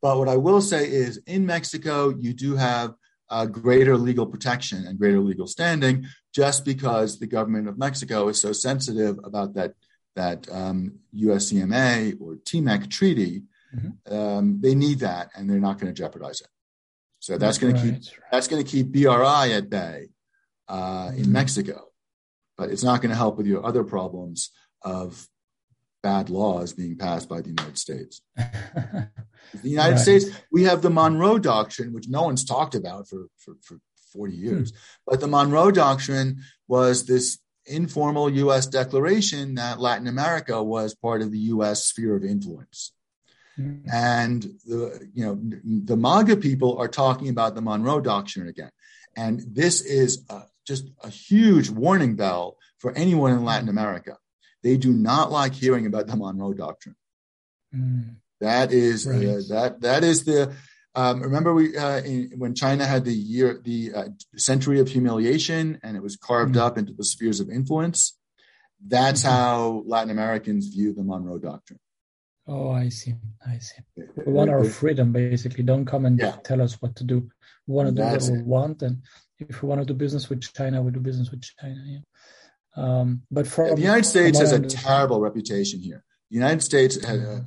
But 0.00 0.18
what 0.18 0.28
I 0.28 0.36
will 0.36 0.60
say 0.60 0.88
is, 0.88 1.20
in 1.26 1.44
Mexico, 1.44 2.10
you 2.16 2.32
do 2.32 2.54
have 2.54 2.94
uh, 3.28 3.46
greater 3.46 3.96
legal 3.96 4.26
protection 4.26 4.86
and 4.86 4.96
greater 4.96 5.20
legal 5.20 5.48
standing 5.48 6.06
just 6.32 6.64
because 6.64 7.18
the 7.18 7.26
government 7.26 7.68
of 7.68 7.78
Mexico 7.78 8.28
is 8.28 8.40
so 8.40 8.52
sensitive 8.52 9.18
about 9.24 9.54
that 9.54 9.74
that 10.14 10.46
um, 10.52 11.00
USCMA 11.16 12.20
or 12.20 12.36
TMEC 12.36 12.90
treaty. 12.90 13.42
Mm-hmm. 13.74 14.14
Um, 14.14 14.60
they 14.60 14.74
need 14.76 15.00
that, 15.00 15.30
and 15.34 15.50
they're 15.50 15.58
not 15.58 15.80
going 15.80 15.92
to 15.92 16.02
jeopardize 16.02 16.40
it. 16.40 16.48
So 17.20 17.38
that's 17.38 17.58
going 17.58 17.74
right. 17.74 17.84
to 17.84 17.92
keep 17.92 18.02
that's 18.32 18.48
going 18.48 18.64
to 18.64 18.68
keep 18.68 18.90
BRI 18.92 19.52
at 19.52 19.70
bay 19.70 20.08
uh, 20.68 21.08
mm-hmm. 21.08 21.22
in 21.22 21.32
Mexico, 21.32 21.88
but 22.56 22.70
it's 22.70 22.82
not 22.82 23.02
going 23.02 23.10
to 23.10 23.16
help 23.16 23.36
with 23.36 23.46
your 23.46 23.64
other 23.64 23.84
problems 23.84 24.50
of 24.82 25.28
bad 26.02 26.30
laws 26.30 26.72
being 26.72 26.96
passed 26.96 27.28
by 27.28 27.42
the 27.42 27.48
United 27.48 27.78
States. 27.78 28.22
the 28.36 29.10
United 29.62 29.92
right. 29.92 30.00
States, 30.00 30.26
we 30.50 30.64
have 30.64 30.80
the 30.80 30.88
Monroe 30.90 31.38
Doctrine, 31.38 31.92
which 31.92 32.08
no 32.08 32.22
one's 32.22 32.44
talked 32.44 32.74
about 32.74 33.06
for, 33.06 33.26
for, 33.36 33.56
for 33.62 33.78
40 34.12 34.34
hmm. 34.34 34.42
years. 34.42 34.70
Hmm. 34.70 34.76
But 35.06 35.20
the 35.20 35.28
Monroe 35.28 35.70
Doctrine 35.70 36.40
was 36.68 37.04
this 37.04 37.38
informal 37.66 38.30
U.S. 38.30 38.66
declaration 38.66 39.56
that 39.56 39.78
Latin 39.78 40.06
America 40.06 40.62
was 40.62 40.94
part 40.94 41.20
of 41.22 41.30
the 41.30 41.38
U.S. 41.38 41.84
sphere 41.84 42.16
of 42.16 42.24
influence. 42.24 42.92
Hmm. 43.56 43.78
And 43.92 44.42
the 44.66 45.08
you 45.14 45.24
know 45.24 45.38
the 45.84 45.96
MAGA 45.96 46.36
people 46.36 46.78
are 46.78 46.88
talking 46.88 47.28
about 47.28 47.54
the 47.54 47.62
Monroe 47.62 48.00
Doctrine 48.00 48.48
again, 48.48 48.70
and 49.16 49.42
this 49.46 49.80
is 49.80 50.24
a, 50.30 50.42
just 50.66 50.90
a 51.02 51.08
huge 51.08 51.70
warning 51.70 52.16
bell 52.16 52.56
for 52.78 52.92
anyone 52.92 53.32
in 53.32 53.44
Latin 53.44 53.68
America 53.68 54.16
they 54.62 54.76
do 54.76 54.92
not 54.92 55.30
like 55.30 55.54
hearing 55.54 55.86
about 55.86 56.06
the 56.06 56.16
Monroe 56.16 56.52
Doctrine. 56.52 56.96
Mm. 57.74 58.16
That 58.40 58.72
is 58.72 59.06
right. 59.06 59.26
uh, 59.26 59.40
that 59.50 59.80
that 59.82 60.04
is 60.04 60.24
the 60.24 60.54
um, 60.94 61.20
remember 61.20 61.54
we 61.54 61.76
uh, 61.76 62.00
in, 62.00 62.32
when 62.36 62.54
China 62.54 62.86
had 62.86 63.04
the 63.04 63.12
year 63.12 63.60
the 63.62 63.92
uh, 63.94 64.08
century 64.36 64.80
of 64.80 64.88
humiliation 64.88 65.78
and 65.82 65.96
it 65.96 66.02
was 66.02 66.16
carved 66.16 66.54
mm. 66.54 66.60
up 66.60 66.78
into 66.78 66.92
the 66.92 67.04
spheres 67.04 67.40
of 67.40 67.50
influence. 67.50 68.18
That's 68.84 69.22
mm-hmm. 69.22 69.30
how 69.30 69.82
Latin 69.86 70.10
Americans 70.10 70.68
view 70.68 70.94
the 70.94 71.04
Monroe 71.04 71.38
Doctrine. 71.38 71.80
Oh, 72.46 72.70
I 72.70 72.88
see. 72.88 73.14
I 73.46 73.58
see. 73.58 73.82
We 73.96 74.32
want 74.32 74.50
our 74.50 74.64
freedom, 74.64 75.12
basically. 75.12 75.62
Don't 75.62 75.84
come 75.84 76.04
and 76.04 76.18
yeah. 76.18 76.36
tell 76.42 76.60
us 76.60 76.80
what 76.80 76.96
to 76.96 77.04
do. 77.04 77.28
We 77.66 77.74
want 77.74 77.88
to 77.88 77.94
do 77.94 78.02
That's 78.02 78.28
what 78.28 78.38
we 78.38 78.42
want, 78.44 78.82
and 78.82 79.02
if 79.38 79.62
we 79.62 79.68
want 79.68 79.80
to 79.80 79.86
do 79.86 79.94
business 79.94 80.28
with 80.28 80.42
China, 80.54 80.82
we 80.82 80.90
do 80.90 81.00
business 81.00 81.30
with 81.30 81.42
China. 81.42 81.82
Yeah. 81.86 81.98
Um, 82.76 83.22
but 83.30 83.46
for 83.46 83.74
the 83.74 83.80
United 83.80 84.06
States 84.06 84.38
has 84.38 84.52
a 84.52 84.60
terrible 84.60 85.20
reputation 85.20 85.80
here. 85.80 86.04
The 86.30 86.36
United 86.36 86.62
States, 86.62 87.04
has, 87.04 87.20
uh, 87.20 87.40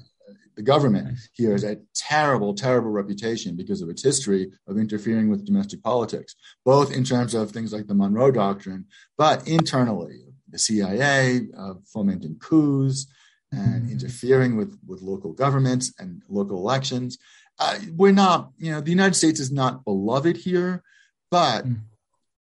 the 0.56 0.62
government 0.62 1.18
here 1.34 1.54
has 1.54 1.64
a 1.64 1.78
terrible, 1.96 2.54
terrible 2.54 2.92
reputation 2.92 3.56
because 3.56 3.82
of 3.82 3.90
its 3.90 4.04
history 4.04 4.52
of 4.68 4.78
interfering 4.78 5.30
with 5.30 5.46
domestic 5.46 5.82
politics, 5.82 6.36
both 6.66 6.94
in 6.94 7.04
terms 7.04 7.34
of 7.34 7.52
things 7.52 7.74
like 7.74 7.88
the 7.88 7.96
Monroe 7.96 8.32
Doctrine, 8.32 8.86
but 9.18 9.48
internally, 9.48 10.26
the 10.50 10.60
CIA 10.60 11.42
uh, 11.58 11.74
fomenting 11.92 12.38
coups 12.40 13.08
and 13.54 13.90
interfering 13.90 14.56
with, 14.58 14.78
with 14.86 15.02
local 15.02 15.34
governments 15.34 15.94
and 16.00 16.22
local 16.30 16.58
elections. 16.58 17.18
Uh, 17.60 17.78
we're 17.96 18.12
not, 18.12 18.52
you 18.58 18.72
know, 18.72 18.82
the 18.82 18.90
United 18.90 19.16
States 19.16 19.40
is 19.40 19.52
not 19.52 19.86
beloved 19.86 20.38
here, 20.38 20.84
but 21.30 21.66
mm 21.66 21.80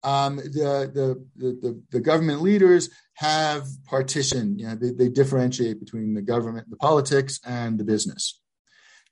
um, 0.05 0.37
the, 0.37 0.91
the, 0.93 1.27
the, 1.37 1.83
the, 1.91 2.01
government 2.01 2.43
leaders 2.43 2.91
have 3.15 3.67
partitioned, 3.85 4.61
you 4.61 4.67
know, 4.67 4.75
they, 4.75 4.91
they 4.91 5.09
differentiate 5.09 5.79
between 5.79 6.15
the 6.15 6.23
government, 6.23 6.69
the 6.71 6.77
politics, 6.77 7.39
and 7.47 7.79
the 7.79 7.85
business. 7.85 8.41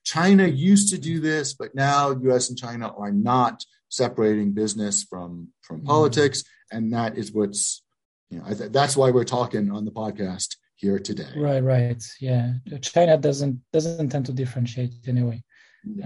China 0.04 0.46
used 0.46 0.92
to 0.92 0.98
do 0.98 1.20
this, 1.20 1.54
but 1.54 1.74
now 1.74 2.10
US 2.10 2.48
and 2.48 2.58
China 2.58 2.92
are 2.96 3.12
not 3.12 3.64
separating 3.88 4.52
business 4.52 5.04
from, 5.04 5.48
from 5.62 5.78
mm-hmm. 5.78 5.86
politics. 5.86 6.42
And 6.72 6.92
that 6.92 7.16
is 7.16 7.32
what's, 7.32 7.82
you 8.30 8.40
know, 8.40 8.52
th- 8.52 8.72
that's 8.72 8.96
why 8.96 9.10
we're 9.10 9.24
talking 9.24 9.70
on 9.70 9.84
the 9.84 9.92
podcast 9.92 10.56
here 10.80 10.98
today. 10.98 11.28
Right, 11.36 11.62
right. 11.62 12.02
Yeah. 12.20 12.54
China 12.80 13.16
doesn't, 13.16 13.60
doesn't 13.72 14.08
tend 14.08 14.26
to 14.26 14.32
differentiate 14.32 14.94
anyway, 15.06 15.42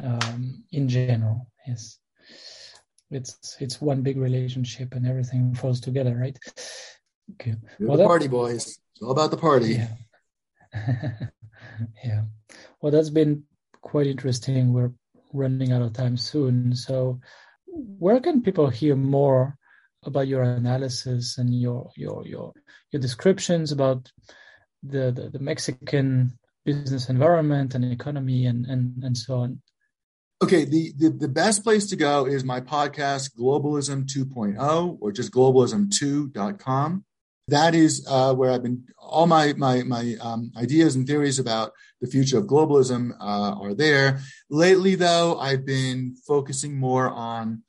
um, 0.03 0.65
in 0.73 0.89
general. 0.89 1.47
Yes 1.67 1.99
it's 3.15 3.57
it's 3.61 3.81
one 3.81 4.03
big 4.03 4.17
relationship 4.17 4.95
and 4.95 5.07
everything 5.07 5.55
falls 5.55 5.81
together, 5.81 6.17
right? 6.17 6.39
Okay. 7.35 7.55
well, 7.81 7.97
the 7.97 8.05
party 8.05 8.29
boys. 8.29 8.79
It's 8.95 9.03
all 9.03 9.13
about 9.13 9.31
the 9.31 9.37
party. 9.37 9.81
Yeah. 9.81 9.95
yeah. 12.05 12.23
Well, 12.81 12.93
that's 12.93 13.11
been 13.11 13.45
quite 13.81 14.07
interesting. 14.07 14.73
We're 14.73 14.93
running 15.33 15.73
out 15.73 15.83
of 15.83 15.93
time 15.93 16.17
soon. 16.17 16.75
So, 16.75 17.21
where 17.67 18.21
can 18.21 18.43
people 18.43 18.69
hear 18.69 18.95
more 18.97 19.57
about 20.03 20.29
your 20.29 20.43
analysis 20.43 21.39
and 21.39 21.55
your 21.59 21.91
your 21.97 22.27
your 22.27 22.53
your 22.91 23.01
descriptions 23.01 23.73
about 23.73 24.11
the 24.85 25.11
the, 25.11 25.31
the 25.31 25.39
Mexican 25.39 26.39
business 26.65 27.09
environment 27.09 27.75
and 27.75 27.85
economy 27.85 28.47
and 28.47 28.67
and 28.67 29.03
and 29.03 29.17
so 29.17 29.41
on? 29.41 29.61
Okay, 30.43 30.65
the, 30.65 30.93
the, 30.99 31.09
the 31.09 31.29
best 31.29 31.63
place 31.63 31.87
to 31.87 31.97
go 31.97 32.27
is 32.27 32.45
my 32.45 32.61
podcast, 32.61 33.31
Globalism 33.39 34.05
2.0, 34.05 34.99
or 35.01 35.13
just 35.13 35.33
globalism2.com. 35.33 37.05
That 37.49 37.75
is 37.75 38.07
uh, 38.11 38.35
where 38.35 38.51
I've 38.51 38.63
been, 38.63 38.85
all 38.99 39.27
my, 39.27 39.55
my, 39.57 39.85
my 39.85 40.17
um, 40.21 40.53
ideas 40.57 40.97
and 40.97 41.07
theories 41.07 41.39
about 41.39 41.73
the 42.01 42.09
future 42.09 42.37
of 42.37 42.45
globalism 42.45 43.13
uh, 43.21 43.55
are 43.59 43.75
there. 43.75 44.21
Lately, 44.51 44.97
though, 44.97 45.39
I've 45.39 45.65
been 45.65 46.17
focusing 46.27 46.79
more 46.79 47.09
on 47.09 47.63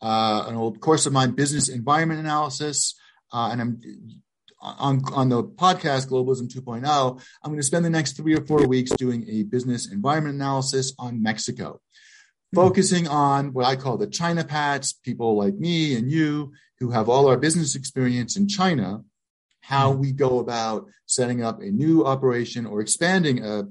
uh, 0.00 0.44
an 0.48 0.54
old 0.54 0.80
course 0.80 1.06
of 1.06 1.12
mine, 1.12 1.32
business 1.32 1.68
environment 1.68 2.20
analysis. 2.20 2.94
Uh, 3.32 3.50
and 3.52 3.60
I'm 3.60 3.80
on, 4.62 5.02
on 5.12 5.28
the 5.28 5.42
podcast, 5.42 6.08
Globalism 6.08 6.48
2.0, 6.48 7.22
I'm 7.42 7.50
going 7.50 7.60
to 7.60 7.66
spend 7.66 7.84
the 7.84 7.90
next 7.90 8.16
three 8.16 8.34
or 8.34 8.44
four 8.46 8.66
weeks 8.66 8.92
doing 8.92 9.28
a 9.28 9.42
business 9.42 9.90
environment 9.90 10.36
analysis 10.36 10.94
on 10.98 11.22
Mexico 11.22 11.80
focusing 12.54 13.08
on 13.08 13.52
what 13.52 13.64
I 13.64 13.76
call 13.76 13.96
the 13.96 14.06
China 14.06 14.44
Pats, 14.44 14.92
people 14.92 15.36
like 15.36 15.54
me 15.54 15.96
and 15.96 16.10
you 16.10 16.52
who 16.80 16.90
have 16.90 17.08
all 17.08 17.28
our 17.28 17.36
business 17.36 17.74
experience 17.74 18.36
in 18.36 18.48
China, 18.48 19.02
how 19.60 19.90
we 19.92 20.12
go 20.12 20.38
about 20.38 20.86
setting 21.06 21.42
up 21.42 21.60
a 21.60 21.70
new 21.70 22.04
operation 22.04 22.66
or 22.66 22.80
expanding 22.80 23.44
a, 23.44 23.64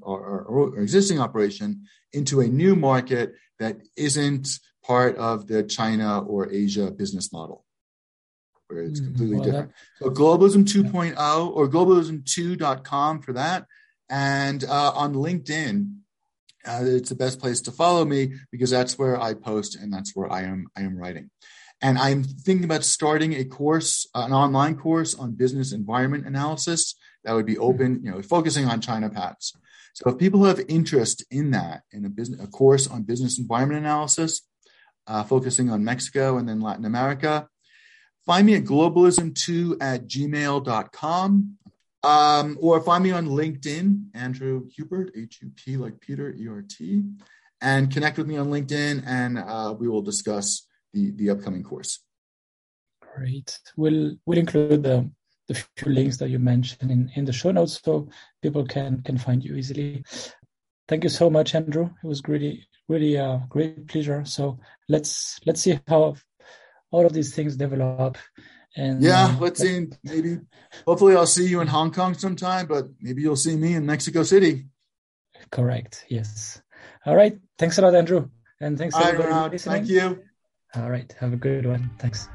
existing 0.77 1.19
operation 1.19 1.83
into 2.13 2.41
a 2.41 2.47
new 2.47 2.75
market 2.75 3.33
that 3.59 3.77
isn't 3.95 4.47
part 4.83 5.15
of 5.17 5.47
the 5.47 5.63
China 5.63 6.19
or 6.19 6.51
Asia 6.51 6.89
business 6.89 7.31
model. 7.31 7.65
Where 8.71 8.83
it's 8.83 8.99
hmm, 8.99 9.07
completely 9.07 9.35
well, 9.37 9.45
different. 9.45 9.71
That, 9.99 10.05
so 10.05 10.11
globalism 10.11 10.65
2.0 10.65 11.55
or 11.55 11.67
globalism2.com 11.67 13.21
for 13.21 13.33
that. 13.33 13.65
And 14.09 14.63
uh, 14.63 14.91
on 14.93 15.13
LinkedIn, 15.13 15.95
uh, 16.65 16.81
it's 16.83 17.09
the 17.09 17.15
best 17.15 17.39
place 17.39 17.61
to 17.61 17.71
follow 17.71 18.05
me 18.05 18.33
because 18.51 18.69
that's 18.69 18.97
where 18.97 19.19
I 19.19 19.33
post 19.33 19.75
and 19.75 19.91
that's 19.91 20.15
where 20.15 20.31
I 20.31 20.43
am 20.43 20.67
I 20.75 20.81
am 20.81 20.97
writing. 20.97 21.29
And 21.81 21.97
I'm 21.97 22.23
thinking 22.23 22.65
about 22.65 22.83
starting 22.83 23.33
a 23.33 23.43
course, 23.43 24.07
uh, 24.13 24.25
an 24.25 24.33
online 24.33 24.77
course 24.77 25.15
on 25.15 25.31
business 25.31 25.73
environment 25.73 26.27
analysis 26.27 26.95
that 27.23 27.33
would 27.33 27.45
be 27.45 27.55
hmm. 27.55 27.63
open, 27.63 28.01
you 28.03 28.11
know, 28.11 28.21
focusing 28.21 28.65
on 28.65 28.81
China 28.81 29.09
Pats. 29.09 29.53
So 29.93 30.09
if 30.09 30.17
people 30.17 30.45
have 30.45 30.61
interest 30.67 31.25
in 31.31 31.51
that, 31.51 31.81
in 31.91 32.05
a 32.05 32.09
business, 32.09 32.41
a 32.41 32.47
course 32.47 32.87
on 32.87 33.03
business 33.03 33.39
environment 33.39 33.81
analysis, 33.81 34.41
uh, 35.07 35.23
focusing 35.23 35.69
on 35.69 35.83
Mexico 35.83 36.37
and 36.37 36.47
then 36.47 36.61
Latin 36.61 36.85
America, 36.85 37.47
find 38.25 38.45
me 38.45 38.55
at 38.55 38.63
globalism2 38.63 39.77
at 39.81 40.07
gmail.com. 40.07 41.57
Um, 42.03 42.57
or 42.59 42.81
find 42.81 43.03
me 43.03 43.11
on 43.11 43.27
LinkedIn, 43.27 44.05
Andrew 44.15 44.67
Hupert, 44.75 45.11
H 45.15 45.39
U 45.43 45.51
P 45.55 45.77
like 45.77 45.99
Peter, 45.99 46.33
E 46.33 46.47
R 46.47 46.63
T, 46.67 47.03
and 47.61 47.93
connect 47.93 48.17
with 48.17 48.25
me 48.25 48.37
on 48.37 48.47
LinkedIn, 48.49 49.03
and 49.05 49.37
uh, 49.37 49.75
we 49.77 49.87
will 49.87 50.01
discuss 50.01 50.67
the 50.93 51.11
the 51.11 51.29
upcoming 51.29 51.61
course. 51.61 51.99
Great. 53.15 53.59
We'll 53.77 54.15
we'll 54.25 54.39
include 54.39 54.81
the 54.81 55.11
the 55.47 55.53
few 55.75 55.91
links 55.91 56.17
that 56.17 56.29
you 56.29 56.39
mentioned 56.39 56.89
in, 56.89 57.11
in 57.15 57.25
the 57.25 57.33
show 57.33 57.51
notes 57.51 57.79
so 57.83 58.09
people 58.41 58.65
can 58.65 59.01
can 59.03 59.17
find 59.17 59.43
you 59.43 59.55
easily. 59.55 60.03
Thank 60.87 61.03
you 61.03 61.09
so 61.09 61.29
much, 61.29 61.53
Andrew. 61.53 61.91
It 62.03 62.07
was 62.07 62.21
really 62.27 62.67
really 62.87 63.15
a 63.15 63.25
uh, 63.25 63.37
great 63.47 63.87
pleasure. 63.87 64.25
So 64.25 64.59
let's 64.89 65.39
let's 65.45 65.61
see 65.61 65.79
how 65.87 66.15
all 66.91 67.05
of 67.05 67.13
these 67.13 67.33
things 67.33 67.55
develop 67.55 68.17
and 68.75 69.01
yeah, 69.01 69.25
uh, 69.25 69.39
let's 69.39 69.59
see. 69.59 69.87
Maybe, 70.03 70.39
hopefully, 70.87 71.15
I'll 71.15 71.25
see 71.25 71.47
you 71.47 71.61
in 71.61 71.67
Hong 71.67 71.91
Kong 71.91 72.13
sometime, 72.13 72.67
but 72.67 72.87
maybe 73.01 73.21
you'll 73.21 73.35
see 73.35 73.55
me 73.55 73.73
in 73.73 73.85
Mexico 73.85 74.23
City. 74.23 74.65
Correct. 75.51 76.05
Yes. 76.07 76.61
All 77.05 77.15
right. 77.15 77.37
Thanks 77.57 77.77
a 77.77 77.81
lot, 77.81 77.95
Andrew. 77.95 78.29
And 78.61 78.77
thanks 78.77 78.95
All 78.95 79.01
right, 79.01 79.59
Thank 79.59 79.89
you. 79.89 80.23
All 80.75 80.89
right. 80.89 81.13
Have 81.19 81.33
a 81.33 81.37
good 81.37 81.65
one. 81.65 81.89
Thanks. 81.99 82.29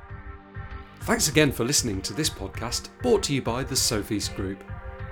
Thanks 1.03 1.29
again 1.29 1.53
for 1.53 1.65
listening 1.65 2.03
to 2.03 2.13
this 2.13 2.29
podcast 2.29 2.89
brought 3.01 3.23
to 3.25 3.35
you 3.35 3.41
by 3.41 3.63
the 3.63 3.75
Sofeast 3.75 4.35
Group. 4.35 4.63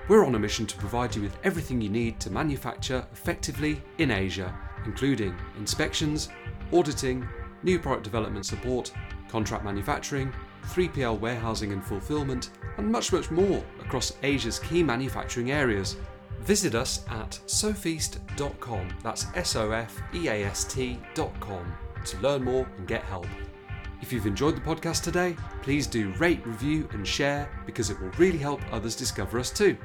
We're 0.08 0.26
on 0.26 0.34
a 0.34 0.38
mission 0.38 0.66
to 0.66 0.76
provide 0.76 1.14
you 1.14 1.22
with 1.22 1.38
everything 1.44 1.80
you 1.80 1.88
need 1.88 2.20
to 2.20 2.30
manufacture 2.30 3.06
effectively 3.12 3.80
in 3.98 4.10
Asia, 4.10 4.54
including 4.84 5.34
inspections, 5.56 6.28
auditing, 6.72 7.26
new 7.62 7.78
product 7.78 8.04
development 8.04 8.44
support, 8.44 8.92
contract 9.34 9.64
manufacturing, 9.64 10.32
3PL 10.66 11.18
warehousing 11.18 11.72
and 11.72 11.84
fulfillment, 11.84 12.50
and 12.76 12.88
much, 12.88 13.12
much 13.12 13.32
more 13.32 13.64
across 13.80 14.12
Asia's 14.22 14.60
key 14.60 14.80
manufacturing 14.80 15.50
areas. 15.50 15.96
Visit 16.42 16.76
us 16.76 17.04
at 17.10 17.40
sofeast.com, 17.48 18.96
that's 19.02 19.26
S 19.34 19.56
O 19.56 19.72
F 19.72 20.00
E 20.14 20.28
A 20.28 20.44
S 20.44 20.62
T.com, 20.62 21.74
to 22.04 22.18
learn 22.18 22.44
more 22.44 22.64
and 22.78 22.86
get 22.86 23.02
help. 23.02 23.26
If 24.00 24.12
you've 24.12 24.26
enjoyed 24.26 24.54
the 24.54 24.60
podcast 24.60 25.02
today, 25.02 25.34
please 25.62 25.88
do 25.88 26.12
rate, 26.12 26.46
review, 26.46 26.88
and 26.92 27.04
share 27.04 27.50
because 27.66 27.90
it 27.90 28.00
will 28.00 28.10
really 28.10 28.38
help 28.38 28.60
others 28.70 28.94
discover 28.94 29.40
us 29.40 29.50
too. 29.50 29.76